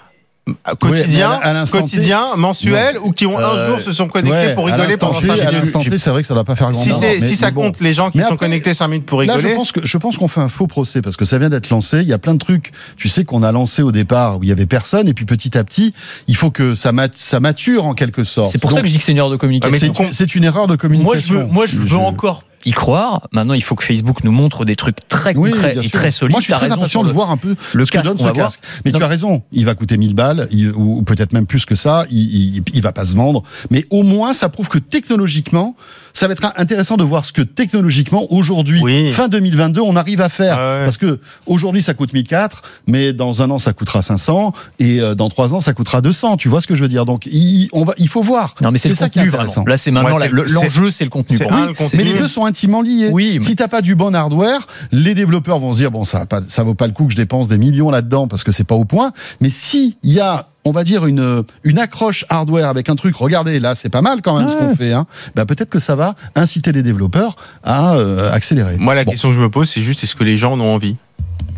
Quotidien, 0.78 1.30
à- 1.42 1.64
T- 1.64 1.70
quotidien, 1.70 2.37
mensuel, 2.37 2.98
ou 3.02 3.12
qui 3.12 3.26
ont 3.26 3.38
un 3.38 3.42
Euh, 3.42 3.70
jour 3.70 3.80
se 3.80 3.92
sont 3.92 4.09
connectés 4.09 4.48
Ouais, 4.48 4.54
pour 4.54 4.66
rigoler 4.66 4.98
pendant 4.98 5.18
T, 5.20 5.26
5 5.28 5.33
à 5.40 5.44
minutes. 5.46 5.52
l'instant 5.61 5.83
T, 5.83 5.96
c'est 5.96 6.11
vrai 6.11 6.20
que 6.20 6.28
ça 6.28 6.35
va 6.35 6.44
pas 6.44 6.54
faire 6.54 6.70
grand 6.70 6.78
Si, 6.83 6.90
mais- 7.00 7.20
ça 7.35 7.46
mais 7.46 7.52
bon. 7.52 7.62
compte 7.62 7.80
les 7.80 7.94
gens 7.94 8.11
qui 8.11 8.18
Mais 8.18 8.24
sont 8.24 8.35
après, 8.35 8.46
connectés 8.46 8.74
5 8.74 8.88
minutes 8.88 9.07
pour 9.07 9.22
Là, 9.22 9.35
rigoler. 9.37 9.52
je 9.52 9.57
pense 9.57 9.72
que 9.72 9.80
je 9.87 9.98
pense 9.98 10.18
qu'on 10.18 10.28
fait 10.28 10.40
un 10.42 10.50
faux 10.50 10.66
procès 10.66 11.00
parce 11.00 11.16
que 11.16 11.24
ça 11.24 11.38
vient 11.38 11.48
d'être 11.48 11.70
lancé. 11.70 12.00
Il 12.02 12.09
y 12.09 12.12
a 12.12 12.18
plein 12.18 12.35
de 12.35 12.38
trucs, 12.38 12.72
tu 12.98 13.09
sais, 13.09 13.24
qu'on 13.24 13.42
a 13.42 13.52
lancé 13.52 13.80
au 13.83 13.90
départ 13.92 14.38
où 14.38 14.42
il 14.42 14.48
y 14.50 14.52
avait 14.52 14.66
personne, 14.66 15.09
et 15.09 15.14
puis 15.14 15.24
petit 15.24 15.57
à 15.57 15.64
petit, 15.64 15.94
il 16.28 16.37
faut 16.37 16.50
que 16.50 16.74
ça, 16.74 16.92
mat- 16.92 17.16
ça 17.16 17.40
mature 17.40 17.87
en 17.87 17.94
quelque 17.94 18.24
sorte. 18.24 18.52
C'est 18.52 18.59
pour 18.59 18.70
ça 18.72 18.80
que 18.83 18.87
je 18.87 18.92
dis 18.92 18.98
que 18.98 19.04
c'est 19.04 19.12
une 19.12 19.18
erreur 19.18 19.30
de 19.30 19.37
communication. 19.37 19.92
mais 19.98 20.09
c'est 20.12 20.35
une 20.35 20.44
erreur 20.44 20.66
de 20.66 20.72
Moi, 20.72 20.76
je 20.76 20.80
communication. 20.83 21.35
veux, 21.38 21.44
moi, 21.46 21.64
je 21.66 21.78
veux 21.78 21.96
encore 21.96 22.44
y 22.64 22.72
croire. 22.72 23.29
Maintenant, 23.33 23.55
il 23.55 23.62
faut 23.62 23.74
que 23.74 23.85
Facebook 23.85 24.24
nous 24.24 24.33
montre 24.33 24.64
des 24.64 24.74
trucs 24.77 25.07
très 25.09 25.37
Oui, 25.37 25.50
concrets 25.50 25.77
et 25.77 25.83
sûr. 25.83 25.90
très 25.90 26.11
solides. 26.11 26.33
Moi, 26.33 26.40
je 26.40 26.44
suis 26.44 26.53
très 26.55 26.70
impatient 26.70 27.03
de 27.03 27.09
le- 27.09 27.14
voir 27.14 27.31
un 27.31 27.37
peu 27.37 27.57
le 27.74 27.85
ce 27.87 27.90
que 27.90 27.98
casque 27.98 28.07
donne 28.16 28.18
ce 28.18 28.33
casque. 28.33 28.61
Mais 28.85 28.92
Non, 28.92 28.98
tu 28.98 29.05
as 29.05 29.09
raison, 29.09 29.42
il 29.53 29.64
va 29.64 29.74
coûter 29.74 29.96
1000 29.96 30.14
balles, 30.14 30.48
il- 30.50 30.70
ou, 30.72 30.98
ou 30.98 31.03
peut-être 31.03 31.33
même 31.33 31.46
plus 31.46 31.64
que 31.64 31.74
ça, 31.74 32.05
il, 32.11 32.57
il, 32.57 32.62
il 32.72 32.83
va 32.83 32.92
pas 32.92 33.05
se 33.05 33.14
vendre. 33.16 33.42
Mais 33.70 33.85
au 33.90 34.03
moins, 34.03 34.33
ça 34.33 34.48
prouve 34.48 34.68
que 34.68 34.79
technologiquement, 34.79 35.77
ça 36.14 36.27
va 36.29 36.33
être 36.33 36.53
intéressant 36.57 36.96
de 36.96 37.05
voir 37.05 37.24
ce 37.24 37.33
que 37.33 37.42
technologiquement, 37.42 38.33
aujourd'hui, 38.33 38.81
Oui. 38.83 39.12
fin 39.12 39.29
2022, 39.29 39.81
on 39.81 39.96
arrive 39.96 40.20
à 40.20 40.29
faire. 40.29 40.57
Ah 40.59 40.79
ouais. 40.79 40.85
Parce 40.85 40.96
que 40.96 41.18
aujourd'hui, 41.46 41.83
ça 41.83 41.92
coûte 41.92 42.12
1004, 42.12 42.62
mais 42.87 43.12
dans 43.12 43.42
un 43.42 43.50
an, 43.50 43.59
ça 43.59 43.72
coûtera 43.72 44.00
500, 44.00 44.53
et 44.79 45.00
euh, 45.00 45.14
dans 45.14 45.29
trois 45.29 45.55
ans, 45.55 45.61
ça 45.61 45.74
coûtera 45.74 46.00
200. 46.00 46.37
Tu 46.37 46.48
vois 46.48 46.61
ce 46.61 46.66
que 46.66 46.74
je 46.77 46.83
veux 46.83 46.88
dire? 46.88 47.05
Donc, 47.05 47.27
il, 47.27 47.68
on 47.72 47.85
va, 47.85 47.94
il 47.98 48.09
faut 48.09 48.22
voir. 48.22 48.55
Non, 48.61 48.70
mais 48.70 48.79
c'est 48.79 48.88
le 48.88 48.94
ça 48.94 49.09
qui 49.09 49.18
est 49.18 49.27
vraiment. 49.27 49.64
Là, 49.66 49.77
c'est 49.77 49.90
maintenant 49.90 50.16
Ouais, 50.18 50.29
l'enjeu, 50.31 50.90
c'est 50.90 51.05
le 51.05 51.11
contenu. 51.11 51.37
le. 51.38 51.96
Mais 51.96 52.05
les 52.05 52.14
deux 52.14 52.29
sont 52.29 52.46
intimement 52.46 52.81
liés. 52.81 53.11
Oui, 53.12 53.38
mais- 53.40 53.44
Si 53.44 53.57
t'as 53.57 53.68
pas 53.68 53.83
du 53.83 53.94
bon 53.96 54.14
hardware, 54.14 54.66
les 54.92 55.14
développeurs 55.14 55.59
vont 55.59 55.72
se 55.72 55.79
dire 55.79 55.90
bon 55.90 56.05
ça 56.05 56.20
va 56.20 56.27
pas, 56.27 56.40
ça 56.46 56.62
vaut 56.62 56.74
pas 56.74 56.87
le 56.87 56.92
coup 56.92 57.07
que 57.07 57.11
je 57.12 57.16
dépense 57.16 57.48
des 57.48 57.59
millions 57.59 57.90
là-dedans 57.90 58.29
parce 58.29 58.44
que 58.44 58.53
c'est 58.53 58.64
pas 58.64 58.74
au 58.77 58.85
point. 58.85 59.12
Mais 59.40 59.50
si 59.50 59.96
il 60.03 60.12
y 60.12 60.20
a 60.20 60.48
on 60.64 60.72
va 60.72 60.85
dire 60.85 61.07
une 61.07 61.44
une 61.62 61.79
accroche 61.79 62.24
hardware 62.29 62.68
avec 62.68 62.88
un 62.88 62.96
truc, 62.96 63.16
regardez 63.16 63.61
là 63.61 63.74
c'est 63.74 63.88
pas 63.90 64.03
mal 64.03 64.22
quand 64.22 64.38
même 64.38 64.48
ce 64.48 64.57
qu'on 64.57 64.74
fait. 64.74 64.92
Hein, 64.92 65.07
bah 65.35 65.44
peut-être 65.46 65.70
que 65.70 65.79
ça 65.79 65.94
va 65.96 66.14
inciter 66.35 66.72
les 66.72 66.83
développeurs 66.83 67.37
à 67.62 67.94
euh, 67.96 68.33
accélérer. 68.33 68.77
Moi, 68.79 68.94
la 68.94 69.05
Bon, 69.05 69.11
question 69.12 69.29
que 69.31 69.35
je 69.37 69.40
me 69.40 69.50
pose, 69.50 69.68
c'est 69.68 69.83
juste 69.83 70.03
est-ce 70.05 70.14
que 70.16 70.24
les 70.24 70.37
gens 70.37 70.53
en 70.55 70.61
ont 70.61 70.74
envie? 70.74 70.96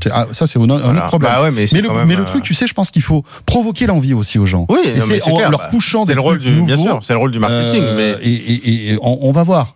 C'est- 0.02 0.10
ah, 0.12 0.26
ça 0.32 0.46
c'est 0.46 0.58
un, 0.58 0.66
Voilà. 0.66 0.84
autre 0.90 1.06
problème. 1.06 1.32
Bah 1.32 1.42
ouais, 1.42 1.50
mais 1.50 1.66
le, 1.66 1.88
quand 1.88 1.94
même, 1.94 2.06
mais 2.08 2.16
le 2.16 2.22
euh, 2.22 2.26
truc, 2.26 2.42
tu 2.44 2.52
sais, 2.54 2.66
je 2.66 2.74
pense 2.74 2.90
qu'il 2.90 3.02
faut 3.02 3.24
provoquer 3.46 3.86
l'envie 3.86 4.12
aussi 4.14 4.38
aux 4.38 4.44
gens. 4.46 4.66
Oui, 4.68 4.80
Et 4.84 5.00
c'est 5.00 5.22
en 5.30 5.36
clair, 5.36 5.50
leur 5.50 5.60
bah, 5.60 5.68
poussant 5.70 6.02
c'est 6.02 6.08
des 6.08 6.14
le 6.14 6.20
rôle 6.20 6.38
du, 6.38 6.50
bien 6.62 6.76
nouveaux, 6.76 6.88
sûr, 6.88 7.00
c'est 7.02 7.12
le 7.14 7.18
rôle 7.18 7.30
du 7.30 7.38
marketing. 7.38 7.82
euh, 7.82 7.96
mais 8.18 8.26
et, 8.26 8.34
et- 8.34 8.92
et 8.92 8.98
on, 9.00 9.18
on 9.22 9.32
va 9.32 9.42
voir. 9.42 9.74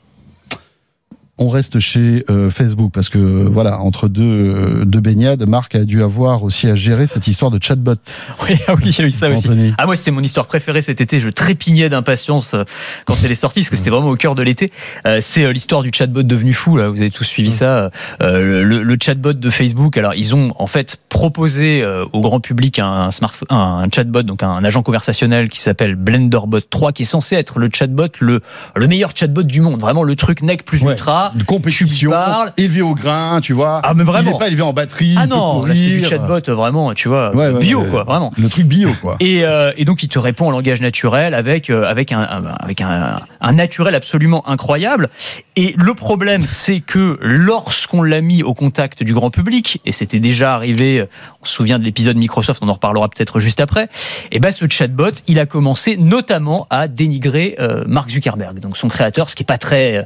On 1.43 1.49
reste 1.49 1.81
chez 1.81 2.23
euh, 2.29 2.51
Facebook 2.51 2.93
parce 2.93 3.09
que 3.09 3.17
voilà 3.19 3.81
entre 3.81 4.09
deux 4.09 4.23
euh, 4.23 4.85
deux 4.85 5.01
baignades, 5.01 5.43
Marc 5.49 5.75
a 5.75 5.85
dû 5.85 6.03
avoir 6.03 6.45
aussi 6.45 6.69
à 6.69 6.75
gérer 6.75 7.07
cette 7.07 7.27
histoire 7.29 7.51
de 7.51 7.59
chatbot. 7.63 7.95
Oui, 8.43 8.57
ah 8.69 8.75
oui, 8.75 8.83
il 8.87 8.99
y 8.99 9.01
a 9.03 9.07
eu 9.07 9.11
ça 9.11 9.31
aussi. 9.31 9.49
Anthony. 9.49 9.73
Ah 9.79 9.87
moi 9.87 9.97
c'est 9.97 10.11
mon 10.11 10.21
histoire 10.21 10.47
préférée 10.47 10.83
cet 10.83 11.01
été. 11.01 11.19
Je 11.19 11.31
trépignais 11.31 11.89
d'impatience 11.89 12.53
euh, 12.53 12.65
quand 13.07 13.17
elle 13.25 13.33
est 13.33 13.35
sortie 13.35 13.61
parce 13.61 13.71
que 13.71 13.77
c'était 13.77 13.89
vraiment 13.89 14.11
au 14.11 14.17
cœur 14.17 14.35
de 14.35 14.43
l'été. 14.43 14.71
Euh, 15.07 15.21
c'est 15.23 15.51
l'histoire 15.51 15.83
du 15.83 15.91
chatbot 15.95 16.23
devenu 16.23 16.53
fou. 16.53 16.77
Là, 16.77 16.89
vous 16.89 17.01
avez 17.01 17.11
tous 17.11 17.25
suivi 17.25 17.51
ça. 17.51 17.91
Euh, 18.23 18.63
le, 18.63 18.83
le 18.83 18.97
chatbot 19.03 19.33
de 19.33 19.51
Facebook. 19.51 19.97
Alors 19.97 20.15
ils 20.15 20.35
ont 20.35 20.49
en 20.59 20.67
fait 20.67 20.99
proposé 21.09 21.83
au 22.13 22.21
grand 22.21 22.41
public 22.41 22.79
un 22.79 23.11
smartphone, 23.11 23.49
un 23.51 23.85
chatbot, 23.95 24.25
donc 24.25 24.43
un 24.43 24.63
agent 24.63 24.83
conversationnel 24.83 25.49
qui 25.49 25.61
s'appelle 25.61 25.95
BlenderBot 25.95 26.61
3, 26.61 26.93
qui 26.93 27.03
est 27.03 27.07
censé 27.07 27.37
être 27.37 27.59
le 27.59 27.71
chatbot 27.73 28.09
le 28.19 28.41
le 28.77 28.87
meilleur 28.87 29.13
chatbot 29.15 29.43
du 29.43 29.63
monde. 29.63 29.81
Vraiment 29.81 30.03
le 30.03 30.17
truc 30.17 30.43
nec 30.43 30.65
plus 30.65 30.81
Ouais. 30.81 30.97
Là, 31.35 31.39
de 31.39 31.45
compétition, 31.45 31.87
tu 31.87 32.09
parles. 32.09 32.53
élevé 32.57 32.83
au 32.83 32.95
grain, 32.95 33.41
tu 33.41 33.53
vois. 33.53 33.81
Ah, 33.85 33.95
mais 33.95 34.05
vraiment. 34.05 34.31
Il 34.31 34.33
n'est 34.33 34.39
pas 34.39 34.49
élevé 34.49 34.63
en 34.63 34.73
batterie. 34.73 35.15
ah 35.19 35.27
non, 35.27 35.65
là, 35.65 35.75
c'est 35.75 35.81
du 35.81 36.05
chatbot 36.05 36.41
vraiment, 36.49 36.93
tu 36.95 37.09
vois, 37.09 37.35
Ouais, 37.35 37.49
ouais, 37.51 37.61
bio 37.61 37.81
ouais. 37.83 37.91
quoi, 37.91 38.03
vraiment. 38.05 38.33
Le 38.39 38.49
truc 38.49 38.67
bio, 38.67 38.91
quoi. 39.01 39.17
Et, 39.21 39.45
euh, 39.45 39.73
et 39.77 39.85
donc 39.85 40.03
il 40.03 40.09
te 40.09 40.19
répond 40.19 40.47
en 40.49 40.51
langage 40.51 40.81
naturel 40.81 41.35
avec 41.35 41.71
euh, 41.71 41.85
avec 41.89 42.13
un 42.13 42.21
avec 42.61 42.81
un, 42.81 43.21
un 43.41 43.53
naturel 43.53 43.95
absolument 43.95 44.49
incroyable. 44.49 45.09
Et 45.57 45.75
le 45.77 45.95
problème, 45.95 46.43
c'est 46.47 46.81
que 46.81 47.19
lorsqu'on 47.21 48.03
l'a 48.03 48.21
mis 48.21 48.43
au 48.43 48.55
contact 48.55 49.03
du 49.03 49.13
grand 49.15 49.31
public, 49.31 49.81
et 49.85 49.93
c'était 49.93 50.21
déjà 50.21 50.55
arrivé, 50.55 51.05
on 51.43 51.45
se 51.45 51.53
souvient 51.55 51.79
de 51.79 51.85
l'épisode 51.85 52.17
Microsoft, 52.17 52.61
on 52.63 52.69
en 52.69 52.75
reparlera 52.75 53.09
peut-être 53.09 53.41
juste 53.41 53.61
après. 53.61 53.89
Et 54.33 54.39
ben 54.41 54.53
ce 54.53 54.65
chatbot, 54.69 55.11
il 55.27 55.39
a 55.39 55.47
commencé 55.47 55.97
notamment 55.97 56.67
à 56.71 56.89
dénigrer 56.89 57.57
euh, 57.59 57.85
Mark 57.87 58.11
Zuckerberg, 58.11 58.59
donc 58.61 58.77
son 58.77 58.89
créateur, 58.89 59.29
ce 59.31 59.35
qui 59.37 59.43
est 59.43 59.47
pas 59.47 59.59
très 59.59 59.99
euh, 59.99 60.03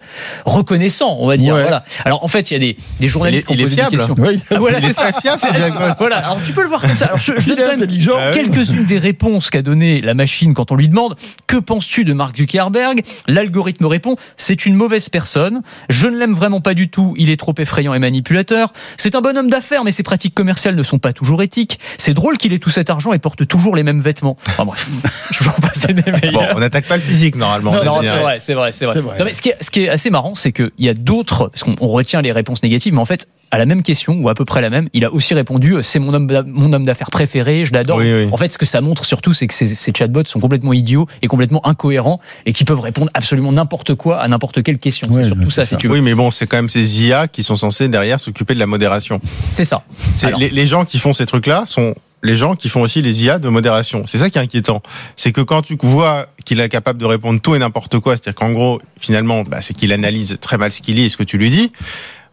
on 1.20 1.26
va 1.26 1.36
dire. 1.36 1.54
Ouais. 1.54 1.62
Voilà. 1.62 1.84
Alors 2.04 2.24
en 2.24 2.28
fait, 2.28 2.50
il 2.50 2.54
y 2.54 2.56
a 2.56 2.60
des, 2.60 2.76
des 3.00 3.08
journalistes 3.08 3.46
Il 3.50 3.54
est- 3.54 3.56
qui 3.56 3.62
ont 3.62 3.66
est 3.66 3.70
posé 3.70 3.76
des 3.76 3.80
fiable. 3.82 3.96
questions. 3.96 4.14
Ouais, 4.14 4.38
Ah, 4.50 4.58
voilà, 4.58 4.78
Il 4.78 4.84
est 4.84 4.88
c'est 4.88 4.92
ça. 4.94 5.12
fiable, 5.20 5.40
diagnostic. 5.54 5.96
Voilà, 5.98 6.16
alors 6.18 6.38
tu 6.44 6.52
peux 6.52 6.62
le 6.62 6.68
voir 6.68 6.80
comme 6.80 6.96
ça. 6.96 7.06
Alors 7.06 7.18
je, 7.18 7.32
je 7.38 7.48
il 7.50 7.56
donne 7.56 7.82
est. 7.82 8.08
Ah 8.16 8.30
quelques-unes 8.32 8.84
des 8.86 8.98
réponses 8.98 9.50
qu'a 9.50 9.62
donné 9.62 10.00
la 10.00 10.14
machine 10.14 10.54
quand 10.54 10.72
on 10.72 10.76
lui 10.76 10.88
demande 10.88 11.16
que 11.46 11.56
penses-tu 11.56 12.04
de 12.04 12.12
Mark 12.12 12.36
Zuckerberg? 12.36 13.02
L'algorithme 13.28 13.86
répond 13.86 14.16
c'est 14.36 14.66
une 14.66 14.74
mauvaise 14.74 15.08
personne, 15.08 15.62
je 15.88 16.06
ne 16.06 16.16
l'aime 16.18 16.34
vraiment 16.34 16.60
pas 16.60 16.74
du 16.74 16.88
tout, 16.88 17.14
il 17.16 17.30
est 17.30 17.36
trop 17.38 17.54
effrayant 17.58 17.94
et 17.94 17.98
manipulateur. 17.98 18.72
C'est 18.96 19.14
un 19.14 19.20
bon 19.20 19.36
homme 19.36 19.48
d'affaires 19.50 19.84
mais 19.84 19.92
ses 19.92 20.02
pratiques 20.02 20.34
commerciales 20.34 20.74
ne 20.74 20.82
sont 20.82 20.98
pas 20.98 21.12
toujours 21.12 21.42
éthiques. 21.42 21.78
C'est 21.98 22.14
drôle 22.14 22.36
qu'il 22.38 22.52
ait 22.52 22.58
tout 22.58 22.70
cet 22.70 22.90
argent 22.90 23.12
et 23.12 23.18
porte 23.18 23.46
toujours 23.46 23.76
les 23.76 23.82
mêmes 23.82 24.00
vêtements. 24.00 24.36
Enfin 24.48 24.64
bref, 24.64 24.88
je 25.30 25.44
passer 25.60 25.92
des 25.92 26.10
meilleurs. 26.10 26.32
Bon, 26.32 26.46
on 26.56 26.60
n'attaque 26.60 26.86
pas 26.86 26.96
le 26.96 27.02
physique 27.02 27.36
normalement. 27.36 27.72
Non, 27.84 28.00
c'est 28.02 28.08
vrai, 28.10 28.36
c'est 28.40 28.54
vrai, 28.54 28.72
c'est 28.72 28.86
vrai. 28.86 29.00
Non, 29.18 29.24
mais 29.24 29.32
ce, 29.32 29.40
qui 29.42 29.50
est, 29.50 29.56
ce 29.60 29.70
qui 29.70 29.84
est 29.84 29.88
assez 29.88 30.10
marrant, 30.10 30.34
c'est 30.34 30.52
qu'il 30.52 30.70
y 30.78 30.88
a 30.88 30.94
d'autres, 31.04 31.48
parce 31.48 31.62
qu'on 31.62 31.74
on 31.80 31.88
retient 31.88 32.22
les 32.22 32.32
réponses 32.32 32.62
négatives, 32.62 32.94
mais 32.94 33.00
en 33.00 33.04
fait, 33.04 33.28
à 33.50 33.58
la 33.58 33.66
même 33.66 33.82
question, 33.82 34.18
ou 34.20 34.28
à 34.28 34.34
peu 34.34 34.44
près 34.44 34.60
la 34.60 34.70
même, 34.70 34.88
il 34.94 35.04
a 35.04 35.12
aussi 35.12 35.32
répondu 35.34 35.74
euh, 35.74 35.82
c'est 35.82 36.00
mon 36.00 36.12
homme, 36.12 36.26
d'a- 36.26 36.42
mon 36.44 36.72
homme 36.72 36.84
d'affaires 36.84 37.10
préféré, 37.10 37.64
je 37.64 37.72
l'adore. 37.72 37.98
Oui, 37.98 38.12
oui. 38.12 38.28
En 38.32 38.36
fait, 38.36 38.50
ce 38.50 38.58
que 38.58 38.66
ça 38.66 38.80
montre 38.80 39.04
surtout, 39.04 39.32
c'est 39.32 39.46
que 39.46 39.54
ces, 39.54 39.66
ces 39.66 39.92
chatbots 39.96 40.24
sont 40.24 40.40
complètement 40.40 40.72
idiots 40.72 41.06
et 41.22 41.28
complètement 41.28 41.64
incohérents 41.64 42.20
et 42.46 42.52
qui 42.52 42.64
peuvent 42.64 42.80
répondre 42.80 43.10
absolument 43.14 43.52
n'importe 43.52 43.94
quoi 43.94 44.18
à 44.20 44.26
n'importe 44.26 44.62
quelle 44.64 44.78
question. 44.78 45.08
Ouais, 45.08 45.22
c'est 45.22 45.28
surtout 45.28 45.50
c'est 45.50 45.60
ça, 45.60 45.62
ça. 45.66 45.68
si 45.68 45.76
tu 45.76 45.86
veux. 45.86 45.94
Oui, 45.94 46.00
mais 46.00 46.14
bon, 46.14 46.32
c'est 46.32 46.46
quand 46.48 46.56
même 46.56 46.68
ces 46.68 47.04
IA 47.04 47.28
qui 47.28 47.44
sont 47.44 47.54
censés 47.56 47.88
derrière 47.88 48.18
s'occuper 48.18 48.54
de 48.54 48.58
la 48.58 48.66
modération. 48.66 49.20
C'est 49.50 49.64
ça. 49.64 49.84
C'est 50.16 50.26
Alors. 50.28 50.40
les, 50.40 50.48
les 50.50 50.66
gens 50.66 50.84
qui 50.84 50.98
font 50.98 51.12
ces 51.12 51.26
trucs-là 51.26 51.62
sont 51.66 51.94
les 52.24 52.36
gens 52.36 52.56
qui 52.56 52.68
font 52.68 52.80
aussi 52.80 53.02
les 53.02 53.24
IA 53.24 53.38
de 53.38 53.48
modération. 53.48 54.04
C'est 54.06 54.18
ça 54.18 54.30
qui 54.30 54.38
est 54.38 54.40
inquiétant. 54.40 54.82
C'est 55.14 55.30
que 55.30 55.42
quand 55.42 55.62
tu 55.62 55.76
vois 55.80 56.26
qu'il 56.44 56.58
est 56.58 56.68
capable 56.68 56.98
de 56.98 57.04
répondre 57.04 57.40
tout 57.40 57.54
et 57.54 57.58
n'importe 57.58 58.00
quoi, 58.00 58.14
c'est-à-dire 58.14 58.34
qu'en 58.34 58.52
gros, 58.52 58.80
finalement, 58.98 59.44
bah, 59.44 59.62
c'est 59.62 59.74
qu'il 59.74 59.92
analyse 59.92 60.36
très 60.40 60.56
mal 60.56 60.72
ce 60.72 60.80
qu'il 60.80 60.96
lit 60.96 61.04
et 61.04 61.08
ce 61.08 61.16
que 61.16 61.22
tu 61.22 61.38
lui 61.38 61.50
dis. 61.50 61.70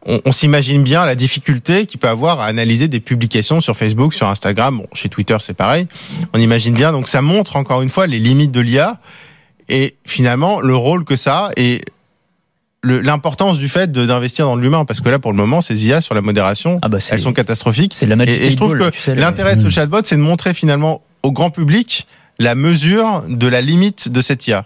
On, 0.07 0.31
s'imagine 0.31 0.81
bien 0.81 1.05
la 1.05 1.13
difficulté 1.13 1.85
qu'il 1.85 1.99
peut 1.99 2.07
avoir 2.07 2.39
à 2.39 2.45
analyser 2.45 2.87
des 2.87 2.99
publications 2.99 3.61
sur 3.61 3.77
Facebook, 3.77 4.15
sur 4.15 4.27
Instagram, 4.27 4.79
bon, 4.79 4.87
chez 4.93 5.09
Twitter 5.09 5.37
c'est 5.39 5.53
pareil. 5.53 5.85
On 6.33 6.39
imagine 6.39 6.73
bien. 6.73 6.91
Donc 6.91 7.07
ça 7.07 7.21
montre 7.21 7.55
encore 7.55 7.83
une 7.83 7.89
fois 7.89 8.07
les 8.07 8.17
limites 8.17 8.49
de 8.49 8.61
l'IA 8.61 8.99
et 9.69 9.95
finalement 10.03 10.59
le 10.59 10.75
rôle 10.75 11.05
que 11.05 11.15
ça 11.15 11.45
a 11.45 11.51
et 11.55 11.81
l'importance 12.83 13.57
du 13.57 13.69
fait 13.69 13.91
d'investir 13.91 14.45
dans 14.45 14.55
l'humain. 14.55 14.85
Parce 14.85 15.01
que 15.01 15.09
là, 15.09 15.19
pour 15.19 15.31
le 15.31 15.37
moment, 15.37 15.61
ces 15.61 15.85
IA 15.87 16.01
sur 16.01 16.15
la 16.15 16.21
modération, 16.21 16.79
Ah 16.81 16.89
bah, 16.89 16.97
elles 17.11 17.21
sont 17.21 17.33
catastrophiques. 17.33 17.93
C'est 17.93 18.05
la 18.05 18.15
Et, 18.25 18.47
et 18.47 18.51
je 18.51 18.55
trouve 18.57 18.75
que 18.77 18.91
l'intérêt 19.11 19.55
de 19.55 19.61
ce 19.61 19.67
Mm. 19.67 19.71
chatbot, 19.71 20.01
c'est 20.03 20.15
de 20.15 20.21
montrer 20.21 20.53
finalement 20.53 21.01
au 21.23 21.31
grand 21.31 21.51
public 21.51 22.07
la 22.39 22.55
mesure 22.55 23.23
de 23.29 23.47
la 23.47 23.61
limite 23.61 24.09
de 24.09 24.21
cette 24.21 24.47
IA. 24.47 24.65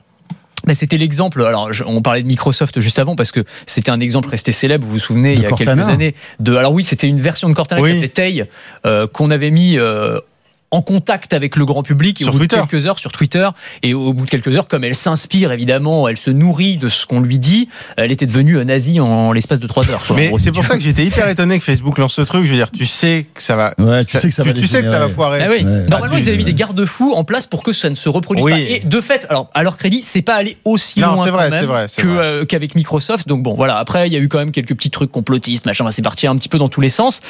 C'était 0.74 0.98
l'exemple. 0.98 1.44
Alors, 1.46 1.74
je- 1.74 1.84
on 1.86 2.02
parlait 2.02 2.24
de 2.24 2.28
Microsoft 2.28 2.80
juste 2.80 2.98
avant 2.98 3.16
parce 3.16 3.32
que 3.32 3.44
c'était 3.68 3.92
un 3.92 4.00
exemple 4.00 4.30
resté 4.30 4.52
célèbre. 4.52 4.86
Vous 4.88 4.94
vous 4.94 5.00
souvenez, 5.00 5.34
De 5.36 5.40
il 5.40 5.44
y 5.44 5.46
a 5.46 5.50
Cortana. 5.50 5.76
quelques 5.76 5.90
années. 5.90 6.16
De, 6.40 6.56
alors 6.56 6.72
oui, 6.74 6.84
c'était 6.84 7.08
une 7.08 7.22
version 7.22 7.50
de 7.50 7.54
Cortana 7.54 7.82
Oui. 7.82 7.90
qui 7.90 7.96
s'appelait 7.98 8.08
Tay, 8.10 8.46
euh, 8.88 9.06
qu'on 9.08 9.30
avait 9.30 9.52
mis 9.52 9.78
euh, 9.78 10.20
en 10.76 10.82
contact 10.82 11.34
avec 11.34 11.56
le 11.56 11.66
grand 11.66 11.84
public 11.84 12.22
et 12.22 12.24
Sur 12.26 12.34
au 12.34 12.38
bout 12.38 12.40
Twitter. 12.48 12.58
de 12.58 12.62
quelques 12.68 12.86
heures 12.86 13.00
sur 13.00 13.12
Twitter 13.12 13.48
et 13.84 13.94
au 13.94 14.14
bout 14.14 14.26
de 14.26 14.30
quelques 14.30 14.56
heures 14.56 14.68
comme 14.68 14.84
elle 14.84 14.96
s'inspire 14.96 15.52
évidemment 15.52 16.08
elle 16.08 16.18
se 16.18 16.30
nourrit 16.30 16.78
de 16.78 16.90
ce 16.90 17.06
qu'on 17.06 17.20
lui 17.22 17.40
dit 17.40 17.70
elle 17.98 18.12
était 18.12 18.26
devenue 18.26 18.58
euh, 18.58 18.64
nazie 18.64 19.00
en 19.00 19.32
l'espace 19.32 19.60
de 19.60 19.68
trois 19.68 19.90
heures 19.90 20.04
quoi. 20.06 20.16
Mais 20.16 20.32
c'est 20.38 20.52
pour 20.52 20.64
ça 20.66 20.76
que 20.76 20.84
j'étais 20.84 21.06
hyper 21.06 21.28
étonné 21.30 21.58
que 21.60 21.64
Facebook 21.64 21.98
lance 21.98 22.14
ce 22.14 22.22
truc. 22.22 22.46
Je 22.46 22.52
veux 22.52 22.58
dire, 22.58 22.72
tu 22.72 22.86
sais 22.86 23.26
que 23.34 23.42
ça 23.42 23.56
va. 23.56 23.74
Ouais, 23.78 24.04
tu 24.06 24.18
sais 24.18 24.28
que 24.28 24.34
ça 24.34 24.44
va 24.44 24.54
tu 24.54 24.68
sais 24.68 24.82
que 24.82 24.88
ça 24.88 25.00
va 25.00 25.08
dégénérer. 25.08 25.14
foirer. 25.14 25.40
Ah 25.44 25.48
oui. 25.50 25.64
Ouais. 25.64 25.88
Normalement, 25.90 26.16
Ah, 26.16 26.18
tu- 26.18 26.24
ils 26.24 26.28
avaient 26.30 26.38
mis 26.38 26.44
des 26.46 26.54
garde-fous 26.54 27.14
en 27.16 27.24
place 27.24 27.48
pour 27.48 27.64
que 27.64 27.74
ça 27.74 27.90
ne 27.90 27.96
se 27.96 28.10
reproduise 28.10 28.46
Oui. 28.46 28.52
pas. 28.52 28.60
Et 28.60 28.80
de 28.80 29.02
fait, 29.02 29.26
alors 29.30 29.50
à 29.54 29.64
leur 29.64 29.78
crédit, 29.78 30.02
c'est 30.02 30.22
pas 30.22 30.36
allé 30.36 30.58
aussi 30.66 31.00
Non, 31.00 31.14
loin 31.16 31.26
c'est 31.26 31.32
vrai, 31.32 31.46
quand 31.46 31.52
même 31.52 31.60
c'est 31.62 31.66
vrai, 31.68 31.86
c'est 31.90 32.02
que, 32.02 32.08
euh, 32.08 32.46
qu'avec 32.46 32.76
Microsoft. 32.76 33.28
Donc 33.28 33.44
bon, 33.44 33.54
voilà. 33.56 33.78
Après, 33.78 34.08
il 34.08 34.14
y 34.14 34.16
a 34.16 34.20
eu 34.20 34.28
quand 34.28 34.38
même 34.40 34.52
quelques 34.52 34.76
petits 34.76 34.90
trucs 34.92 35.12
complotistes, 35.12 35.66
machin. 35.66 35.86
C'est 35.92 36.02
parti 36.02 36.28
un 36.28 36.36
petit 36.36 36.50
peu 36.50 36.58
dans 36.58 36.68
tous 36.70 36.82
les 36.82 36.90
sens. 36.90 37.22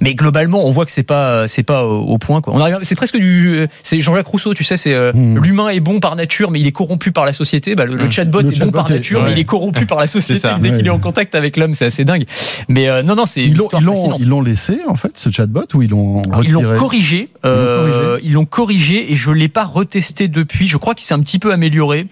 Mais 0.00 0.14
globalement, 0.14 0.64
on 0.66 0.70
voit 0.70 0.84
que 0.84 0.92
c'est 0.92 1.02
pas, 1.02 1.46
c'est 1.48 1.62
pas 1.62 1.84
au, 1.84 2.00
au 2.02 2.18
point. 2.18 2.40
Quoi. 2.40 2.52
On 2.54 2.60
arrive, 2.60 2.73
c'est 2.82 2.94
presque 2.94 3.16
du, 3.16 3.66
c'est 3.82 4.00
Jean-Jacques 4.00 4.26
Rousseau, 4.26 4.54
tu 4.54 4.64
sais, 4.64 4.76
c'est 4.76 4.94
euh, 4.94 5.12
Mhm. 5.14 5.42
l'humain 5.42 5.68
est 5.70 5.80
bon 5.80 6.00
par 6.00 6.16
nature, 6.16 6.50
mais 6.50 6.60
il 6.60 6.66
est 6.66 6.72
corrompu 6.72 7.12
par 7.12 7.24
la 7.26 7.32
société. 7.32 7.74
Bah, 7.74 7.84
le, 7.84 7.96
le 7.96 8.04
Mhm. 8.04 8.10
chatbot 8.12 8.40
Le 8.42 8.52
est 8.52 8.58
bon 8.58 8.70
par 8.70 8.90
est- 8.90 8.94
nature, 8.94 9.22
mais 9.24 9.32
il 9.32 9.38
est 9.38 9.44
corrompu 9.44 9.86
par 9.86 9.98
la 9.98 10.06
société 10.06 10.40
ça. 10.40 10.58
dès 10.60 10.72
qu'il 10.72 10.86
est 10.86 10.90
en 10.90 10.98
contact 10.98 11.34
avec 11.34 11.56
l'homme. 11.56 11.74
C'est 11.74 11.86
assez 11.86 12.04
dingue. 12.04 12.24
Mais 12.68 12.88
euh, 12.88 13.02
non, 13.02 13.14
non, 13.16 13.26
c'est 13.26 13.42
Ils 13.42 13.54
l'ont, 13.56 14.40
laissé, 14.42 14.78
en 14.86 14.96
fait, 14.96 15.16
ce 15.16 15.30
chatbot, 15.30 15.64
ou 15.74 15.82
ils 15.82 15.90
l'ont 15.90 16.22
Alors, 16.22 16.44
Ils 16.44 16.52
l'ont 16.52 16.60
retiré 16.60 16.78
corrigé, 16.78 17.28
euh, 17.44 18.18
ils 18.22 18.32
l'ont 18.32 18.44
corrigé 18.46 19.12
et 19.12 19.16
je 19.16 19.30
l'ai 19.30 19.48
pas 19.48 19.64
retesté 19.64 20.28
depuis. 20.28 20.68
Je 20.68 20.76
crois 20.76 20.94
qu'il 20.94 21.06
s'est 21.06 21.14
un 21.14 21.20
petit 21.20 21.38
peu 21.38 21.52
amélioré. 21.52 22.06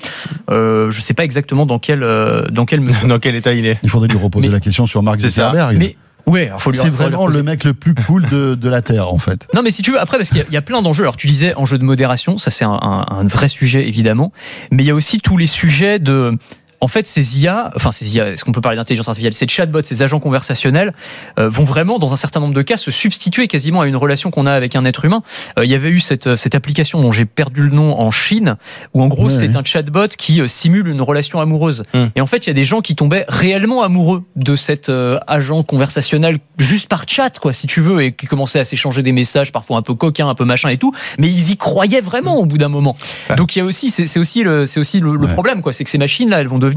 Euh, 0.51 0.90
je 0.90 1.01
sais 1.01 1.14
pas 1.14 1.25
exactement 1.25 1.66
dans 1.66 1.79
quel 1.79 2.03
euh, 2.03 2.46
dans 2.48 2.64
quel. 2.66 2.83
Dans 3.07 3.18
quel 3.18 3.35
état 3.35 3.53
il 3.53 3.66
est 3.66 3.79
Il 3.83 3.90
faudrait 3.90 4.09
lui 4.09 4.18
reposer 4.18 4.48
Mais- 4.48 4.53
la 4.55 4.61
question 4.61 4.87
sur 4.87 5.03
Mark. 5.03 5.18
Zuckerberg. 5.20 5.77
Mais 5.79 5.96
ouais, 6.27 6.47
alors 6.49 6.63
faut 6.63 6.71
lui 6.71 6.79
c'est 6.79 6.91
vraiment 6.91 7.27
le 7.27 7.43
mec 7.43 7.65
le 7.65 7.75
plus 7.75 7.95
cool 7.95 8.29
de, 8.29 8.55
de 8.55 8.69
la 8.69 8.83
Terre, 8.83 9.13
en 9.13 9.19
fait. 9.19 9.47
Non, 9.55 9.63
mais 9.63 9.71
si 9.71 9.83
tu 9.83 9.93
veux, 9.93 10.01
après, 10.01 10.17
parce 10.19 10.29
qu'il 10.31 10.39
y 10.39 10.43
a- 10.43 10.47
il 10.49 10.55
y, 10.55 10.57
a 10.57 10.63
plein 10.63 10.83
d'enjeux. 10.83 11.03
Alors, 11.05 11.17
tu 11.17 11.27
disais 11.27 11.55
enjeux 11.55 11.79
de 11.79 11.85
modération, 11.85 12.39
ça 12.39 12.51
c'est 12.51 12.65
un, 12.65 12.79
un- 12.83 13.07
un 13.11 13.25
vrai 13.27 13.49
sujet 13.49 13.87
évidemment, 13.87 14.33
mais 14.71 14.83
il 14.83 14.87
y 14.87 14.91
a 14.91 14.95
aussi 14.95 15.21
tous 15.21 15.37
les 15.37 15.47
sujets 15.47 15.99
de 15.99 16.37
en 16.83 16.88
fait, 16.88 17.07
ces 17.07 17.40
IA, 17.40 17.71
enfin 17.77 17.92
ces 17.92 18.16
IA, 18.16 18.31
est-ce 18.31 18.45
qu'on 18.45 18.51
peut 18.51 18.61
parler 18.61 18.77
d'intelligence 18.77 19.07
artificielle 19.07 19.35
Ces 19.35 19.47
chatbots, 19.47 19.83
ces 19.85 20.03
agents 20.03 20.18
conversationnels 20.18 20.92
euh, 21.38 21.49
vont 21.49 21.62
vraiment, 21.62 22.01
dans 22.01 22.12
un 22.12 22.16
certain 22.16 22.40
nombre 22.40 22.55
de 22.55 22.62
cas, 22.62 22.77
se 22.77 22.90
substituer 22.90 23.47
quasiment 23.47 23.83
à 23.83 23.87
une 23.87 23.95
relation 23.95 24.33
qu'on 24.33 24.47
a 24.47 24.53
avec 24.53 24.75
un 24.75 24.85
être 24.85 25.05
humain. 25.05 25.23
Euh, 25.61 25.64
il 25.64 25.71
y 25.71 25.77
avait 25.77 25.90
eu 25.90 26.01
cette, 26.01 26.35
cette 26.35 26.57
application 26.57 27.01
dont 27.01 27.12
j'ai 27.12 27.25
perdu 27.25 27.62
le 27.62 27.71
nom 27.71 28.01
en 28.01 28.11
Chine, 28.11 28.57
où 28.95 29.03
en 29.03 29.07
gros 29.07 29.31
c'est 29.31 29.55
un 29.55 29.62
chatbot 29.62 30.09
qui 30.18 30.40
euh, 30.40 30.49
simule 30.49 30.88
une 30.88 31.01
relation 31.01 31.38
amoureuse. 31.38 31.85
Hmm. 31.95 32.07
Et 32.16 32.21
en 32.21 32.27
fait, 32.27 32.47
il 32.47 32.49
y 32.49 32.51
a 32.51 32.55
des 32.55 32.64
gens 32.64 32.81
qui 32.81 32.97
tombaient 32.97 33.25
réellement 33.29 33.85
amoureux 33.85 34.25
de 34.35 34.57
cet 34.57 34.88
euh, 34.88 35.21
agent 35.29 35.62
conversationnel 35.62 36.40
juste 36.59 36.88
par 36.88 37.05
chat, 37.07 37.38
quoi, 37.38 37.53
si 37.53 37.68
tu 37.68 37.81
veux, 37.81 38.03
et 38.03 38.12
qui 38.12 38.27
commençaient 38.27 38.59
à 38.59 38.64
s'échanger 38.64 39.03
des 39.03 39.12
messages 39.12 39.53
parfois 39.53 39.77
un 39.77 39.83
peu 39.83 39.95
coquins, 39.95 40.29
un 40.29 40.35
peu 40.35 40.45
machin 40.45 40.68
et 40.71 40.79
tout. 40.79 40.92
Mais 41.18 41.29
ils 41.29 41.53
y 41.53 41.57
croyaient 41.57 42.01
vraiment 42.01 42.38
au 42.38 42.45
bout 42.45 42.59
d'un 42.59 42.68
moment. 42.68 42.97
Ouais. 43.31 43.37
Donc 43.37 43.55
il 43.55 43.61
y 43.61 43.62
a 43.62 43.64
aussi, 43.64 43.90
c'est 43.90 44.18
aussi 44.18 44.42
le, 44.42 44.66
c'est 44.66 44.81
aussi 44.81 44.99
le, 44.99 45.16
problème, 45.29 45.62
quoi, 45.62 45.73
c'est 45.73 45.85
que 45.85 45.90
ces 45.90 45.99
machines-là, 45.99 46.40
elles 46.40 46.49
vont 46.49 46.59
devenir 46.59 46.72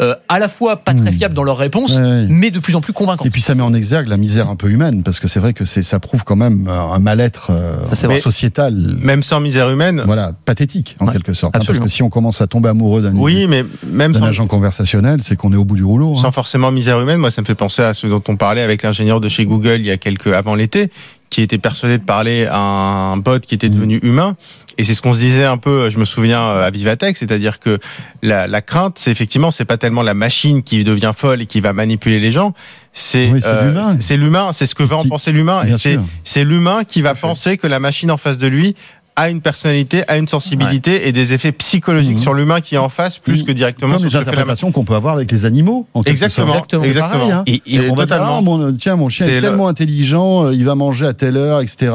euh, 0.00 0.14
à 0.28 0.38
la 0.38 0.48
fois 0.48 0.76
pas 0.76 0.94
très 0.94 1.10
Hmm. 1.10 1.12
fiables 1.12 1.34
dans 1.34 1.44
leurs 1.44 1.56
réponses, 1.58 1.96
Ouais, 1.96 2.02
ouais. 2.02 2.26
mais 2.28 2.50
de 2.50 2.58
plus 2.58 2.74
en 2.74 2.80
plus 2.80 2.92
convaincantes. 2.92 3.26
Et 3.26 3.30
puis 3.30 3.42
ça 3.42 3.54
met 3.54 3.62
en 3.62 3.74
exergue 3.74 4.08
la 4.08 4.16
misère 4.16 4.48
un 4.48 4.56
peu 4.56 4.68
humaine, 4.70 5.02
parce 5.02 5.20
que 5.20 5.28
c'est 5.28 5.40
vrai 5.40 5.52
que 5.54 5.64
ça 5.64 6.00
prouve 6.00 6.24
quand 6.24 6.36
même 6.36 6.66
euh, 6.68 6.80
un 6.92 6.98
mal-être 6.98 7.50
euh, 7.50 7.82
sociétal, 8.20 8.74
Même 9.02 9.22
sans 9.22 9.40
misère 9.40 9.68
humaine. 9.70 10.02
voilà, 10.06 10.32
pathétique 10.44 10.96
en 11.00 11.06
Ouais, 11.06 11.12
quelque 11.12 11.32
sorte. 11.34 11.50
hein, 11.56 11.58
parce 11.58 11.64
absolument. 11.68 11.84
que 11.86 11.90
si 11.90 12.02
on 12.02 12.10
commence 12.10 12.40
à 12.40 12.46
tomber 12.46 12.68
amoureux 12.68 13.02
d'un, 13.02 13.14
Oui, 13.16 13.46
mais 13.48 13.64
même 13.86 14.12
d'un 14.12 14.20
sans, 14.20 14.26
agent 14.26 14.46
conversationnel, 14.46 15.22
c'est 15.22 15.36
qu'on 15.36 15.52
est 15.52 15.56
au 15.56 15.64
bout 15.64 15.76
du 15.76 15.84
rouleau. 15.84 16.12
hein. 16.16 16.20
sans 16.20 16.32
forcément 16.32 16.70
misère 16.70 17.00
humaine, 17.00 17.18
moi 17.18 17.30
ça 17.30 17.40
me 17.42 17.46
fait 17.46 17.54
penser 17.54 17.82
à 17.82 17.94
ce 17.94 18.06
dont 18.06 18.22
on 18.28 18.36
parlait 18.36 18.62
avec 18.62 18.82
l'ingénieur 18.82 19.20
de 19.20 19.28
chez 19.28 19.46
Google 19.46 19.76
il 19.80 19.86
y 19.86 19.90
a 19.90 19.96
quelques 19.96 20.28
avant 20.28 20.54
l'été, 20.54 20.90
qui 21.30 21.42
était 21.42 21.58
persuadé 21.58 21.98
de 21.98 22.04
parler 22.04 22.46
à 22.46 22.58
un 22.58 23.16
bot 23.16 23.40
qui 23.40 23.54
était 23.54 23.68
devenu 23.68 23.98
humain. 24.02 24.36
Et 24.80 24.84
c'est 24.84 24.94
ce 24.94 25.02
qu'on 25.02 25.12
se 25.12 25.18
disait 25.18 25.44
un 25.44 25.56
peu, 25.56 25.90
je 25.90 25.98
me 25.98 26.04
souviens 26.04 26.40
euh, 26.40 26.66
à 26.66 26.70
Vivatech, 26.70 27.16
c'est-à-dire 27.16 27.58
que 27.58 27.80
la, 28.22 28.46
la 28.46 28.62
crainte, 28.62 28.96
c'est 28.96 29.10
effectivement, 29.10 29.50
c'est 29.50 29.64
pas 29.64 29.76
tellement 29.76 30.02
la 30.02 30.14
machine 30.14 30.62
qui 30.62 30.84
devient 30.84 31.12
folle 31.16 31.42
et 31.42 31.46
qui 31.46 31.60
va 31.60 31.72
manipuler 31.72 32.20
les 32.20 32.30
gens, 32.30 32.54
c'est 32.92 33.28
Oui, 33.32 33.40
c'est 33.42 33.48
euh, 33.48 34.16
l'humain. 34.16 34.52
c'est 34.52 34.66
ce 34.66 34.76
que 34.76 34.84
va 34.84 34.96
en 34.96 35.04
penser 35.04 35.32
l'humain, 35.32 35.64
et 35.66 35.98
c'est 36.24 36.44
l'humain 36.44 36.84
qui 36.84 37.02
va 37.02 37.16
penser 37.16 37.56
que 37.56 37.66
la 37.66 37.80
machine 37.80 38.10
en 38.12 38.18
face 38.18 38.38
de 38.38 38.46
lui 38.46 38.76
a 39.18 39.28
une 39.30 39.40
personnalité, 39.40 40.02
a 40.08 40.16
une 40.16 40.28
sensibilité 40.28 41.08
et 41.08 41.12
des 41.12 41.32
effets 41.32 41.52
psychologiques 41.52 42.12
Mhm. 42.12 42.18
sur 42.18 42.34
l'humain 42.34 42.60
qui 42.60 42.76
est 42.76 42.78
en 42.78 42.88
face 42.88 43.18
plus 43.18 43.40
Mhm. 43.40 43.44
que 43.46 43.52
directement 43.52 43.92
Comme 43.98 44.08
sur 44.08 44.20
les 44.20 44.26
interprétations 44.28 44.72
qu'on 44.72 44.84
peut 44.84 44.94
avoir 44.94 45.14
avec 45.14 45.30
les 45.32 45.44
animaux. 45.44 45.86
En 45.94 46.02
Exactement. 46.02 46.46
Exactement. 46.46 46.82
C'est 46.82 46.88
exactement. 46.88 47.18
pareil, 47.18 47.32
hein. 47.32 47.42
Et, 47.46 47.54
et 47.66 47.74
Et 47.74 47.78
on 47.90 47.94
va 47.94 48.06
dire, 48.06 48.16
totalement. 48.16 48.38
ah, 48.38 48.42
mon, 48.42 48.72
tiens, 48.74 48.96
mon 48.96 49.08
chien 49.08 49.26
est, 49.26 49.36
le- 49.36 49.40
tellement 49.42 49.68
intelligent, 49.68 50.46
euh, 50.46 50.54
il 50.54 50.64
va 50.64 50.74
manger 50.74 51.06
à 51.06 51.12
telle 51.14 51.36
heure, 51.36 51.60
etc. 51.60 51.92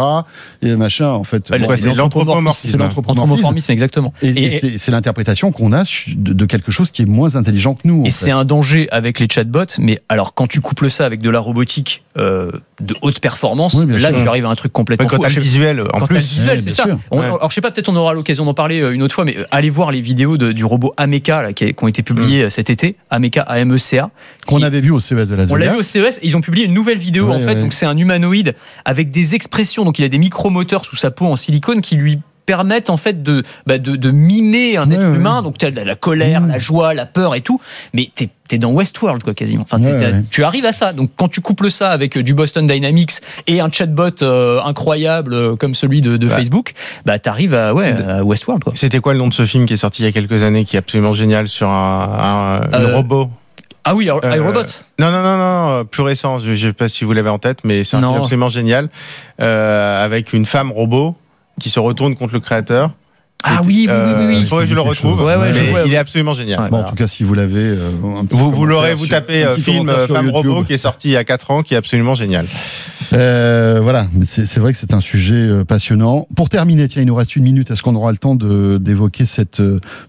Et 0.62 0.75
machin, 0.75 1.09
en 1.09 1.23
fait. 1.23 1.49
Ouais, 1.49 1.59
bon, 1.59 1.67
c'est 1.75 1.93
l'anthropomorphisme. 1.93 2.71
c'est 2.71 2.77
l'anthropomorphisme. 2.77 3.31
anthropomorphisme, 3.33 3.71
exactement. 3.71 4.13
Et, 4.21 4.29
et 4.29 4.65
Et- 4.65 4.77
c'est, 4.77 4.91
l'interprétation 4.91 5.51
qu'on 5.51 5.71
a 5.73 5.83
de, 6.15 6.33
de 6.33 6.45
quelque 6.45 6.71
chose 6.71 6.91
qui 6.91 7.01
est 7.03 7.05
moins 7.05 7.36
intelligent 7.36 7.73
que 7.73 7.88
nous. 7.88 8.03
Et 8.05 8.12
c'est 8.12 8.31
un 8.31 8.45
danger 8.45 8.88
avec 8.91 9.19
les 9.19 9.27
chatbots, 9.31 9.65
mais 9.79 10.01
alors 10.09 10.33
quand 10.33 10.47
tu 10.47 10.62
couples 10.62 10.89
ça 10.89 11.05
avec 11.05 11.21
de 11.21 11.29
la 11.29 11.39
robotique 11.39 12.03
euh, 12.17 12.51
de 12.79 12.95
haute 13.01 13.19
performance, 13.19 13.73
Oui, 13.73 13.88
là 13.99 14.09
sûr. 14.09 14.21
tu 14.21 14.27
arrives 14.27 14.45
à 14.45 14.49
un 14.49 14.55
truc 14.55 14.71
complètement 14.71 15.07
quand 15.07 15.23
fou. 15.29 15.39
visuel, 15.39 15.81
en 15.93 15.99
quand 15.99 16.05
plus. 16.05 16.15
le 16.17 16.21
visuel, 16.21 16.62
c'est 16.62 16.69
ça. 16.71 16.86
Sûr. 17.13 17.19
On- 17.19 17.23
Ouais. 17.23 17.26
Alors 17.38 17.49
je 17.49 17.56
sais 17.56 17.62
pas, 17.62 17.71
peut-être 17.71 17.89
on 17.89 17.95
aura 17.95 18.13
l'occasion 18.13 18.45
d'en 18.45 18.54
parler 18.54 18.82
euh, 18.82 18.91
une 18.93 19.04
autre 19.04 19.13
fois, 19.15 19.23
mais 19.26 19.38
euh, 19.38 19.45
allez 19.52 19.69
voir 19.69 19.91
les 19.91 20.02
vidéos 20.02 20.38
de- 20.38 20.52
du 20.52 20.65
robot 20.65 20.93
Ameca 20.97 21.41
là, 21.41 21.54
qui, 21.54 21.73
qui 21.73 21.84
ont 21.84 21.88
été 21.88 22.02
publiées 22.04 22.43
euh, 22.43 22.49
cet 22.49 22.69
été, 22.69 22.95
Ameca 23.10 23.41
A-M-E-C-A. 23.43 24.10
Qu'on 24.47 24.62
avait 24.62 24.82
vu 24.82 24.91
au 24.91 24.99
CES 24.99 25.30
de 25.30 25.36
Las 25.36 25.49
On 25.52 25.56
l'a 25.56 25.71
vu 25.73 25.80
au 25.80 25.84
CES, 25.84 26.19
ils 26.23 26.36
ont 26.38 26.41
publié 26.41 26.65
une 26.65 26.73
nouvelle 26.73 26.97
vidéo 26.97 27.28
Ouais, 27.28 27.36
en 27.36 27.39
fait. 27.39 27.45
ouais. 27.56 27.62
Donc 27.62 27.73
c'est 27.73 27.86
un 27.86 27.97
humanoïde 27.97 28.56
avec 28.86 29.12
des 29.12 29.36
expressions. 29.36 29.86
Donc 29.86 29.99
il 29.99 30.06
a 30.06 30.10
des 30.10 30.17
micromoteurs 30.19 30.86
sous 30.86 30.95
sa 30.95 31.12
peau 31.12 31.26
en 31.26 31.36
silicone 31.36 31.82
qui 31.82 31.95
lui 31.95 32.19
permettent 32.45 32.89
en 32.89 32.97
fait 32.97 33.23
de, 33.23 33.43
bah, 33.67 33.77
de, 33.77 33.95
de 33.95 34.12
mimer 34.12 34.77
un 34.77 34.88
Ouais, 34.89 34.95
être 34.95 35.10
ouais. 35.10 35.15
humain. 35.15 35.41
Donc 35.41 35.58
tu 35.58 35.65
as 35.65 35.69
la, 35.69 35.84
la 35.84 35.95
colère, 35.95 36.41
Mmh. 36.41 36.47
la 36.49 36.60
joie, 36.60 36.93
la 36.93 37.06
peur 37.06 37.36
et 37.36 37.41
tout. 37.41 37.60
Mais 37.93 38.09
t'es 38.13 38.30
es 38.51 38.57
dans 38.59 38.72
Westworld 38.72 39.24
quoi 39.24 39.34
quasiment. 39.34 39.63
Enfin, 39.63 39.80
tu 40.30 40.43
arrives 40.43 40.65
à 40.65 40.74
ça. 40.74 40.93
Donc 40.93 41.09
quand 41.18 41.28
tu 41.28 41.41
couples 41.41 41.72
ça 41.72 41.89
avec 41.89 42.15
euh, 42.18 42.22
du 42.24 42.36
Boston 42.36 42.68
Dynamics 42.68 43.13
et 43.47 43.61
un 43.61 43.72
chatbot 43.72 44.22
euh, 44.22 44.61
incroyable 44.63 45.34
euh, 45.34 45.55
comme 45.55 45.74
celui 45.74 46.01
de, 46.01 46.18
de 46.18 46.28
Ouais. 46.28 46.36
Facebook, 46.36 46.74
bah 47.05 47.18
t'arrives 47.18 47.55
à 47.55 47.74
ouais 47.74 47.95
à 48.07 48.24
Westworld 48.24 48.63
quoi. 48.63 48.74
C'était 48.76 48.99
quoi 48.99 49.13
le 49.13 49.20
nom 49.20 49.28
de 49.28 49.34
ce 49.34 49.45
film 49.45 49.65
qui 49.65 49.74
est 49.74 49.78
sorti 49.78 50.03
il 50.03 50.05
y 50.05 50.09
a 50.09 50.11
quelques 50.11 50.43
années, 50.43 50.65
qui 50.65 50.76
est 50.76 50.80
absolument 50.80 51.13
génial 51.13 51.47
sur 51.47 51.68
un, 51.70 52.61
Euh, 52.74 52.95
robot? 52.95 53.30
Ah 53.86 53.95
oui, 53.95 54.09
Euh, 54.09 54.36
iRobot. 54.36 54.61
Non, 54.99 55.11
non, 55.11 55.24
non, 55.24 55.38
non, 55.38 55.70
euh, 55.72 55.84
plus 55.84 56.03
récent. 56.03 56.39
Je, 56.39 56.53
je 56.53 56.68
sais 56.68 56.74
pas 56.74 56.88
si 56.88 57.03
vous 57.05 57.11
l'avez 57.13 57.30
en 57.30 57.39
tête, 57.39 57.59
mais 57.65 57.84
c'est 57.84 57.97
un 57.97 58.01
Non. 58.01 58.11
film 58.13 58.22
absolument 58.24 58.49
génial 58.49 58.88
euh, 59.41 60.03
avec 60.05 60.32
une 60.32 60.45
femme 60.45 60.72
robot 60.72 61.15
qui 61.60 61.70
se 61.70 61.80
retourne 61.80 62.16
contre 62.16 62.34
le 62.34 62.39
créateur. 62.39 62.91
Ah 63.44 63.62
oui, 63.66 63.74
oui, 63.74 63.86
oui, 63.88 63.89
euh, 63.89 64.20
oui, 64.20 64.26
oui. 64.36 64.38
Il 64.41 64.46
faudrait 64.48 64.64
que 64.66 64.70
je 64.70 64.76
le 64.76 64.82
retrouve. 64.82 65.22
Ouais, 65.24 65.36
ouais, 65.36 65.52
mais 65.52 65.84
il 65.86 65.94
est 65.94 65.98
absolument 65.98 66.34
génial. 66.34 66.62
Ouais. 66.62 66.70
Bon, 66.70 66.78
en 66.78 66.84
tout 66.84 66.96
cas, 66.96 67.08
si 67.08 67.24
vous 67.24 67.34
l'avez, 67.34 67.60
euh, 67.62 67.89
Vous, 68.30 68.52
vous 68.52 68.66
l'aurez, 68.66 68.94
vous 68.96 69.08
tapez 69.08 69.44
un 69.44 69.48
euh, 69.50 69.56
petit 69.56 69.64
film 69.64 69.88
Femme 69.89 70.26
YouTube. 70.28 70.52
Robot 70.52 70.64
qui 70.64 70.74
est 70.74 70.78
sorti 70.78 71.10
il 71.10 71.12
y 71.12 71.18
a 71.18 71.24
4 71.24 71.52
ans, 71.52 71.62
qui 71.64 71.74
est 71.74 71.78
absolument 71.78 72.16
génial. 72.16 72.46
Euh, 73.12 73.80
voilà, 73.82 74.08
mais 74.14 74.26
c'est 74.26 74.58
vrai 74.60 74.72
que 74.74 74.80
c'est 74.80 74.94
un 74.94 75.02
sujet 75.02 75.50
passionnant. 75.68 76.28
Pour 76.36 76.50
terminer, 76.50 76.88
tiens, 76.88 77.02
il 77.02 77.06
nous 77.08 77.16
reste 77.16 77.36
une 77.36 77.44
minute. 77.44 77.70
Est-ce 77.70 77.84
qu'on 77.84 77.96
aura 77.96 78.12
le 78.12 78.18
temps 78.18 78.36
de- 78.36 78.78
d'évoquer 78.80 79.26
cette 79.26 79.62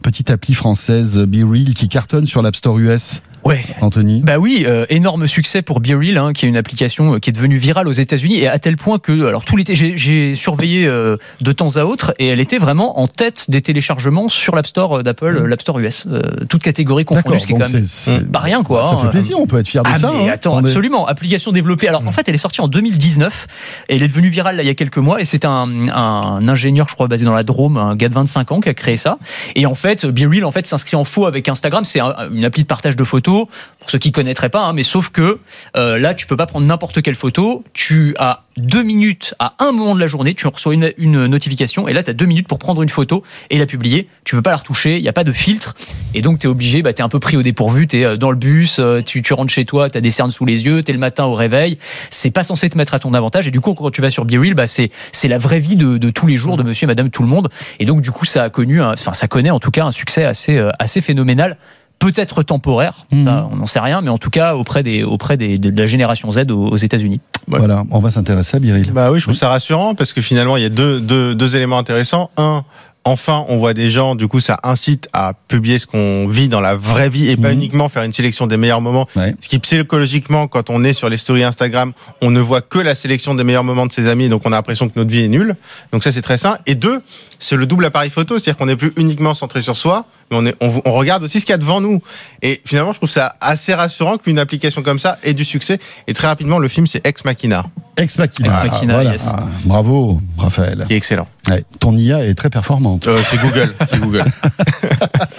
petite 0.03 0.31
appli 0.31 0.55
française 0.55 1.19
Be 1.27 1.45
Real 1.49 1.75
qui 1.75 1.89
cartonne 1.89 2.27
sur 2.27 2.41
l'App 2.43 2.57
Store 2.57 2.79
US, 2.79 3.23
Ouais. 3.45 3.63
Anthony? 3.83 4.23
Bah 4.25 4.39
oui, 4.39 4.65
euh, 4.67 4.87
énorme 4.89 5.27
succès 5.27 5.61
pour 5.61 5.81
BeReal, 5.81 6.17
hein, 6.17 6.33
qui 6.33 6.47
est 6.47 6.49
une 6.49 6.57
application 6.57 7.19
qui 7.21 7.29
est 7.29 7.33
devenue 7.35 7.59
virale 7.59 7.87
aux 7.89 7.93
États-Unis 7.93 8.39
et 8.39 8.49
à 8.49 8.59
tel 8.59 8.77
point 8.79 8.99
que, 8.99 9.27
alors 9.27 9.45
tout 9.45 9.57
l'été, 9.59 9.75
j'ai- 9.75 9.99
j'ai 9.99 10.35
surveillé 10.35 10.87
euh, 10.87 11.19
de 11.43 11.53
temps 11.53 11.77
à 11.77 11.85
autre 11.85 12.15
et 12.19 12.29
elle 12.29 12.41
était 12.41 12.57
vraiment 12.59 12.99
en 13.01 13.07
tête 13.07 13.24
des 13.49 13.63
téléchargements 13.63 14.29
sur 14.29 14.55
l'App 14.55 14.67
Store 14.67 15.03
d'Apple, 15.03 15.37
euh, 15.43 15.47
l'App 15.47 15.61
Store 15.61 15.79
US, 15.81 16.07
euh, 16.11 16.23
toute 16.49 16.63
catégorie 16.63 17.05
confondue, 17.05 17.41
ce 17.41 17.47
qui 17.47 17.53
est 17.53 17.59
quand 17.59 17.73
même 17.73 18.27
pas 18.31 18.39
rien 18.41 18.63
quoi. 18.63 18.85
ça 18.85 18.95
hein. 18.95 19.03
fait 19.05 19.11
plaisir, 19.11 19.39
on 19.39 19.47
peut 19.47 19.59
être 19.59 19.69
fier 19.69 19.83
de 19.83 19.89
Ah 19.93 19.99
ça. 19.99 20.13
mais 20.13 20.29
hein. 20.29 20.33
attends, 20.35 20.57
absolument, 20.57 21.07
application 21.07 21.53
développée. 21.53 21.89
Alors 21.89 22.07
en 22.07 22.13
fait, 22.13 22.29
elle 22.29 22.35
est 22.35 22.39
sortie 22.39 22.61
en 22.61 22.69
2019 22.69 23.47
et 23.89 23.97
elle 23.97 24.03
est 24.03 24.09
devenue 24.09 24.29
virale 24.29 24.57
là, 24.57 24.63
il 24.63 24.67
y 24.67 24.71
a 24.71 24.75
quelques 24.75 24.99
mois 24.99 25.21
et 25.21 25.25
c'est 25.25 25.45
un, 25.45 25.89
un 25.89 26.49
ingénieur, 26.49 26.89
je 26.89 26.95
crois, 26.95 27.07
basé 27.09 27.25
dans 27.25 27.35
la 27.35 27.43
Drôme, 27.45 27.77
un 27.77 27.95
gars 27.97 28.09
de 28.09 28.15
25 28.15 28.53
ans 28.53 28.61
qui 28.61 28.69
a 28.69 28.75
créé 28.75 28.97
ça. 28.97 29.19
Et 29.55 29.67
en 29.67 29.75
fait, 29.75 30.07
BeReal 30.07 30.45
en 30.45 30.51
fait 30.51 30.67
s'inscrit 30.67 30.97
en 30.97 31.05
faux 31.05 31.27
avec 31.27 31.49
Instagram. 31.49 31.85
C'est 31.85 32.01
un- 32.01 32.15
une 32.33 32.45
appli 32.45 32.63
de 32.63 32.67
partage 32.69 32.97
de 32.97 33.05
photos 33.05 33.47
pour 33.79 33.91
ceux 33.91 33.99
qui 33.99 34.11
connaîtraient 34.13 34.49
pas, 34.49 34.63
hein, 34.65 34.73
mais 34.73 34.83
sauf 34.83 35.11
que 35.11 35.39
euh, 35.77 35.99
là, 35.99 36.15
tu 36.15 36.27
peux 36.27 36.37
pas 36.37 36.47
prendre 36.47 36.65
n'importe 36.67 37.03
quelle 37.03 37.15
photo. 37.15 37.63
Tu 37.75 38.15
as 38.19 38.43
deux 38.57 38.83
minutes 38.83 39.35
à 39.39 39.55
un 39.59 39.73
moment 39.73 39.95
de 39.95 40.01
la 40.01 40.07
journée, 40.07 40.33
tu 40.35 40.47
reçois 40.47 40.75
une, 40.75 40.93
une 40.97 41.27
notification 41.27 41.87
et 41.89 41.93
là, 41.93 42.03
tu 42.03 42.11
as 42.11 42.15
deux 42.15 42.25
minutes 42.27 42.49
pour 42.49 42.59
prendre 42.59 42.83
une 42.83 42.89
photo 42.89 43.14
et 43.51 43.59
la 43.59 43.67
publier. 43.67 44.09
Tu 44.25 44.35
peux 44.37 44.43
pas 44.43 44.51
la 44.51 44.57
retoucher, 44.57 44.97
il 44.97 45.03
n'y 45.03 45.09
a 45.09 45.13
pas 45.13 45.25
de 45.25 45.33
filtre 45.33 45.75
et 46.15 46.23
donc 46.23 46.39
tu 46.41 46.47
es 46.47 46.51
obligé, 46.51 46.83
bah, 46.83 46.93
tu 46.93 47.01
es 47.03 47.05
un 47.05 47.09
peu 47.09 47.21
pris 47.21 47.37
au 47.37 47.43
dépourvu, 47.43 47.87
tu 47.87 48.03
es 48.03 48.17
dans 48.17 48.31
le 48.31 48.37
bus, 48.37 48.79
euh, 48.79 49.01
tu, 49.03 49.23
tu 49.23 49.33
rentres 49.35 49.53
chez 49.53 49.65
toi, 49.65 49.91
tu 49.91 49.99
as 49.99 50.01
des 50.01 50.11
cernes 50.11 50.31
sous 50.31 50.45
les 50.45 50.65
yeux, 50.65 50.83
tu 50.83 50.91
es 50.91 50.95
le 50.95 51.01
matin 51.01 51.25
au 51.25 51.35
réveil. 51.35 51.79
C'est 52.11 52.31
pas 52.31 52.43
censé 52.45 52.69
te 52.71 52.77
mettre 52.79 52.95
à 52.95 52.99
ton 52.99 53.15
avantage 53.15 53.47
et 53.49 53.51
du 53.51 53.61
coup, 53.61 53.75
quand 53.75 53.91
tu 53.91 54.01
vas 54.03 54.11
sur 54.11 54.25
BeReal, 54.25 54.55
bah, 54.55 54.67
c'est 54.67 54.91
c'est 55.13 55.29
la 55.29 55.39
vraie 55.39 55.61
vie 55.61 55.77
de, 55.77 55.99
de 55.99 56.11
tous 56.11 56.27
les 56.27 56.37
jours 56.37 56.57
de 56.57 56.63
monsieur 56.63 56.85
et 56.85 56.89
madame 56.89 57.11
tout 57.11 57.23
le 57.23 57.29
monde. 57.29 57.49
Et 57.81 57.85
donc, 57.85 58.01
du 58.01 58.11
coup, 58.11 58.25
ça 58.25 58.45
a 58.45 58.51
connu, 58.51 58.81
un- 58.83 58.93
enfin, 58.93 59.13
ça 59.13 59.29
connaît 59.29 59.51
en 59.51 59.61
tout 59.61 59.71
cas 59.71 59.85
un 59.85 59.93
succès 59.93 60.25
assez, 60.25 60.57
euh, 60.59 60.71
assez 60.79 61.01
phénoménal. 61.01 61.57
Peut-être 62.01 62.43
temporaire, 62.43 63.07
ça, 63.23 63.49
on 63.51 63.57
n'en 63.57 63.67
sait 63.67 63.79
rien, 63.81 64.03
mais 64.03 64.11
en 64.11 64.19
tout 64.19 64.29
cas 64.29 64.57
auprès 64.57 64.83
des, 64.83 65.05
auprès 65.05 65.37
des, 65.39 65.59
de 65.59 65.81
la 65.81 65.87
génération 65.87 66.31
Z 66.33 66.51
aux, 66.51 66.67
aux 66.67 66.77
États-Unis. 66.77 67.21
Voilà, 67.47 67.85
on 67.91 68.01
va 68.01 68.11
s'intéresser 68.11 68.57
à 68.57 68.61
Biril. 68.61 68.91
Bah 68.93 69.11
oui, 69.13 69.21
je 69.21 69.25
trouve 69.25 69.35
Oui. 69.35 69.39
ça 69.39 69.49
rassurant 69.49 69.95
parce 69.95 70.13
que 70.13 70.21
finalement, 70.21 70.57
il 70.57 70.65
y 70.65 70.67
a 70.67 70.71
deux, 70.71 71.01
deux, 71.01 71.35
deux 71.35 71.57
éléments 71.57 71.79
intéressants. 71.79 72.31
Un, 72.37 72.65
enfin, 73.05 73.45
on 73.49 73.59
voit 73.59 73.75
des 73.75 73.91
gens, 73.91 74.15
du 74.15 74.29
coup, 74.29 74.41
ça 74.41 74.59
incite 74.63 75.09
à 75.13 75.35
publier 75.49 75.79
ce 75.79 75.87
qu'on 75.87 76.27
vit 76.29 76.49
dans 76.49 76.61
la 76.61 76.75
vraie 76.75 77.09
vie 77.11 77.29
et 77.31 77.37
pas 77.37 77.49
Mhm. 77.49 77.55
uniquement 77.55 77.89
faire 77.89 78.03
une 78.03 78.13
sélection 78.13 78.47
des 78.47 78.57
meilleurs 78.57 78.81
moments. 78.81 79.07
Ouais. 79.17 79.35
Ce 79.41 79.49
qui, 79.49 79.59
psychologiquement, 79.59 80.49
quand 80.49 80.71
on 80.71 80.83
est 80.85 80.93
sur 80.93 81.09
les 81.09 81.17
stories 81.19 81.45
Instagram, 81.45 81.93
on 82.23 82.31
ne 82.31 82.41
voit 82.41 82.61
que 82.63 82.79
la 82.79 82.95
sélection 82.95 83.35
des 83.35 83.45
meilleurs 83.45 83.65
moments 83.65 83.87
de 83.87 83.93
ses 83.93 84.09
amis, 84.09 84.29
donc 84.29 84.43
on 84.45 84.53
a 84.53 84.57
l'impression 84.57 84.89
que 84.89 84.95
notre 84.97 85.11
vie 85.11 85.21
est 85.25 85.29
nulle. 85.29 85.57
Donc 85.93 86.03
ça, 86.03 86.13
c'est 86.13 86.23
très 86.23 86.39
sain. 86.39 86.59
Et 86.67 86.75
deux, 86.75 87.01
c'est 87.39 87.57
le 87.57 87.67
double 87.67 87.85
appareil 87.85 88.11
photo, 88.11 88.35
c'est-à-dire 88.39 88.57
qu'on 88.57 88.67
n'est 88.67 88.77
plus 88.77 88.93
uniquement 88.97 89.35
centré 89.35 89.61
sur 89.63 89.77
soi, 89.77 90.07
mais 90.31 90.37
on, 90.37 90.47
est, 90.47 90.55
on, 90.61 90.83
on 90.85 90.93
regarde 90.93 91.23
aussi 91.23 91.41
ce 91.41 91.47
qu'il 91.47 91.53
y 91.53 91.55
a 91.55 91.59
devant 91.59 91.81
nous. 91.81 92.03
Et 92.43 92.61
finalement, 92.65 92.93
je 92.93 92.99
trouve 92.99 93.09
ça 93.11 93.37
assez 93.41 93.75
rassurant 93.75 94.19
qu'une 94.19 94.39
application 94.39 94.83
comme 94.83 94.99
ça 94.99 95.19
ait 95.23 95.35
du 95.35 95.45
succès. 95.45 95.79
Et 96.07 96.13
très 96.15 96.27
rapidement, 96.27 96.59
le 96.59 96.69
film, 96.69 96.87
c'est 96.87 97.07
Ex 97.07 97.25
Machina, 97.25 97.65
Ex 97.97 98.19
Machina. 98.19 98.49
Ex 98.65 98.71
Machina, 98.73 98.95
voilà. 98.95 99.11
yes. 99.13 99.31
Ah, 99.33 99.45
bravo, 99.65 100.21
Raphaël. 100.39 100.85
qui 100.87 100.95
est 100.95 100.97
excellent. 100.97 101.29
Ouais, 101.49 101.65
ton 101.79 101.97
IA 101.97 102.25
est 102.27 102.35
très 102.35 102.51
performante. 102.51 103.07
Euh, 103.07 103.21
c'est 103.23 103.37
Google, 103.39 103.75
c'est 103.89 103.99
Google. 104.01 104.25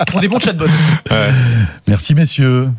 Ils 0.07 0.11
font 0.11 0.19
des 0.19 0.27
bons 0.27 0.39
chatbots. 0.39 0.65
Ouais. 1.09 1.29
Merci 1.87 2.13
messieurs. 2.15 2.69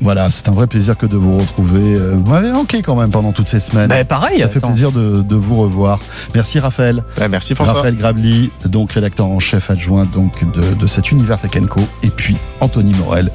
Voilà, 0.00 0.30
c'est 0.30 0.48
un 0.48 0.52
vrai 0.52 0.66
plaisir 0.66 0.96
que 0.96 1.06
de 1.06 1.16
vous 1.16 1.38
retrouver. 1.38 1.94
Euh, 1.96 2.16
Vous 2.24 2.30
m'avez 2.32 2.52
manqué 2.52 2.82
quand 2.82 2.96
même 2.96 3.10
pendant 3.10 3.32
toutes 3.32 3.48
ces 3.48 3.60
semaines. 3.60 3.88
Bah, 3.88 4.04
pareil. 4.04 4.40
Ça 4.40 4.48
fait 4.48 4.58
attends. 4.58 4.68
plaisir 4.68 4.92
de, 4.92 5.22
de 5.22 5.34
vous 5.36 5.60
revoir. 5.60 5.98
Merci 6.34 6.58
Raphaël. 6.60 7.04
Ouais, 7.18 7.28
merci 7.28 7.54
François. 7.54 7.74
Raphaël 7.74 7.96
Grabli, 7.96 8.50
donc 8.66 8.92
rédacteur 8.92 9.26
en 9.26 9.38
chef 9.40 9.70
adjoint 9.70 10.04
donc 10.04 10.44
de, 10.52 10.74
de 10.74 10.86
cet 10.86 11.10
univers 11.10 11.38
Tech 11.38 11.50
Co, 11.68 11.80
et 12.02 12.08
puis 12.08 12.36
Anthony 12.60 12.92
Morel, 12.94 13.30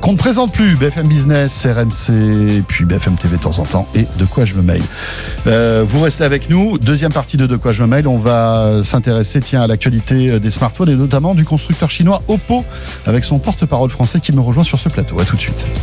qu'on 0.00 0.12
ne 0.12 0.16
présente 0.18 0.52
plus, 0.52 0.76
BFM 0.76 1.06
Business, 1.08 1.66
RMC, 1.66 2.10
et 2.58 2.62
puis 2.62 2.84
BFM 2.84 3.16
TV 3.16 3.36
de 3.36 3.42
temps 3.42 3.58
en 3.58 3.64
temps, 3.64 3.86
et 3.94 4.06
De 4.18 4.24
quoi 4.24 4.44
je 4.44 4.54
me 4.54 4.62
mail. 4.62 4.82
Euh, 5.46 5.84
vous 5.88 6.00
restez 6.00 6.24
avec 6.24 6.50
nous. 6.50 6.78
Deuxième 6.78 7.12
partie 7.12 7.36
de 7.36 7.46
De 7.46 7.56
quoi 7.56 7.72
je 7.72 7.82
me 7.82 7.88
mail, 7.88 8.06
on 8.08 8.18
va 8.18 8.82
s'intéresser 8.84 9.40
tiens 9.40 9.62
à 9.62 9.66
l'actualité 9.66 10.38
des 10.40 10.50
smartphones 10.50 10.88
et 10.88 10.94
notamment 10.96 11.34
du 11.34 11.44
constructeur 11.44 11.90
chinois 11.90 12.22
Oppo 12.28 12.64
avec 13.06 13.24
son 13.24 13.38
porte-parole 13.38 13.90
français 13.90 14.20
qui 14.20 14.32
me 14.32 14.40
rejoint 14.40 14.64
sur 14.64 14.78
ce 14.78 14.88
plateau. 14.88 15.18
À 15.20 15.24
tout 15.24 15.36
de 15.36 15.40
suite. 15.40 15.66